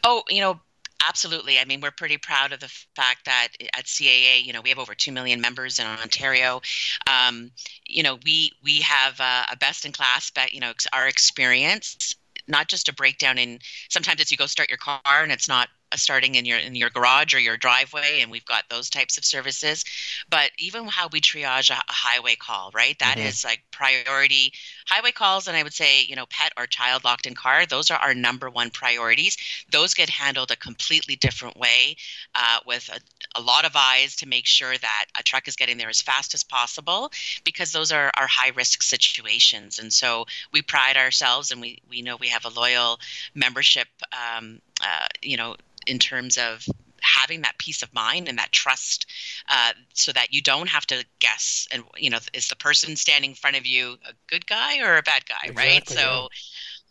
Oh, 0.03 0.23
you 0.29 0.41
know, 0.41 0.59
absolutely. 1.07 1.59
I 1.59 1.65
mean, 1.65 1.81
we're 1.81 1.91
pretty 1.91 2.17
proud 2.17 2.53
of 2.53 2.59
the 2.59 2.71
fact 2.95 3.25
that 3.25 3.49
at 3.75 3.85
CAA, 3.85 4.43
you 4.43 4.53
know, 4.53 4.61
we 4.61 4.69
have 4.69 4.79
over 4.79 4.95
two 4.95 5.11
million 5.11 5.41
members 5.41 5.79
in 5.79 5.85
Ontario. 5.85 6.61
Um, 7.07 7.51
you 7.85 8.03
know, 8.03 8.17
we 8.25 8.51
we 8.63 8.81
have 8.81 9.19
a 9.19 9.55
best 9.57 9.85
in 9.85 9.91
class, 9.91 10.29
but 10.29 10.53
you 10.53 10.59
know, 10.59 10.73
our 10.93 11.07
experience, 11.07 12.15
not 12.47 12.67
just 12.67 12.89
a 12.89 12.93
breakdown 12.93 13.37
in. 13.37 13.59
Sometimes 13.89 14.21
it's 14.21 14.31
you 14.31 14.37
go 14.37 14.45
start 14.45 14.69
your 14.69 14.77
car 14.77 14.99
and 15.05 15.31
it's 15.31 15.47
not 15.47 15.69
starting 15.95 16.35
in 16.35 16.45
your 16.45 16.57
in 16.59 16.75
your 16.75 16.89
garage 16.89 17.33
or 17.33 17.39
your 17.39 17.57
driveway, 17.57 18.19
and 18.21 18.31
we've 18.31 18.45
got 18.45 18.65
those 18.69 18.89
types 18.89 19.17
of 19.17 19.25
services. 19.25 19.83
But 20.29 20.51
even 20.57 20.87
how 20.87 21.09
we 21.11 21.21
triage 21.21 21.69
a, 21.69 21.73
a 21.73 21.93
highway 21.93 22.35
call, 22.35 22.71
right? 22.73 22.97
That 22.99 23.17
Mhm. 23.17 23.27
is 23.27 23.43
like 23.43 23.63
priority 23.71 24.53
highway 24.87 25.11
calls, 25.11 25.47
and 25.47 25.55
I 25.57 25.63
would 25.63 25.73
say 25.73 26.01
you 26.03 26.15
know 26.15 26.25
pet 26.27 26.53
or 26.57 26.67
child 26.67 27.03
locked 27.03 27.25
in 27.25 27.35
car. 27.35 27.65
Those 27.65 27.91
are 27.91 27.99
our 27.99 28.13
number 28.13 28.49
one 28.49 28.69
priorities. 28.69 29.37
Those 29.71 29.93
get 29.93 30.09
handled 30.09 30.51
a 30.51 30.55
completely 30.55 31.15
different 31.15 31.57
way 31.57 31.95
uh, 32.35 32.59
with 32.65 32.89
a, 32.89 32.99
a 33.39 33.41
lot 33.41 33.65
of 33.65 33.75
eyes 33.75 34.15
to 34.17 34.27
make 34.27 34.45
sure 34.45 34.77
that 34.77 35.05
a 35.17 35.23
truck 35.23 35.47
is 35.47 35.55
getting 35.55 35.77
there 35.77 35.89
as 35.89 36.01
fast 36.01 36.33
as 36.33 36.43
possible 36.43 37.11
because 37.43 37.71
those 37.71 37.91
are, 37.91 38.11
our 38.17 38.27
high 38.27 38.49
risk 38.55 38.81
situations. 38.83 39.79
And 39.79 39.91
so 39.91 40.25
we 40.51 40.61
pride 40.61 40.97
ourselves 40.97 41.51
and 41.51 41.61
we, 41.61 41.79
we 41.89 42.01
know 42.01 42.15
we 42.17 42.27
have 42.29 42.45
a 42.45 42.49
loyal 42.49 42.99
membership, 43.35 43.87
um, 44.11 44.61
uh, 44.81 45.07
you 45.21 45.37
know, 45.37 45.55
in 45.87 45.99
terms 45.99 46.37
of 46.37 46.65
having 47.01 47.41
that 47.41 47.57
peace 47.57 47.81
of 47.81 47.91
mind 47.93 48.29
and 48.29 48.37
that 48.37 48.51
trust 48.51 49.07
uh, 49.49 49.71
so 49.93 50.11
that 50.11 50.31
you 50.31 50.41
don't 50.41 50.69
have 50.69 50.85
to 50.85 51.03
guess 51.19 51.67
and 51.71 51.83
you 51.97 52.11
know 52.11 52.19
is 52.31 52.47
the 52.47 52.55
person 52.55 52.95
standing 52.95 53.31
in 53.31 53.35
front 53.35 53.57
of 53.57 53.65
you 53.65 53.97
a 54.07 54.13
good 54.27 54.45
guy 54.45 54.79
or 54.79 54.97
a 54.97 55.01
bad 55.01 55.25
guy 55.25 55.51
right 55.55 55.81
Exactly, 55.81 55.95
so 55.95 56.27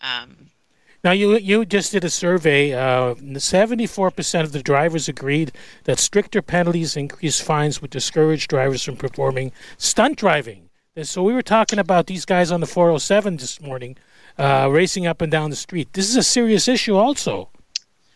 um, 0.00 0.50
Now, 1.02 1.12
you 1.12 1.38
you 1.38 1.64
just 1.64 1.92
did 1.92 2.04
a 2.04 2.10
survey. 2.10 2.72
Uh, 2.72 3.14
Seventy-four 3.38 4.10
percent 4.10 4.44
of 4.44 4.52
the 4.52 4.62
drivers 4.62 5.08
agreed 5.08 5.52
that 5.84 5.98
stricter 5.98 6.42
penalties, 6.42 6.96
increased 6.96 7.42
fines 7.42 7.80
would 7.80 7.90
discourage 7.90 8.48
drivers 8.48 8.84
from 8.84 8.96
performing 8.96 9.52
stunt 9.78 10.18
driving. 10.18 10.68
And 10.96 11.08
so 11.08 11.22
we 11.22 11.32
were 11.32 11.42
talking 11.42 11.78
about 11.78 12.06
these 12.06 12.24
guys 12.24 12.50
on 12.50 12.60
the 12.60 12.66
407 12.66 13.36
this 13.36 13.60
morning, 13.60 13.96
uh, 14.36 14.68
racing 14.70 15.06
up 15.06 15.22
and 15.22 15.30
down 15.30 15.48
the 15.48 15.56
street. 15.56 15.92
This 15.92 16.08
is 16.10 16.16
a 16.16 16.22
serious 16.22 16.66
issue, 16.66 16.96
also. 16.96 17.48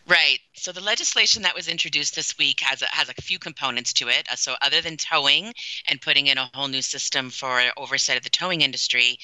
Right. 0.07 0.39
So 0.53 0.71
the 0.71 0.81
legislation 0.81 1.41
that 1.43 1.55
was 1.55 1.67
introduced 1.67 2.15
this 2.15 2.37
week 2.37 2.59
has 2.61 2.81
a, 2.83 2.85
has 2.87 3.09
a 3.09 3.21
few 3.21 3.39
components 3.39 3.91
to 3.93 4.07
it. 4.07 4.27
Uh, 4.31 4.35
so 4.35 4.55
other 4.61 4.81
than 4.81 4.97
towing 4.97 5.51
and 5.87 5.99
putting 5.99 6.27
in 6.27 6.37
a 6.37 6.49
whole 6.53 6.67
new 6.67 6.81
system 6.81 7.31
for 7.31 7.61
oversight 7.75 8.17
of 8.17 8.23
the 8.23 8.29
towing 8.29 8.61
industry, 8.61 9.17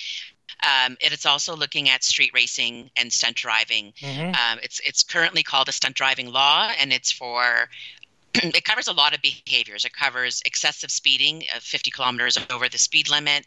um, 0.64 0.98
it 1.00 1.14
is 1.14 1.26
also 1.26 1.56
looking 1.56 1.90
at 1.90 2.04
street 2.04 2.32
racing 2.34 2.90
and 2.96 3.14
stunt 3.14 3.36
driving. 3.36 3.94
Mhm. 4.02 4.36
Um, 4.36 4.60
it's 4.64 4.80
it's 4.80 5.04
currently 5.04 5.44
called 5.44 5.70
a 5.70 5.72
stunt 5.72 5.96
driving 5.96 6.32
law, 6.32 6.72
and 6.80 6.92
it's 6.92 7.12
for 7.12 7.70
it 8.56 8.64
covers 8.64 8.88
a 8.88 8.94
lot 8.94 9.14
of 9.14 9.22
behaviors. 9.22 9.86
It 9.86 9.94
covers 9.94 10.42
excessive 10.46 10.92
speeding, 10.92 11.44
uh, 11.56 11.60
50 11.62 11.92
kilometers 11.92 12.38
over 12.52 12.70
the 12.70 12.78
speed 12.78 13.10
limit, 13.10 13.46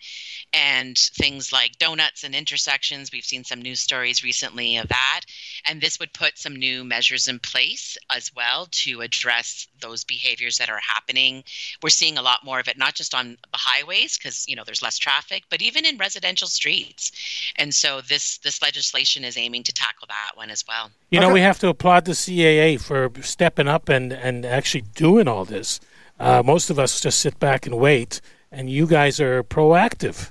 and 0.52 0.96
things 0.98 1.52
like 1.52 1.78
donuts 1.78 2.22
and 2.24 2.34
intersections. 2.34 3.10
We've 3.12 3.24
seen 3.24 3.44
some 3.44 3.62
news 3.62 3.80
stories 3.80 4.22
recently 4.22 4.76
of 4.76 4.88
that. 4.88 5.22
And 5.66 5.80
this 5.80 5.98
would 5.98 6.12
put 6.12 6.38
some 6.38 6.56
new 6.56 6.84
measures 6.84 7.28
in 7.28 7.38
place 7.38 7.96
as 8.10 8.30
well 8.34 8.66
to 8.70 9.00
address 9.00 9.66
those 9.80 10.04
behaviors 10.04 10.58
that 10.58 10.68
are 10.70 10.80
happening. 10.86 11.44
We're 11.82 11.88
seeing 11.88 12.18
a 12.18 12.22
lot 12.22 12.44
more 12.44 12.60
of 12.60 12.68
it, 12.68 12.78
not 12.78 12.94
just 12.94 13.14
on 13.14 13.30
the 13.52 13.58
highways, 13.58 14.18
because 14.18 14.46
you 14.48 14.56
know 14.56 14.64
there's 14.64 14.82
less 14.82 14.98
traffic, 14.98 15.44
but 15.50 15.62
even 15.62 15.84
in 15.86 15.96
residential 15.96 16.48
streets. 16.48 17.12
And 17.56 17.74
so 17.74 18.00
this 18.02 18.38
this 18.38 18.60
legislation 18.62 19.24
is 19.24 19.36
aiming 19.38 19.62
to 19.64 19.72
tackle 19.72 20.06
that 20.08 20.32
one 20.36 20.50
as 20.50 20.64
well. 20.68 20.90
You 21.10 21.20
know, 21.20 21.26
Okay. 21.26 21.34
we 21.34 21.40
have 21.40 21.58
to 21.60 21.68
applaud 21.68 22.04
the 22.06 22.12
CAA 22.12 22.80
for 22.80 23.10
stepping 23.22 23.68
up 23.68 23.88
and, 23.88 24.12
and 24.12 24.44
actually 24.44 24.73
doing 24.80 25.28
all 25.28 25.44
this. 25.44 25.80
Uh, 26.18 26.42
most 26.44 26.70
of 26.70 26.78
us 26.78 27.00
just 27.00 27.18
sit 27.18 27.38
back 27.38 27.66
and 27.66 27.78
wait, 27.78 28.20
and 28.52 28.70
you 28.70 28.86
guys 28.86 29.20
are 29.20 29.42
proactive. 29.42 30.30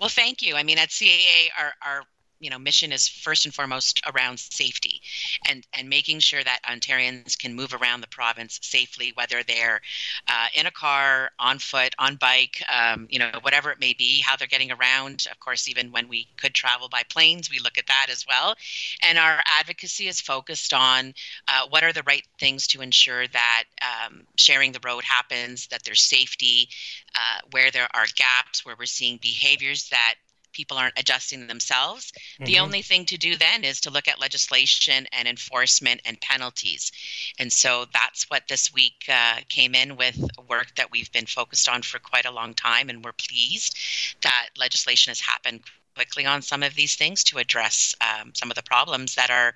Well, 0.00 0.08
thank 0.08 0.42
you. 0.42 0.54
I 0.56 0.62
mean, 0.62 0.78
at 0.78 0.88
CAA, 0.88 1.48
our, 1.58 1.72
our 1.82 2.02
you 2.40 2.50
know 2.50 2.58
mission 2.58 2.92
is 2.92 3.08
first 3.08 3.44
and 3.44 3.54
foremost 3.54 4.00
around 4.12 4.38
safety, 4.38 5.00
and 5.48 5.66
and 5.76 5.88
making 5.88 6.20
sure 6.20 6.42
that 6.42 6.60
Ontarians 6.64 7.38
can 7.38 7.54
move 7.54 7.74
around 7.74 8.00
the 8.00 8.08
province 8.08 8.58
safely, 8.62 9.12
whether 9.14 9.42
they're 9.42 9.80
uh, 10.28 10.46
in 10.54 10.66
a 10.66 10.70
car, 10.70 11.30
on 11.38 11.58
foot, 11.58 11.94
on 11.98 12.16
bike, 12.16 12.62
um, 12.72 13.06
you 13.10 13.18
know, 13.18 13.30
whatever 13.42 13.70
it 13.70 13.80
may 13.80 13.92
be, 13.92 14.20
how 14.20 14.36
they're 14.36 14.46
getting 14.46 14.70
around. 14.70 15.26
Of 15.30 15.38
course, 15.40 15.68
even 15.68 15.92
when 15.92 16.08
we 16.08 16.26
could 16.36 16.54
travel 16.54 16.88
by 16.88 17.02
planes, 17.08 17.50
we 17.50 17.58
look 17.58 17.78
at 17.78 17.86
that 17.86 18.06
as 18.10 18.24
well. 18.28 18.54
And 19.02 19.18
our 19.18 19.40
advocacy 19.58 20.08
is 20.08 20.20
focused 20.20 20.72
on 20.72 21.14
uh, 21.48 21.66
what 21.70 21.84
are 21.84 21.92
the 21.92 22.02
right 22.04 22.26
things 22.38 22.66
to 22.68 22.80
ensure 22.80 23.26
that 23.26 23.64
um, 23.82 24.22
sharing 24.36 24.72
the 24.72 24.80
road 24.84 25.04
happens, 25.04 25.66
that 25.68 25.82
there's 25.84 26.02
safety, 26.02 26.68
uh, 27.14 27.40
where 27.50 27.70
there 27.70 27.88
are 27.94 28.06
gaps, 28.16 28.64
where 28.64 28.76
we're 28.78 28.86
seeing 28.86 29.18
behaviors 29.20 29.88
that 29.90 30.14
people 30.58 30.76
aren't 30.76 30.98
adjusting 30.98 31.46
themselves. 31.46 32.12
The 32.40 32.56
Mhm. 32.56 32.62
only 32.64 32.82
thing 32.82 33.04
to 33.06 33.16
do 33.16 33.36
then 33.36 33.62
is 33.62 33.80
to 33.82 33.90
look 33.90 34.08
at 34.08 34.18
legislation 34.18 35.06
and 35.12 35.28
enforcement 35.28 36.00
and 36.04 36.20
penalties. 36.20 36.90
And 37.38 37.52
so 37.52 37.86
that's 37.92 38.24
what 38.24 38.48
this 38.48 38.72
week 38.72 39.04
uh, 39.08 39.36
came 39.48 39.76
in 39.76 39.94
with 39.94 40.18
work 40.48 40.74
that 40.74 40.90
we've 40.90 41.12
been 41.12 41.26
focused 41.26 41.68
on 41.68 41.82
for 41.82 42.00
quite 42.00 42.26
a 42.26 42.32
long 42.32 42.54
time. 42.54 42.88
And 42.90 43.04
we're 43.04 43.12
pleased 43.12 43.78
that 44.22 44.48
legislation 44.56 45.12
has 45.12 45.20
happened 45.20 45.60
quickly 45.94 46.26
on 46.26 46.42
some 46.42 46.62
of 46.64 46.74
these 46.74 46.96
things 46.96 47.22
to 47.24 47.38
address 47.38 47.94
um, 48.00 48.32
some 48.34 48.50
of 48.50 48.56
the 48.56 48.62
problems 48.62 49.14
that 49.14 49.30
are 49.30 49.54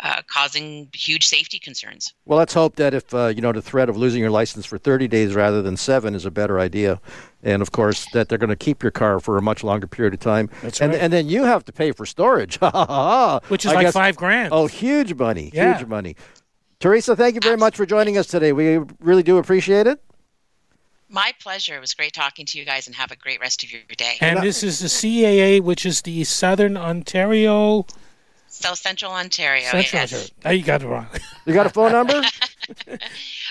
uh, 0.00 0.22
causing 0.26 0.88
huge 0.94 1.24
safety 1.26 1.58
concerns. 1.58 2.14
Well, 2.24 2.38
let's 2.38 2.54
hope 2.54 2.76
that 2.76 2.94
if 2.94 3.12
uh, 3.14 3.32
you 3.34 3.42
know 3.42 3.52
the 3.52 3.62
threat 3.62 3.88
of 3.88 3.96
losing 3.96 4.20
your 4.20 4.30
license 4.30 4.66
for 4.66 4.78
30 4.78 5.06
days 5.06 5.34
rather 5.34 5.62
than 5.62 5.76
seven 5.76 6.14
is 6.14 6.24
a 6.24 6.30
better 6.30 6.58
idea, 6.58 7.00
and 7.42 7.60
of 7.62 7.72
course 7.72 8.06
that 8.12 8.28
they're 8.28 8.38
going 8.38 8.50
to 8.50 8.56
keep 8.56 8.82
your 8.82 8.92
car 8.92 9.20
for 9.20 9.36
a 9.36 9.42
much 9.42 9.64
longer 9.64 9.86
period 9.86 10.14
of 10.14 10.20
time. 10.20 10.48
That's 10.62 10.80
and 10.80 10.92
right. 10.92 11.00
and 11.02 11.12
then 11.12 11.28
you 11.28 11.44
have 11.44 11.64
to 11.66 11.72
pay 11.72 11.92
for 11.92 12.06
storage, 12.06 12.56
Which 13.48 13.64
is 13.64 13.72
I 13.72 13.74
like 13.74 13.86
guess- 13.86 13.92
five 13.94 14.16
grand. 14.16 14.52
Oh, 14.52 14.66
huge 14.66 15.14
money, 15.14 15.50
Yeah. 15.52 15.76
huge 15.78 15.88
money. 15.88 16.16
Teresa, 16.80 17.14
thank 17.14 17.34
you 17.36 17.40
very 17.40 17.56
much 17.56 17.76
for 17.76 17.86
joining 17.86 18.18
us 18.18 18.26
today. 18.26 18.52
We 18.52 18.78
really 19.00 19.22
do 19.22 19.38
appreciate 19.38 19.86
it. 19.86 20.02
My 21.08 21.32
pleasure. 21.40 21.76
It 21.76 21.80
was 21.80 21.94
great 21.94 22.12
talking 22.12 22.46
to 22.46 22.58
you 22.58 22.64
guys 22.64 22.86
and 22.86 22.96
have 22.96 23.10
a 23.12 23.16
great 23.16 23.38
rest 23.40 23.62
of 23.62 23.70
your 23.70 23.82
day. 23.96 24.14
and 24.20 24.40
this 24.42 24.62
is 24.62 24.78
the 24.80 24.88
CAA, 24.88 25.60
which 25.60 25.84
is 25.86 26.02
the 26.02 26.24
Southern 26.24 26.76
Ontario 26.76 27.86
South 28.48 28.78
Central 28.78 29.12
Ontario. 29.12 29.62
Central 29.70 30.00
yes. 30.00 30.12
Ontario. 30.12 30.28
Oh, 30.44 30.50
you 30.50 30.62
got 30.62 30.82
it 30.82 30.86
wrong. 30.86 31.06
You 31.46 31.54
got 31.54 31.66
a 31.66 31.70
phone 31.70 31.92
number? 31.92 32.22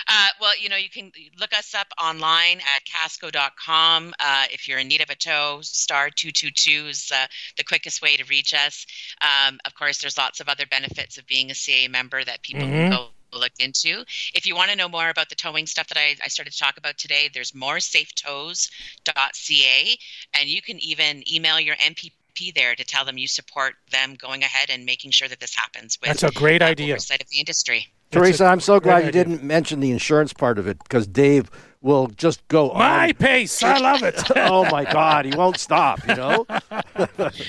Uh, 0.08 0.28
well, 0.40 0.52
you 0.60 0.68
know, 0.68 0.76
you 0.76 0.90
can 0.90 1.12
look 1.38 1.52
us 1.56 1.74
up 1.74 1.86
online 2.02 2.58
at 2.58 2.82
caasco.com. 2.84 4.12
Uh, 4.18 4.46
if 4.50 4.66
you're 4.66 4.78
in 4.78 4.88
need 4.88 5.00
of 5.00 5.10
a 5.10 5.14
tow, 5.14 5.60
star 5.62 6.10
222 6.10 6.88
is 6.88 7.12
uh, 7.14 7.26
the 7.56 7.64
quickest 7.64 8.02
way 8.02 8.16
to 8.16 8.24
reach 8.24 8.52
us. 8.54 8.86
Um, 9.20 9.58
of 9.64 9.74
course, 9.74 9.98
there's 9.98 10.18
lots 10.18 10.40
of 10.40 10.48
other 10.48 10.66
benefits 10.66 11.18
of 11.18 11.26
being 11.26 11.50
a 11.50 11.54
CAA 11.54 11.88
member 11.88 12.24
that 12.24 12.42
people 12.42 12.66
Mhm. 12.66 12.72
can 12.72 12.90
go 12.90 13.10
look 13.32 13.52
into. 13.60 14.04
If 14.34 14.46
you 14.46 14.54
want 14.54 14.70
to 14.70 14.76
know 14.76 14.88
more 14.88 15.08
about 15.08 15.28
the 15.28 15.34
towing 15.34 15.66
stuff 15.66 15.88
that 15.88 15.98
I, 15.98 16.16
I 16.22 16.28
started 16.28 16.52
to 16.52 16.58
talk 16.58 16.76
about 16.76 16.98
today, 16.98 17.28
there's 17.32 17.52
moresafetows.ca, 17.52 19.98
and 20.38 20.48
you 20.48 20.60
can 20.62 20.78
even 20.80 21.22
email 21.32 21.58
your 21.60 21.76
MPP 21.76 22.52
there 22.54 22.74
to 22.74 22.84
tell 22.84 23.04
them 23.04 23.18
you 23.18 23.28
support 23.28 23.74
them 23.90 24.14
going 24.16 24.42
ahead 24.42 24.70
and 24.70 24.84
making 24.84 25.12
sure 25.12 25.28
that 25.28 25.38
this 25.40 25.54
happens 25.54 25.98
with 26.00 26.08
That's 26.08 26.22
a 26.24 26.30
great 26.32 26.62
idea. 26.62 26.94
oversight 26.94 27.22
of 27.22 27.28
the 27.28 27.38
industry. 27.38 27.92
That's 28.12 28.26
Teresa, 28.26 28.44
a 28.44 28.48
I'm 28.48 28.60
so 28.60 28.78
glad 28.78 29.02
you 29.02 29.08
idea. 29.08 29.24
didn't 29.24 29.42
mention 29.42 29.80
the 29.80 29.90
insurance 29.90 30.32
part 30.32 30.58
of 30.58 30.66
it 30.66 30.78
because 30.82 31.06
Dave 31.06 31.50
will 31.80 32.06
just 32.08 32.46
go 32.48 32.70
My 32.74 33.08
on. 33.08 33.14
pace. 33.14 33.62
I 33.62 33.78
love 33.78 34.02
it. 34.02 34.20
oh 34.36 34.64
my 34.70 34.84
God, 34.84 35.24
he 35.24 35.34
won't 35.34 35.58
stop. 35.58 36.06
You 36.06 36.14
know. 36.16 36.46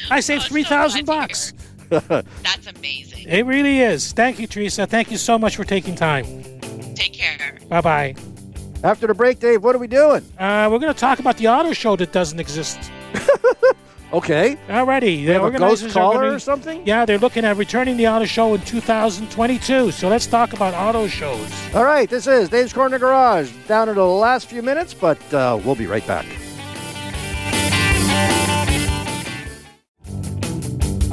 I 0.09 0.19
saved 0.21 0.43
Oh, 0.43 0.45
so 0.45 0.49
three 0.49 0.63
thousand 0.63 1.05
bucks. 1.05 1.53
That's 1.89 2.67
amazing. 2.75 3.27
It 3.27 3.45
really 3.45 3.81
is. 3.81 4.13
Thank 4.13 4.39
you, 4.39 4.47
Teresa. 4.47 4.87
Thank 4.87 5.11
you 5.11 5.17
so 5.17 5.37
much 5.37 5.55
for 5.55 5.63
taking 5.63 5.95
time. 5.95 6.25
Take 6.95 7.13
care. 7.13 7.57
Bye 7.69 7.81
bye. 7.81 8.15
After 8.83 9.07
the 9.07 9.13
break, 9.13 9.39
Dave, 9.39 9.63
what 9.63 9.75
are 9.75 9.79
we 9.79 9.87
doing? 9.87 10.23
Uh, 10.37 10.67
we're 10.71 10.79
going 10.79 10.93
to 10.93 10.99
talk 10.99 11.19
about 11.19 11.37
the 11.37 11.47
auto 11.47 11.71
show 11.73 11.95
that 11.95 12.11
doesn't 12.11 12.39
exist 12.39 12.91
Okay, 14.13 14.57
already. 14.69 15.17
we 15.17 15.25
The 15.25 15.33
have 15.33 15.43
a 15.45 15.57
ghost 15.57 15.89
caller 15.89 16.21
gonna- 16.21 16.35
or 16.35 16.39
something. 16.39 16.83
Yeah, 16.85 17.03
they're 17.03 17.17
looking 17.17 17.43
at 17.45 17.57
returning 17.57 17.97
the 17.97 18.07
auto 18.07 18.25
show 18.25 18.53
in 18.53 18.61
2022. 18.61 19.89
So 19.91 20.07
let's 20.07 20.27
talk 20.27 20.53
about 20.53 20.75
auto 20.75 21.07
shows. 21.07 21.51
All 21.73 21.83
right, 21.83 22.07
this 22.07 22.27
is 22.27 22.47
Dave's 22.47 22.73
Corner 22.73 22.99
Garage. 22.99 23.49
Down 23.67 23.87
to 23.87 23.93
the 23.93 24.05
last 24.05 24.47
few 24.47 24.61
minutes, 24.61 24.93
but 24.93 25.17
uh, 25.33 25.59
we'll 25.63 25.75
be 25.75 25.87
right 25.87 26.05
back. 26.05 26.25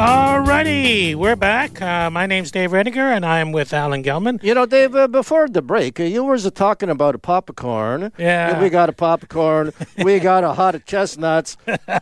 Alrighty, 0.01 1.15
we're 1.15 1.37
back. 1.37 1.83
Uh, 1.83 2.09
my 2.09 2.25
name's 2.25 2.51
Dave 2.51 2.71
Rediger, 2.71 3.15
and 3.15 3.23
I'm 3.23 3.53
with 3.53 3.75
Alan 3.75 4.03
Gelman. 4.03 4.43
You 4.43 4.55
know, 4.55 4.65
Dave, 4.65 4.97
uh, 4.97 5.09
before 5.09 5.47
the 5.47 5.61
break, 5.61 6.01
uh, 6.01 6.05
you 6.05 6.25
was 6.25 6.47
uh, 6.47 6.51
talking 6.51 6.89
about 6.89 7.15
a 7.15 7.19
popcorn. 7.19 8.11
Yeah. 8.17 8.63
We 8.63 8.71
got 8.71 8.89
a 8.89 8.95
popcorn. 8.95 9.75
we 10.03 10.19
got 10.19 10.43
a 10.43 10.55
hot 10.55 10.75
of 10.75 10.87
chestnuts. 10.87 11.59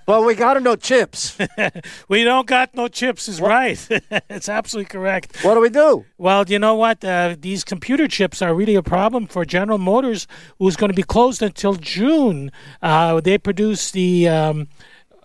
but 0.06 0.24
we 0.24 0.36
got 0.36 0.62
no 0.62 0.76
chips. 0.76 1.36
We 2.08 2.22
don't 2.22 2.46
got 2.46 2.72
no 2.76 2.86
chips, 2.86 3.28
is 3.28 3.40
right. 3.40 3.84
it's 4.30 4.48
absolutely 4.48 4.88
correct. 4.88 5.42
What 5.42 5.54
do 5.54 5.60
we 5.60 5.68
do? 5.68 6.04
Well, 6.18 6.44
you 6.46 6.60
know 6.60 6.76
what? 6.76 7.04
Uh, 7.04 7.34
these 7.36 7.64
computer 7.64 8.06
chips 8.06 8.40
are 8.40 8.54
really 8.54 8.76
a 8.76 8.82
problem 8.82 9.26
for 9.26 9.44
General 9.44 9.78
Motors, 9.78 10.28
who's 10.60 10.76
going 10.76 10.90
to 10.90 10.94
be 10.96 11.02
closed 11.02 11.42
until 11.42 11.74
June. 11.74 12.52
Uh, 12.80 13.20
they 13.20 13.38
produce 13.38 13.90
the 13.90 14.28
um, 14.28 14.68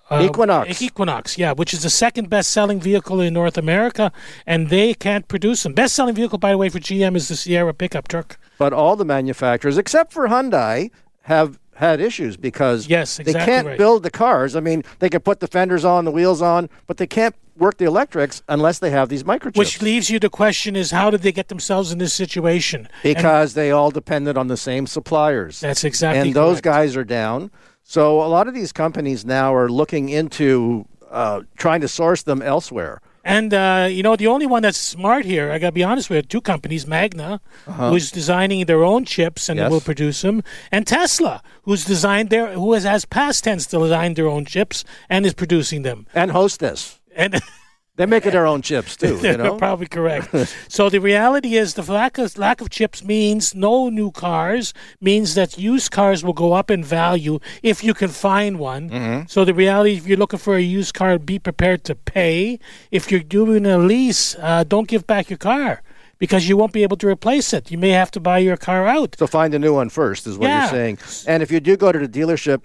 uh, 0.09 0.21
Equinox. 0.23 0.81
Equinox, 0.81 1.37
yeah, 1.37 1.53
which 1.53 1.73
is 1.73 1.83
the 1.83 1.89
second 1.89 2.29
best-selling 2.29 2.79
vehicle 2.79 3.21
in 3.21 3.33
North 3.33 3.57
America, 3.57 4.11
and 4.45 4.69
they 4.69 4.93
can't 4.93 5.27
produce 5.27 5.63
them. 5.63 5.73
Best-selling 5.73 6.15
vehicle, 6.15 6.37
by 6.37 6.51
the 6.51 6.57
way, 6.57 6.69
for 6.69 6.79
GM 6.79 7.15
is 7.15 7.27
the 7.27 7.35
Sierra 7.35 7.73
pickup 7.73 8.07
truck. 8.07 8.37
But 8.57 8.73
all 8.73 8.95
the 8.95 9.05
manufacturers, 9.05 9.77
except 9.77 10.13
for 10.13 10.27
Hyundai, 10.27 10.91
have 11.23 11.59
had 11.75 11.99
issues 11.99 12.37
because 12.37 12.87
Yes, 12.87 13.17
they 13.17 13.33
can't 13.33 13.67
right. 13.67 13.77
build 13.77 14.03
the 14.03 14.11
cars. 14.11 14.55
I 14.55 14.59
mean, 14.59 14.83
they 14.99 15.09
can 15.09 15.21
put 15.21 15.39
the 15.39 15.47
fenders 15.47 15.83
on, 15.83 16.05
the 16.05 16.11
wheels 16.11 16.41
on, 16.41 16.69
but 16.87 16.97
they 16.97 17.07
can't 17.07 17.35
work 17.57 17.77
the 17.77 17.85
electrics 17.85 18.41
unless 18.47 18.79
they 18.79 18.89
have 18.89 19.09
these 19.09 19.23
microchips. 19.23 19.57
Which 19.57 19.81
leaves 19.81 20.09
you 20.09 20.19
the 20.19 20.29
question: 20.29 20.75
Is 20.75 20.91
how 20.91 21.09
did 21.09 21.21
they 21.21 21.31
get 21.31 21.47
themselves 21.47 21.91
in 21.91 21.97
this 21.97 22.13
situation? 22.13 22.87
And 23.03 23.15
because 23.15 23.53
they 23.53 23.71
all 23.71 23.91
depended 23.91 24.37
on 24.37 24.47
the 24.47 24.57
same 24.57 24.87
suppliers. 24.87 25.59
that's 25.59 25.83
exactly 25.83 26.21
and 26.21 26.33
those 26.33 26.61
guys 26.61 26.95
are 26.95 27.03
down. 27.03 27.51
So 27.83 28.21
a 28.23 28.27
lot 28.27 28.47
of 28.47 28.53
these 28.53 28.71
companies 28.71 29.25
now 29.25 29.53
are 29.53 29.69
looking 29.69 30.09
into 30.09 30.85
uh, 31.11 31.41
trying 31.57 31.81
to 31.81 31.87
source 31.87 32.23
them 32.23 32.41
elsewhere. 32.41 33.01
And 33.25 33.53
uh, 33.53 33.87
you 33.89 34.03
know, 34.03 34.15
the 34.17 34.27
only 34.27 34.45
one 34.45 34.63
that's 34.63 34.77
smart 34.77 35.23
here, 35.25 35.49
I 35.51 35.57
got 35.59 35.67
to 35.67 35.71
be 35.71 35.83
honest 35.83 36.09
with 36.09 36.17
you, 36.17 36.21
two 36.23 36.41
companies, 36.41 36.85
Magna, 36.85 37.39
who's 37.65 38.11
designing 38.11 38.65
their 38.65 38.83
own 38.83 39.05
chips 39.05 39.47
and 39.47 39.59
Uh-huh. 39.59 39.65
Yes. 39.67 39.71
will 39.71 39.81
produce 39.81 40.21
them, 40.23 40.43
and 40.71 40.85
Tesla, 40.85 41.41
who's 41.63 41.85
designed 41.85 42.29
their, 42.29 42.51
who 42.53 42.73
has, 42.73 42.83
has 42.83 43.05
past 43.05 43.43
tense 43.45 43.65
designed 43.65 44.15
their 44.17 44.27
own 44.27 44.43
chips 44.45 44.83
and 45.09 45.25
is 45.25 45.33
producing 45.33 45.83
them. 45.83 46.05
And 46.13 46.31
Hostess. 46.31 46.99
And 47.15 47.39
They're 47.95 48.07
making 48.07 48.31
their 48.31 48.47
own 48.47 48.63
chips 48.63 48.97
too, 48.97 49.19
you 49.21 49.37
know? 49.37 49.55
probably 49.57 49.85
correct. 49.85 50.33
so 50.67 50.89
the 50.89 50.99
reality 50.99 51.55
is 51.55 51.75
the 51.75 51.83
lack 51.91 52.17
of 52.17 52.35
lack 52.39 52.59
of 52.59 52.71
chips 52.71 53.03
means 53.03 53.53
no 53.53 53.89
new 53.89 54.09
cars, 54.09 54.73
means 54.99 55.35
that 55.35 55.59
used 55.59 55.91
cars 55.91 56.23
will 56.23 56.33
go 56.33 56.53
up 56.53 56.71
in 56.71 56.83
value 56.83 57.39
if 57.61 57.83
you 57.83 57.93
can 57.93 58.09
find 58.09 58.57
one. 58.57 58.89
Mm-hmm. 58.89 59.27
So 59.27 59.45
the 59.45 59.53
reality, 59.53 59.93
if 59.95 60.07
you're 60.07 60.17
looking 60.17 60.39
for 60.39 60.55
a 60.55 60.61
used 60.61 60.95
car, 60.95 61.19
be 61.19 61.37
prepared 61.37 61.83
to 61.83 61.93
pay. 61.93 62.57
If 62.89 63.11
you're 63.11 63.19
doing 63.19 63.67
a 63.67 63.77
lease, 63.77 64.35
uh, 64.39 64.63
don't 64.63 64.87
give 64.87 65.05
back 65.05 65.29
your 65.29 65.37
car 65.37 65.83
because 66.17 66.49
you 66.49 66.57
won't 66.57 66.73
be 66.73 66.81
able 66.81 66.97
to 66.97 67.07
replace 67.07 67.53
it. 67.53 67.69
You 67.69 67.77
may 67.77 67.89
have 67.91 68.09
to 68.11 68.19
buy 68.19 68.39
your 68.39 68.57
car 68.57 68.87
out. 68.87 69.15
So 69.19 69.27
find 69.27 69.53
a 69.53 69.59
new 69.59 69.73
one 69.75 69.89
first, 69.89 70.25
is 70.25 70.35
what 70.39 70.47
Yeah. 70.47 70.61
you're 70.61 70.69
saying. 70.71 70.97
And 71.27 71.43
if 71.43 71.51
you 71.51 71.59
do 71.59 71.77
go 71.77 71.91
to 71.91 71.99
the 71.99 72.07
dealership, 72.07 72.61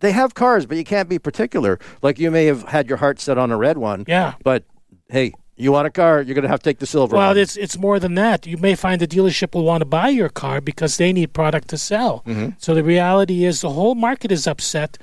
they 0.00 0.10
have 0.10 0.34
cars, 0.34 0.66
but 0.66 0.76
you 0.76 0.82
can't 0.82 1.08
be 1.08 1.20
particular. 1.20 1.78
Like 2.02 2.18
you 2.18 2.32
may 2.32 2.46
have 2.46 2.64
had 2.64 2.88
your 2.88 2.98
heart 2.98 3.20
set 3.20 3.38
on 3.38 3.52
a 3.52 3.56
red 3.56 3.78
one. 3.78 4.04
Yeah. 4.08 4.34
But 4.42 4.64
hey, 5.12 5.34
you 5.56 5.70
want 5.70 5.86
a 5.86 5.90
car, 5.90 6.22
you're 6.22 6.34
going 6.34 6.42
to 6.42 6.48
have 6.48 6.60
to 6.60 6.64
take 6.64 6.78
the 6.78 6.86
silver 6.86 7.14
Well, 7.14 7.36
it's 7.36 7.56
it's 7.56 7.78
more 7.78 8.00
than 8.00 8.14
that. 8.14 8.46
You 8.46 8.56
may 8.56 8.74
find 8.74 9.00
the 9.00 9.06
dealership 9.06 9.54
will 9.54 9.64
want 9.64 9.82
to 9.82 9.84
buy 9.84 10.08
your 10.08 10.30
car 10.30 10.60
because 10.60 10.96
they 10.96 11.12
need 11.12 11.32
product 11.32 11.68
to 11.68 11.78
sell. 11.78 12.22
Mm-hmm. 12.26 12.50
So 12.58 12.74
the 12.74 12.82
reality 12.82 13.44
is 13.44 13.60
the 13.60 13.70
whole 13.70 13.94
market 13.94 14.32
is 14.32 14.46
upset. 14.46 14.98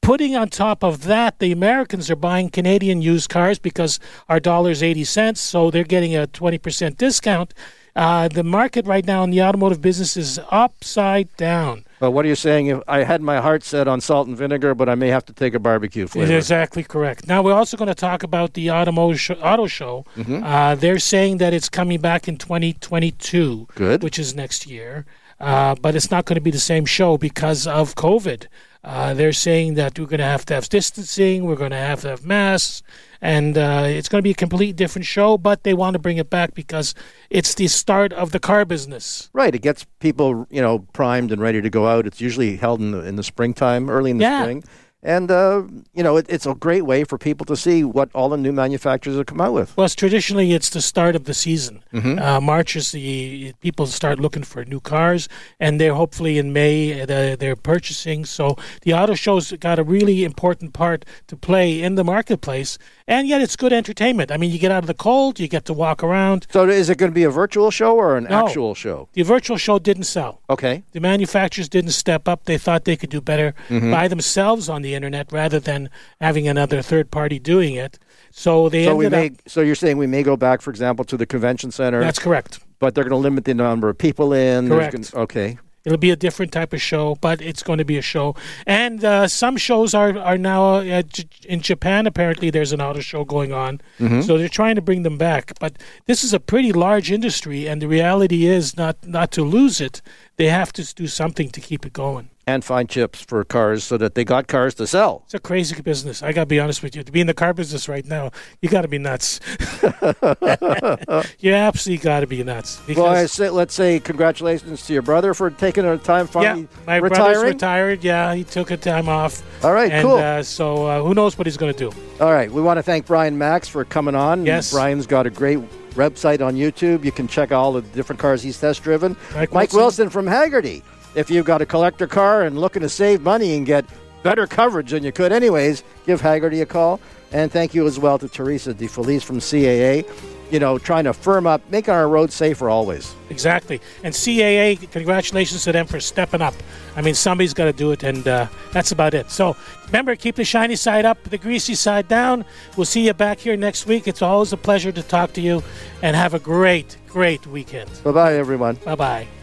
Putting 0.00 0.34
on 0.34 0.48
top 0.48 0.82
of 0.82 1.04
that, 1.04 1.38
the 1.38 1.52
Americans 1.52 2.10
are 2.10 2.16
buying 2.16 2.48
Canadian 2.50 3.02
used 3.02 3.28
cars 3.30 3.60
because 3.60 4.00
our 4.28 4.40
dollar's 4.40 4.82
eighty 4.82 5.04
cents, 5.04 5.40
so 5.40 5.70
they're 5.70 5.84
getting 5.84 6.16
a 6.16 6.26
twenty 6.26 6.58
percent 6.58 6.98
discount. 6.98 7.54
Uh, 7.94 8.26
the 8.28 8.42
market 8.42 8.86
right 8.86 9.06
now 9.06 9.22
in 9.22 9.30
the 9.30 9.42
automotive 9.42 9.82
business 9.82 10.16
is 10.16 10.40
upside 10.50 11.34
down. 11.36 11.84
But 12.00 12.12
what 12.12 12.24
are 12.24 12.28
you 12.28 12.34
saying? 12.34 12.66
If 12.66 12.80
I 12.88 13.04
had 13.04 13.20
my 13.20 13.40
heart 13.40 13.62
set 13.62 13.86
on 13.86 14.00
salt 14.00 14.26
and 14.26 14.36
vinegar, 14.36 14.74
but 14.74 14.88
I 14.88 14.94
may 14.94 15.08
have 15.08 15.24
to 15.26 15.32
take 15.32 15.54
a 15.54 15.58
barbecue 15.58 16.06
flavor. 16.06 16.34
Exactly 16.34 16.82
correct. 16.82 17.28
Now 17.28 17.42
we're 17.42 17.52
also 17.52 17.76
going 17.76 17.88
to 17.88 17.94
talk 17.94 18.22
about 18.22 18.54
the 18.54 18.70
automotive 18.70 19.38
auto 19.42 19.66
show. 19.66 20.06
Mm-hmm. 20.16 20.42
Uh, 20.42 20.74
they're 20.74 20.98
saying 20.98 21.36
that 21.38 21.52
it's 21.52 21.68
coming 21.68 22.00
back 22.00 22.28
in 22.28 22.38
2022, 22.38 23.68
Good. 23.74 24.02
which 24.02 24.18
is 24.18 24.34
next 24.34 24.66
year. 24.66 25.04
Uh, 25.42 25.74
but 25.82 25.96
it's 25.96 26.10
not 26.10 26.24
going 26.24 26.36
to 26.36 26.40
be 26.40 26.52
the 26.52 26.58
same 26.60 26.86
show 26.86 27.18
because 27.18 27.66
of 27.66 27.96
COVID. 27.96 28.46
Uh, 28.84 29.12
they're 29.14 29.32
saying 29.32 29.74
that 29.74 29.98
we're 29.98 30.06
going 30.06 30.18
to 30.18 30.24
have 30.24 30.44
to 30.46 30.54
have 30.54 30.68
distancing, 30.68 31.44
we're 31.44 31.56
going 31.56 31.70
to 31.72 31.76
have 31.76 32.00
to 32.02 32.08
have 32.08 32.24
masks, 32.24 32.82
and 33.20 33.58
uh, 33.58 33.84
it's 33.86 34.08
going 34.08 34.20
to 34.20 34.24
be 34.24 34.30
a 34.30 34.34
completely 34.34 34.72
different 34.72 35.06
show. 35.06 35.36
But 35.38 35.62
they 35.64 35.74
want 35.74 35.94
to 35.94 35.98
bring 36.00 36.16
it 36.16 36.30
back 36.30 36.54
because 36.54 36.94
it's 37.30 37.54
the 37.54 37.68
start 37.68 38.12
of 38.12 38.30
the 38.32 38.40
car 38.40 38.64
business. 38.64 39.30
Right, 39.32 39.54
it 39.54 39.62
gets 39.62 39.84
people, 40.00 40.46
you 40.50 40.62
know, 40.62 40.80
primed 40.92 41.30
and 41.32 41.40
ready 41.42 41.60
to 41.60 41.70
go 41.70 41.86
out. 41.86 42.06
It's 42.06 42.20
usually 42.20 42.56
held 42.56 42.80
in 42.80 42.92
the, 42.92 43.00
in 43.04 43.16
the 43.16 43.22
springtime, 43.22 43.90
early 43.90 44.10
in 44.12 44.18
the 44.18 44.24
Yeah. 44.24 44.42
spring. 44.42 44.64
And, 45.04 45.32
uh, 45.32 45.64
you 45.94 46.02
know, 46.04 46.16
it, 46.16 46.26
it's 46.28 46.46
a 46.46 46.54
great 46.54 46.82
way 46.82 47.02
for 47.02 47.18
people 47.18 47.44
to 47.46 47.56
see 47.56 47.82
what 47.82 48.08
all 48.14 48.28
the 48.28 48.36
new 48.36 48.52
manufacturers 48.52 49.16
have 49.16 49.26
come 49.26 49.40
out 49.40 49.52
with. 49.52 49.74
Plus, 49.74 49.96
traditionally, 49.96 50.52
it's 50.52 50.70
the 50.70 50.80
start 50.80 51.16
of 51.16 51.24
the 51.24 51.34
season. 51.34 51.82
Mm-hmm. 51.92 52.20
Uh, 52.20 52.40
March 52.40 52.76
is 52.76 52.92
the 52.92 53.52
people 53.60 53.86
start 53.86 54.20
looking 54.20 54.44
for 54.44 54.64
new 54.64 54.78
cars, 54.78 55.28
and 55.58 55.80
they're 55.80 55.94
hopefully 55.94 56.38
in 56.38 56.52
May 56.52 57.00
uh, 57.02 57.06
they're, 57.06 57.34
they're 57.34 57.56
purchasing. 57.56 58.24
So 58.24 58.56
the 58.82 58.94
auto 58.94 59.14
show's 59.14 59.50
got 59.52 59.80
a 59.80 59.82
really 59.82 60.22
important 60.22 60.72
part 60.72 61.04
to 61.26 61.36
play 61.36 61.82
in 61.82 61.96
the 61.96 62.04
marketplace, 62.04 62.78
and 63.08 63.26
yet 63.26 63.40
it's 63.40 63.56
good 63.56 63.72
entertainment. 63.72 64.30
I 64.30 64.36
mean, 64.36 64.52
you 64.52 64.58
get 64.60 64.70
out 64.70 64.84
of 64.84 64.86
the 64.86 64.94
cold, 64.94 65.40
you 65.40 65.48
get 65.48 65.64
to 65.64 65.72
walk 65.72 66.04
around. 66.04 66.46
So 66.50 66.68
is 66.68 66.88
it 66.88 66.98
going 66.98 67.10
to 67.10 67.14
be 67.14 67.24
a 67.24 67.30
virtual 67.30 67.72
show 67.72 67.96
or 67.96 68.16
an 68.16 68.24
No. 68.30 68.46
actual 68.46 68.74
show? 68.76 69.08
The 69.14 69.22
virtual 69.22 69.56
show 69.56 69.80
didn't 69.80 70.04
sell. 70.04 70.40
Okay. 70.48 70.84
The 70.92 71.00
manufacturers 71.00 71.68
didn't 71.68 71.90
step 71.90 72.28
up. 72.28 72.44
They 72.44 72.56
thought 72.56 72.84
they 72.84 72.96
could 72.96 73.10
do 73.10 73.20
better 73.20 73.54
Mm-hmm. 73.68 73.90
by 73.90 74.06
themselves 74.08 74.68
on 74.68 74.82
the 74.82 74.91
internet 74.94 75.32
rather 75.32 75.60
than 75.60 75.90
having 76.20 76.46
another 76.48 76.82
third 76.82 77.10
party 77.10 77.38
doing 77.38 77.74
it. 77.74 77.98
So 78.30 78.68
they 78.68 78.84
So 78.84 78.96
we 78.96 79.08
may. 79.08 79.26
up. 79.28 79.32
So 79.46 79.60
you're 79.60 79.74
saying 79.74 79.98
we 79.98 80.06
may 80.06 80.22
go 80.22 80.36
back, 80.36 80.60
for 80.62 80.70
example, 80.70 81.04
to 81.06 81.16
the 81.16 81.26
convention 81.26 81.70
center, 81.70 82.00
That's 82.00 82.18
correct. 82.18 82.60
but 82.78 82.94
they're 82.94 83.04
going 83.04 83.10
to 83.10 83.16
limit 83.28 83.44
the 83.44 83.54
number 83.54 83.88
of 83.88 83.98
people 83.98 84.32
in. 84.32 84.68
Correct. 84.68 84.92
gonna- 85.12 85.22
okay. 85.24 85.58
It'll 85.84 85.98
be 85.98 86.12
a 86.12 86.16
different 86.16 86.52
type 86.52 86.72
of 86.72 86.80
show, 86.80 87.16
but 87.20 87.42
it's 87.42 87.60
going 87.64 87.78
to 87.80 87.84
be 87.84 87.98
a 87.98 88.02
show. 88.02 88.36
And 88.68 89.04
uh, 89.04 89.26
some 89.26 89.56
shows 89.56 89.94
are 89.94 90.16
are 90.16 90.38
now 90.38 90.76
uh, 90.76 91.02
J- 91.02 91.24
in 91.48 91.60
Japan. 91.60 92.06
Apparently, 92.06 92.50
there's 92.50 92.72
an 92.72 92.80
auto 92.80 93.00
show 93.00 93.24
going 93.24 93.52
on, 93.52 93.80
so 94.22 94.38
they're 94.38 94.48
trying 94.48 94.76
to 94.76 94.80
bring 94.80 95.02
them 95.02 95.18
back. 95.18 95.52
But 95.58 95.72
this 96.06 96.22
is 96.22 96.32
a 96.32 96.38
pretty 96.38 96.72
large 96.72 97.10
industry, 97.10 97.66
and 97.68 97.82
the 97.82 97.88
reality 97.88 98.46
is 98.46 98.76
not 98.76 98.96
not 99.04 99.32
to 99.32 99.42
lose 99.42 99.80
it. 99.80 100.02
They 100.36 100.46
have 100.50 100.72
to 100.74 100.94
do 100.94 101.08
something 101.08 101.50
to 101.50 101.60
keep 101.60 101.84
it 101.84 101.92
going. 101.92 102.30
And 102.44 102.64
find 102.64 102.88
chips 102.88 103.22
for 103.22 103.44
cars 103.44 103.84
so 103.84 103.96
that 103.98 104.16
they 104.16 104.24
got 104.24 104.48
cars 104.48 104.74
to 104.74 104.86
sell. 104.86 105.22
It's 105.26 105.34
a 105.34 105.38
crazy 105.38 105.80
business. 105.80 106.24
I 106.24 106.32
got 106.32 106.42
to 106.42 106.46
be 106.46 106.58
honest 106.58 106.82
with 106.82 106.96
you. 106.96 107.04
To 107.04 107.12
be 107.12 107.20
in 107.20 107.28
the 107.28 107.34
car 107.34 107.54
business 107.54 107.88
right 107.88 108.04
now, 108.04 108.32
you 108.60 108.68
got 108.68 108.82
to 108.82 108.88
be 108.88 108.98
nuts. 108.98 109.38
you 111.38 111.54
absolutely 111.54 112.02
got 112.02 112.20
to 112.20 112.26
be 112.26 112.42
nuts. 112.42 112.80
Well, 112.88 113.06
I 113.06 113.26
say, 113.26 113.48
let's 113.48 113.74
say 113.74 114.00
congratulations 114.00 114.84
to 114.86 114.92
your 114.92 115.02
brother 115.02 115.34
for 115.34 115.50
taking 115.50 115.84
a 115.84 115.96
time 115.98 116.26
yeah, 116.26 116.32
finally 116.32 116.68
my 116.84 117.00
brother's 117.00 117.44
retired. 117.44 118.02
Yeah, 118.02 118.34
he 118.34 118.42
took 118.42 118.72
a 118.72 118.76
time 118.76 119.08
off. 119.08 119.42
All 119.64 119.72
right, 119.72 119.92
and, 119.92 120.06
cool. 120.06 120.16
Uh, 120.16 120.42
so 120.42 120.86
uh, 120.86 121.02
who 121.02 121.14
knows 121.14 121.38
what 121.38 121.46
he's 121.46 121.56
going 121.56 121.72
to 121.72 121.90
do? 121.90 121.96
All 122.20 122.32
right, 122.32 122.50
we 122.50 122.60
want 122.60 122.78
to 122.78 122.82
thank 122.82 123.06
Brian 123.06 123.38
Makse 123.38 123.68
for 123.68 123.84
coming 123.84 124.16
on. 124.16 124.44
Yes. 124.44 124.72
Brian's 124.72 125.06
got 125.06 125.26
a 125.26 125.30
great 125.30 125.58
website 125.92 126.44
on 126.44 126.56
YouTube. 126.56 127.04
You 127.04 127.12
can 127.12 127.28
check 127.28 127.52
all 127.52 127.72
the 127.72 127.82
different 127.82 128.20
cars 128.20 128.42
he's 128.42 128.58
test 128.60 128.82
driven. 128.82 129.16
Mike 129.34 129.52
Mike 129.52 129.72
Wilson. 129.72 130.06
Wilson 130.06 130.10
from 130.10 130.26
Hagerty. 130.26 130.82
If 131.14 131.30
you've 131.30 131.46
got 131.46 131.60
a 131.60 131.66
collector 131.66 132.06
car 132.06 132.42
and 132.42 132.58
looking 132.58 132.82
to 132.82 132.88
save 132.88 133.22
money 133.22 133.56
and 133.56 133.66
get 133.66 133.84
better 134.22 134.46
coverage 134.46 134.90
than 134.90 135.02
you 135.02 135.12
could 135.12 135.32
anyways, 135.32 135.84
give 136.06 136.20
Hagerty 136.20 136.62
a 136.62 136.66
call. 136.66 137.00
And 137.32 137.50
thank 137.50 137.74
you 137.74 137.86
as 137.86 137.98
well 137.98 138.18
to 138.18 138.28
Teresa 138.28 138.74
Di 138.74 138.86
Felice 138.86 139.22
from 139.22 139.38
CAA. 139.38 140.06
You 140.50 140.58
know, 140.58 140.76
trying 140.76 141.04
to 141.04 141.14
firm 141.14 141.46
up, 141.46 141.62
making 141.70 141.94
our 141.94 142.06
roads 142.06 142.34
safer 142.34 142.68
always. 142.68 143.14
Exactly. 143.30 143.80
And 144.04 144.12
CAA, 144.12 144.90
congratulations 144.92 145.64
to 145.64 145.72
them 145.72 145.86
for 145.86 145.98
stepping 145.98 146.42
up. 146.42 146.52
I 146.94 147.00
mean, 147.00 147.14
somebody's 147.14 147.54
got 147.54 147.64
to 147.64 147.72
do 147.72 147.90
it, 147.92 148.02
and 148.02 148.28
uh, 148.28 148.48
that's 148.70 148.92
about 148.92 149.14
it. 149.14 149.30
So 149.30 149.56
remember, 149.86 150.14
keep 150.14 150.34
the 150.34 150.44
shiny 150.44 150.76
side 150.76 151.06
up, 151.06 151.22
the 151.22 151.38
greasy 151.38 151.74
side 151.74 152.06
down. 152.06 152.44
We'll 152.76 152.84
see 152.84 153.06
you 153.06 153.14
back 153.14 153.38
here 153.38 153.56
next 153.56 153.86
week. 153.86 154.06
It's 154.06 154.20
always 154.20 154.52
a 154.52 154.58
pleasure 154.58 154.92
to 154.92 155.02
talk 155.02 155.32
to 155.34 155.40
you, 155.40 155.62
and 156.02 156.14
have 156.14 156.34
a 156.34 156.38
great, 156.38 156.98
great 157.08 157.46
weekend. 157.46 157.90
Bye 158.04 158.12
bye, 158.12 158.34
everyone. 158.34 158.74
Bye 158.84 158.94
bye. 158.94 159.41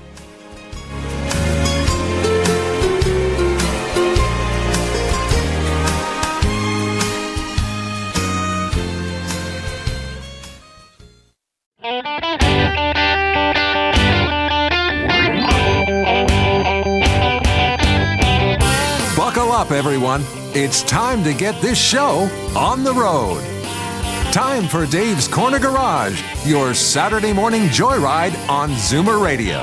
Up, 19.69 19.75
everyone. 19.75 20.23
It's 20.55 20.83
time 20.83 21.23
to 21.23 21.33
get 21.33 21.59
this 21.61 21.77
show 21.77 22.29
on 22.55 22.83
the 22.83 22.93
road. 22.93 23.41
Time 24.31 24.67
for 24.67 24.85
Dave's 24.85 25.27
Corner 25.27 25.59
Garage, 25.59 26.21
your 26.45 26.73
Saturday 26.73 27.33
morning 27.33 27.63
joyride 27.63 28.35
on 28.49 28.71
Zoomer 28.71 29.23
Radio. 29.23 29.59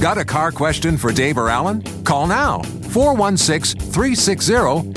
Got 0.00 0.18
a 0.18 0.24
car 0.24 0.52
question 0.52 0.96
for 0.96 1.12
Dave 1.12 1.38
or 1.38 1.48
Alan? 1.48 1.82
Call 2.04 2.26
now 2.26 2.62
416 2.62 3.80
360 3.80 4.92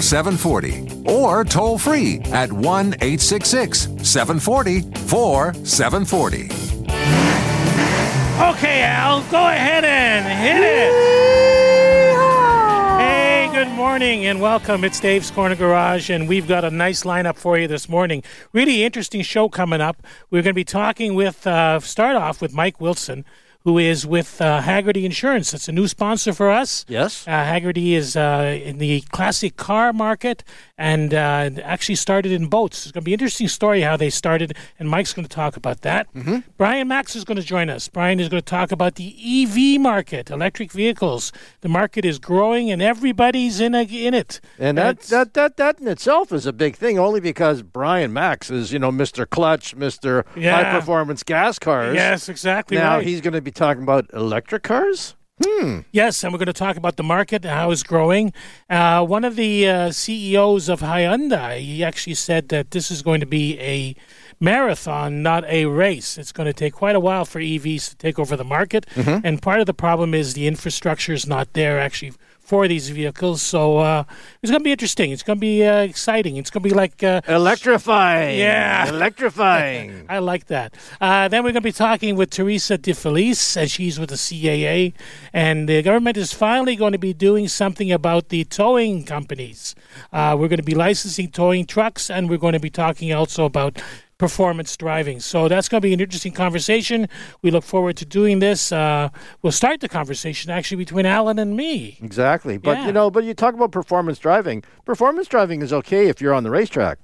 0740 0.00 1.02
or 1.06 1.44
toll 1.44 1.78
free 1.78 2.20
at 2.32 2.52
1 2.52 2.94
866 3.00 3.80
740 4.02 4.82
4740. 5.08 6.44
Okay, 8.40 8.82
Al, 8.82 9.20
go 9.30 9.46
ahead 9.48 9.84
and 9.84 10.26
hit 10.26 10.62
it. 10.62 11.19
Morning 13.80 14.26
and 14.26 14.42
welcome. 14.42 14.84
It's 14.84 15.00
Dave's 15.00 15.30
Corner 15.30 15.56
Garage, 15.56 16.10
and 16.10 16.28
we've 16.28 16.46
got 16.46 16.66
a 16.66 16.70
nice 16.70 17.04
lineup 17.04 17.36
for 17.36 17.58
you 17.58 17.66
this 17.66 17.88
morning. 17.88 18.22
Really 18.52 18.84
interesting 18.84 19.22
show 19.22 19.48
coming 19.48 19.80
up. 19.80 20.02
We're 20.30 20.42
going 20.42 20.52
to 20.52 20.54
be 20.54 20.64
talking 20.64 21.14
with, 21.14 21.46
uh, 21.46 21.80
start 21.80 22.14
off 22.14 22.42
with 22.42 22.52
Mike 22.52 22.78
Wilson, 22.78 23.24
who 23.64 23.78
is 23.78 24.06
with 24.06 24.40
uh, 24.40 24.62
Hagerty 24.62 25.04
Insurance. 25.04 25.52
It's 25.52 25.68
a 25.68 25.72
new 25.72 25.86
sponsor 25.86 26.32
for 26.32 26.50
us. 26.50 26.84
Yes. 26.88 27.26
Uh, 27.26 27.30
Hagerty 27.30 27.92
is 27.92 28.16
uh, 28.16 28.58
in 28.62 28.78
the 28.78 29.02
classic 29.12 29.56
car 29.56 29.92
market 29.92 30.42
and 30.78 31.12
uh, 31.12 31.50
actually 31.62 31.96
started 31.96 32.32
in 32.32 32.46
boats. 32.46 32.86
It's 32.86 32.92
going 32.92 33.02
to 33.02 33.04
be 33.04 33.12
an 33.12 33.20
interesting 33.20 33.48
story 33.48 33.82
how 33.82 33.98
they 33.98 34.08
started, 34.08 34.56
and 34.78 34.88
Mike's 34.88 35.12
going 35.12 35.26
to 35.26 35.34
talk 35.34 35.56
about 35.56 35.82
that. 35.82 36.12
Mm-hmm. 36.14 36.38
Brian 36.56 36.88
Makse 36.88 37.16
is 37.16 37.24
going 37.24 37.36
to 37.36 37.42
join 37.42 37.68
us. 37.68 37.86
Brian 37.88 38.18
is 38.18 38.30
going 38.30 38.40
to 38.40 38.44
talk 38.44 38.72
about 38.72 38.94
the 38.94 39.14
EV 39.44 39.78
market, 39.78 40.30
electric 40.30 40.72
vehicles. 40.72 41.32
The 41.60 41.68
market 41.68 42.06
is 42.06 42.18
growing, 42.18 42.70
and 42.70 42.80
everybody's 42.80 43.60
in 43.60 43.74
a, 43.74 43.82
in 43.82 44.14
it. 44.14 44.40
And 44.58 44.78
that, 44.78 45.00
that 45.02 45.34
that 45.34 45.58
that 45.58 45.80
in 45.80 45.86
itself 45.88 46.32
is 46.32 46.46
a 46.46 46.52
big 46.52 46.76
thing, 46.76 46.98
only 46.98 47.20
because 47.20 47.62
Brian 47.62 48.12
Makse 48.12 48.50
is 48.50 48.72
you 48.72 48.78
know 48.78 48.90
Mr. 48.90 49.28
Clutch, 49.28 49.76
Mr. 49.76 50.24
Yeah. 50.34 50.62
High 50.64 50.78
Performance 50.78 51.22
Gas 51.22 51.58
Cars. 51.58 51.94
Yes, 51.94 52.30
exactly 52.30 52.78
Now 52.78 52.96
right. 52.96 53.06
he's 53.06 53.20
going 53.20 53.34
to 53.34 53.42
be 53.42 53.49
talking 53.50 53.82
about 53.82 54.06
electric 54.12 54.62
cars. 54.62 55.14
Yes, 55.90 56.22
and 56.22 56.32
we're 56.32 56.38
going 56.38 56.46
to 56.46 56.52
talk 56.52 56.76
about 56.76 56.96
the 56.96 57.02
market 57.02 57.46
and 57.46 57.54
how 57.54 57.70
it's 57.70 57.82
growing. 57.82 58.34
Uh, 58.68 59.02
one 59.06 59.24
of 59.24 59.36
the 59.36 59.66
uh, 59.66 59.90
CEOs 59.90 60.68
of 60.68 60.80
Hyundai, 60.80 61.60
he 61.60 61.82
actually 61.82 62.14
said 62.14 62.50
that 62.50 62.72
this 62.72 62.90
is 62.90 63.00
going 63.00 63.20
to 63.20 63.26
be 63.26 63.58
a 63.58 63.96
marathon, 64.38 65.22
not 65.22 65.44
a 65.46 65.64
race. 65.64 66.18
It's 66.18 66.32
going 66.32 66.46
to 66.46 66.52
take 66.52 66.74
quite 66.74 66.94
a 66.94 67.00
while 67.00 67.24
for 67.24 67.40
EVs 67.40 67.88
to 67.88 67.96
take 67.96 68.18
over 68.18 68.36
the 68.36 68.44
market, 68.44 68.84
and 69.24 69.40
part 69.40 69.60
of 69.60 69.66
the 69.66 69.72
problem 69.74 70.12
is 70.12 70.34
the 70.34 70.46
infrastructure 70.46 71.14
is 71.14 71.26
not 71.26 71.54
there 71.54 71.78
actually 71.80 72.12
for 72.50 72.66
these 72.66 72.88
vehicles. 72.88 73.40
So 73.42 73.78
uh, 73.78 74.02
it's 74.42 74.50
going 74.50 74.58
to 74.58 74.64
be 74.64 74.72
interesting. 74.72 75.12
It's 75.12 75.22
going 75.22 75.36
to 75.36 75.40
be 75.40 75.64
uh, 75.64 75.82
exciting. 75.82 76.36
It's 76.36 76.50
going 76.50 76.64
to 76.64 76.68
be 76.68 76.74
like 76.74 77.00
uh, 77.00 77.20
Electrifying. 77.28 78.40
Yeah. 78.40 78.88
Electrifying. 78.88 80.06
I 80.08 80.18
like 80.18 80.46
that. 80.46 80.74
Uh, 81.00 81.28
then 81.28 81.44
we're 81.44 81.52
going 81.52 81.62
to 81.62 81.70
be 81.74 81.80
talking 81.88 82.16
with 82.16 82.30
Teresa 82.30 82.76
Di 82.76 82.92
Felice, 82.92 83.56
and 83.56 83.70
she's 83.70 84.00
with 84.00 84.10
the 84.10 84.16
CAA, 84.16 84.94
and 85.32 85.68
the 85.68 85.80
government 85.80 86.16
is 86.16 86.32
finally 86.32 86.74
going 86.74 86.90
to 86.90 86.98
be 86.98 87.12
doing 87.12 87.46
something 87.46 87.92
about 87.92 88.30
the 88.30 88.42
towing 88.42 89.04
companies. 89.04 89.76
Uh, 90.12 90.34
we're 90.36 90.48
going 90.48 90.64
to 90.66 90.70
be 90.74 90.74
licensing 90.74 91.30
towing 91.30 91.66
trucks, 91.66 92.10
and 92.10 92.28
we're 92.28 92.44
going 92.46 92.54
to 92.54 92.66
be 92.68 92.70
talking 92.70 93.12
also 93.12 93.44
about 93.44 93.80
performance 94.20 94.76
driving. 94.76 95.18
So 95.18 95.48
that's 95.48 95.66
going 95.66 95.80
to 95.80 95.88
be 95.88 95.94
an 95.94 96.00
interesting 96.00 96.32
conversation. 96.32 97.08
We 97.40 97.50
look 97.50 97.64
forward 97.64 97.96
to 97.96 98.04
doing 98.04 98.38
this. 98.38 98.70
Uh, 98.70 99.08
we'll 99.40 99.50
start 99.50 99.80
the 99.80 99.88
conversation 99.88 100.50
actually 100.50 100.76
between 100.76 101.06
Alan 101.06 101.38
and 101.38 101.56
me. 101.56 101.98
exactly. 102.02 102.58
But 102.58 102.76
Yeah. 102.76 102.86
you 102.88 102.92
know, 102.92 103.10
but 103.10 103.24
you 103.24 103.32
talk 103.32 103.54
about 103.54 103.72
performance 103.72 104.18
driving. 104.18 104.62
Performance 104.84 105.26
driving 105.26 105.62
is 105.62 105.72
okay 105.72 106.08
if 106.08 106.20
you're 106.20 106.34
on 106.34 106.42
the 106.44 106.50
racetrack. 106.50 106.98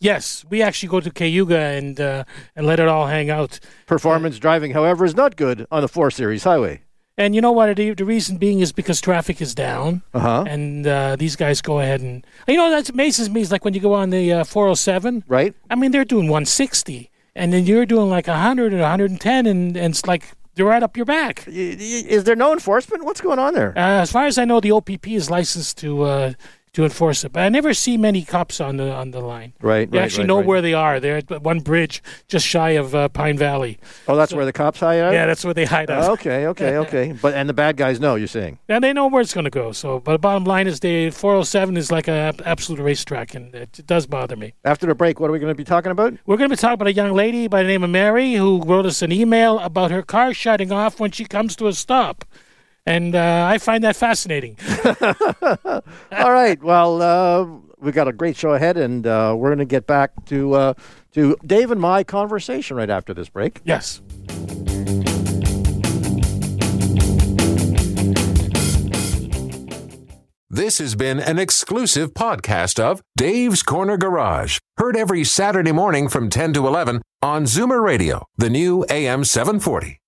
Yes, 0.00 0.46
we 0.48 0.62
actually 0.62 0.88
go 0.88 1.00
to 1.00 1.10
Cayuga 1.10 1.58
and 1.58 2.00
uh, 2.00 2.24
and 2.56 2.66
let 2.66 2.80
it 2.80 2.88
all 2.88 3.06
hang 3.06 3.28
out. 3.30 3.60
Performance 3.86 4.38
driving, 4.38 4.72
however, 4.72 5.04
is 5.04 5.14
not 5.14 5.36
good 5.36 5.66
on 5.70 5.84
a 5.84 5.88
four 5.88 6.10
series 6.10 6.44
highway. 6.44 6.82
And 7.18 7.34
you 7.34 7.40
know 7.40 7.52
what? 7.52 7.74
The, 7.76 7.94
the 7.94 8.04
reason 8.04 8.36
being 8.36 8.60
is 8.60 8.72
because 8.72 9.00
traffic 9.00 9.40
is 9.40 9.54
down, 9.54 10.02
Uh 10.12 10.20
huh. 10.20 10.44
and 10.46 10.86
uh, 10.86 11.16
these 11.16 11.34
guys 11.34 11.62
go 11.62 11.80
ahead 11.80 12.00
and 12.02 12.26
you 12.46 12.56
know 12.56 12.70
that 12.70 12.90
amazes 12.90 13.30
me 13.30 13.40
is 13.40 13.50
like 13.50 13.64
when 13.64 13.72
you 13.72 13.80
go 13.80 13.94
on 13.94 14.10
the 14.10 14.32
uh, 14.32 14.44
407. 14.44 15.24
Right. 15.26 15.54
I 15.70 15.76
mean, 15.76 15.92
they're 15.92 16.04
doing 16.04 16.26
160, 16.28 17.10
and 17.34 17.52
then 17.54 17.64
you're 17.64 17.86
doing 17.86 18.10
like 18.10 18.26
100 18.26 18.74
or 18.74 18.78
110, 18.80 19.46
and, 19.46 19.76
and 19.76 19.94
it's 19.94 20.06
like 20.06 20.24
they're 20.56 20.66
right 20.66 20.82
up 20.82 20.94
your 20.96 21.06
back. 21.06 21.44
Is 21.48 22.24
there 22.24 22.36
no 22.36 22.52
enforcement? 22.52 23.04
What's 23.04 23.22
going 23.22 23.38
on 23.38 23.54
there? 23.54 23.72
Uh, 23.76 24.02
as 24.02 24.12
far 24.12 24.26
as 24.26 24.36
I 24.36 24.44
know, 24.44 24.60
the 24.60 24.72
OPP 24.72 25.08
is 25.08 25.30
licensed 25.30 25.78
to 25.78 26.02
uh, 26.02 26.32
to 26.76 26.84
enforce 26.84 27.24
it, 27.24 27.32
but 27.32 27.42
I 27.42 27.48
never 27.48 27.72
see 27.72 27.96
many 27.96 28.22
cops 28.22 28.60
on 28.60 28.76
the 28.76 28.92
on 28.92 29.10
the 29.10 29.20
line. 29.20 29.54
Right. 29.62 29.90
They 29.90 29.96
right, 29.96 30.04
actually 30.04 30.24
right, 30.24 30.28
know 30.28 30.36
right. 30.36 30.46
where 30.46 30.60
they 30.60 30.74
are. 30.74 31.00
They're 31.00 31.16
at 31.16 31.42
one 31.42 31.60
bridge 31.60 32.02
just 32.28 32.46
shy 32.46 32.70
of 32.72 32.94
uh, 32.94 33.08
Pine 33.08 33.38
Valley. 33.38 33.78
Oh, 34.06 34.14
that's 34.14 34.34
where 34.34 34.44
the 34.44 34.52
cops 34.52 34.80
hide 34.80 35.00
out. 35.00 35.14
Yeah, 35.14 35.24
that's 35.24 35.42
where 35.42 35.54
they 35.54 35.64
hide 35.64 35.90
out. 35.90 36.10
Okay. 36.10 36.46
Okay. 36.48 36.76
Okay. 36.86 37.12
But 37.12 37.34
and 37.34 37.48
the 37.48 37.54
bad 37.54 37.76
guys 37.76 37.98
know. 37.98 38.16
You're 38.16 38.28
saying. 38.28 38.58
And 38.68 38.84
they 38.84 38.92
know 38.92 39.06
where 39.06 39.22
it's 39.22 39.32
going 39.32 39.44
to 39.44 39.50
go. 39.50 39.72
So, 39.72 39.98
but 39.98 40.12
the 40.12 40.18
bottom 40.18 40.44
line 40.44 40.66
is, 40.66 40.80
the 40.80 41.10
407 41.10 41.76
is 41.76 41.90
like 41.90 42.06
an 42.06 42.38
absolute 42.44 42.82
racetrack, 42.82 43.34
and 43.34 43.54
it 43.54 43.80
does 43.86 44.06
bother 44.06 44.36
me. 44.36 44.52
After 44.64 44.86
the 44.86 44.94
break, 44.94 45.18
what 45.18 45.30
are 45.30 45.32
we 45.32 45.38
going 45.38 45.50
to 45.52 45.56
be 45.56 45.64
talking 45.64 45.90
about? 45.90 46.12
We're 46.26 46.36
going 46.36 46.50
to 46.50 46.56
be 46.56 46.60
talking 46.60 46.74
about 46.74 46.88
a 46.88 46.92
young 46.92 47.12
lady 47.12 47.48
by 47.48 47.62
the 47.62 47.68
name 47.68 47.82
of 47.82 47.90
Mary 47.90 48.34
who 48.34 48.62
wrote 48.62 48.84
us 48.84 49.00
an 49.00 49.10
email 49.10 49.58
about 49.60 49.90
her 49.90 50.02
car 50.02 50.34
shutting 50.34 50.70
off 50.70 51.00
when 51.00 51.10
she 51.10 51.24
comes 51.24 51.56
to 51.56 51.66
a 51.66 51.72
stop. 51.72 52.24
And 52.86 53.16
uh, 53.16 53.48
I 53.50 53.58
find 53.58 53.82
that 53.84 53.96
fascinating. 53.96 54.56
All 56.12 56.32
right. 56.32 56.62
Well, 56.62 57.02
uh, 57.02 57.44
we 57.78 57.92
got 57.92 58.08
a 58.08 58.12
great 58.12 58.36
show 58.36 58.54
ahead, 58.54 58.76
and 58.76 59.06
uh, 59.06 59.34
we're 59.36 59.48
going 59.48 59.58
to 59.58 59.64
get 59.64 59.86
back 59.86 60.12
to 60.26 60.54
uh, 60.54 60.74
to 61.12 61.36
Dave 61.44 61.70
and 61.70 61.80
my 61.80 62.04
conversation 62.04 62.76
right 62.76 62.90
after 62.90 63.12
this 63.12 63.28
break. 63.28 63.60
Yes. 63.64 64.00
This 70.48 70.78
has 70.78 70.94
been 70.94 71.20
an 71.20 71.38
exclusive 71.38 72.14
podcast 72.14 72.80
of 72.80 73.02
Dave's 73.14 73.62
Corner 73.62 73.98
Garage. 73.98 74.58
Heard 74.78 74.96
every 74.96 75.22
Saturday 75.22 75.72
morning 75.72 76.08
from 76.08 76.30
10 76.30 76.54
to 76.54 76.66
11 76.66 77.02
on 77.20 77.44
Zoomer 77.44 77.82
Radio, 77.82 78.24
the 78.38 78.48
new 78.48 78.86
AM 78.88 79.24
740. 79.24 79.98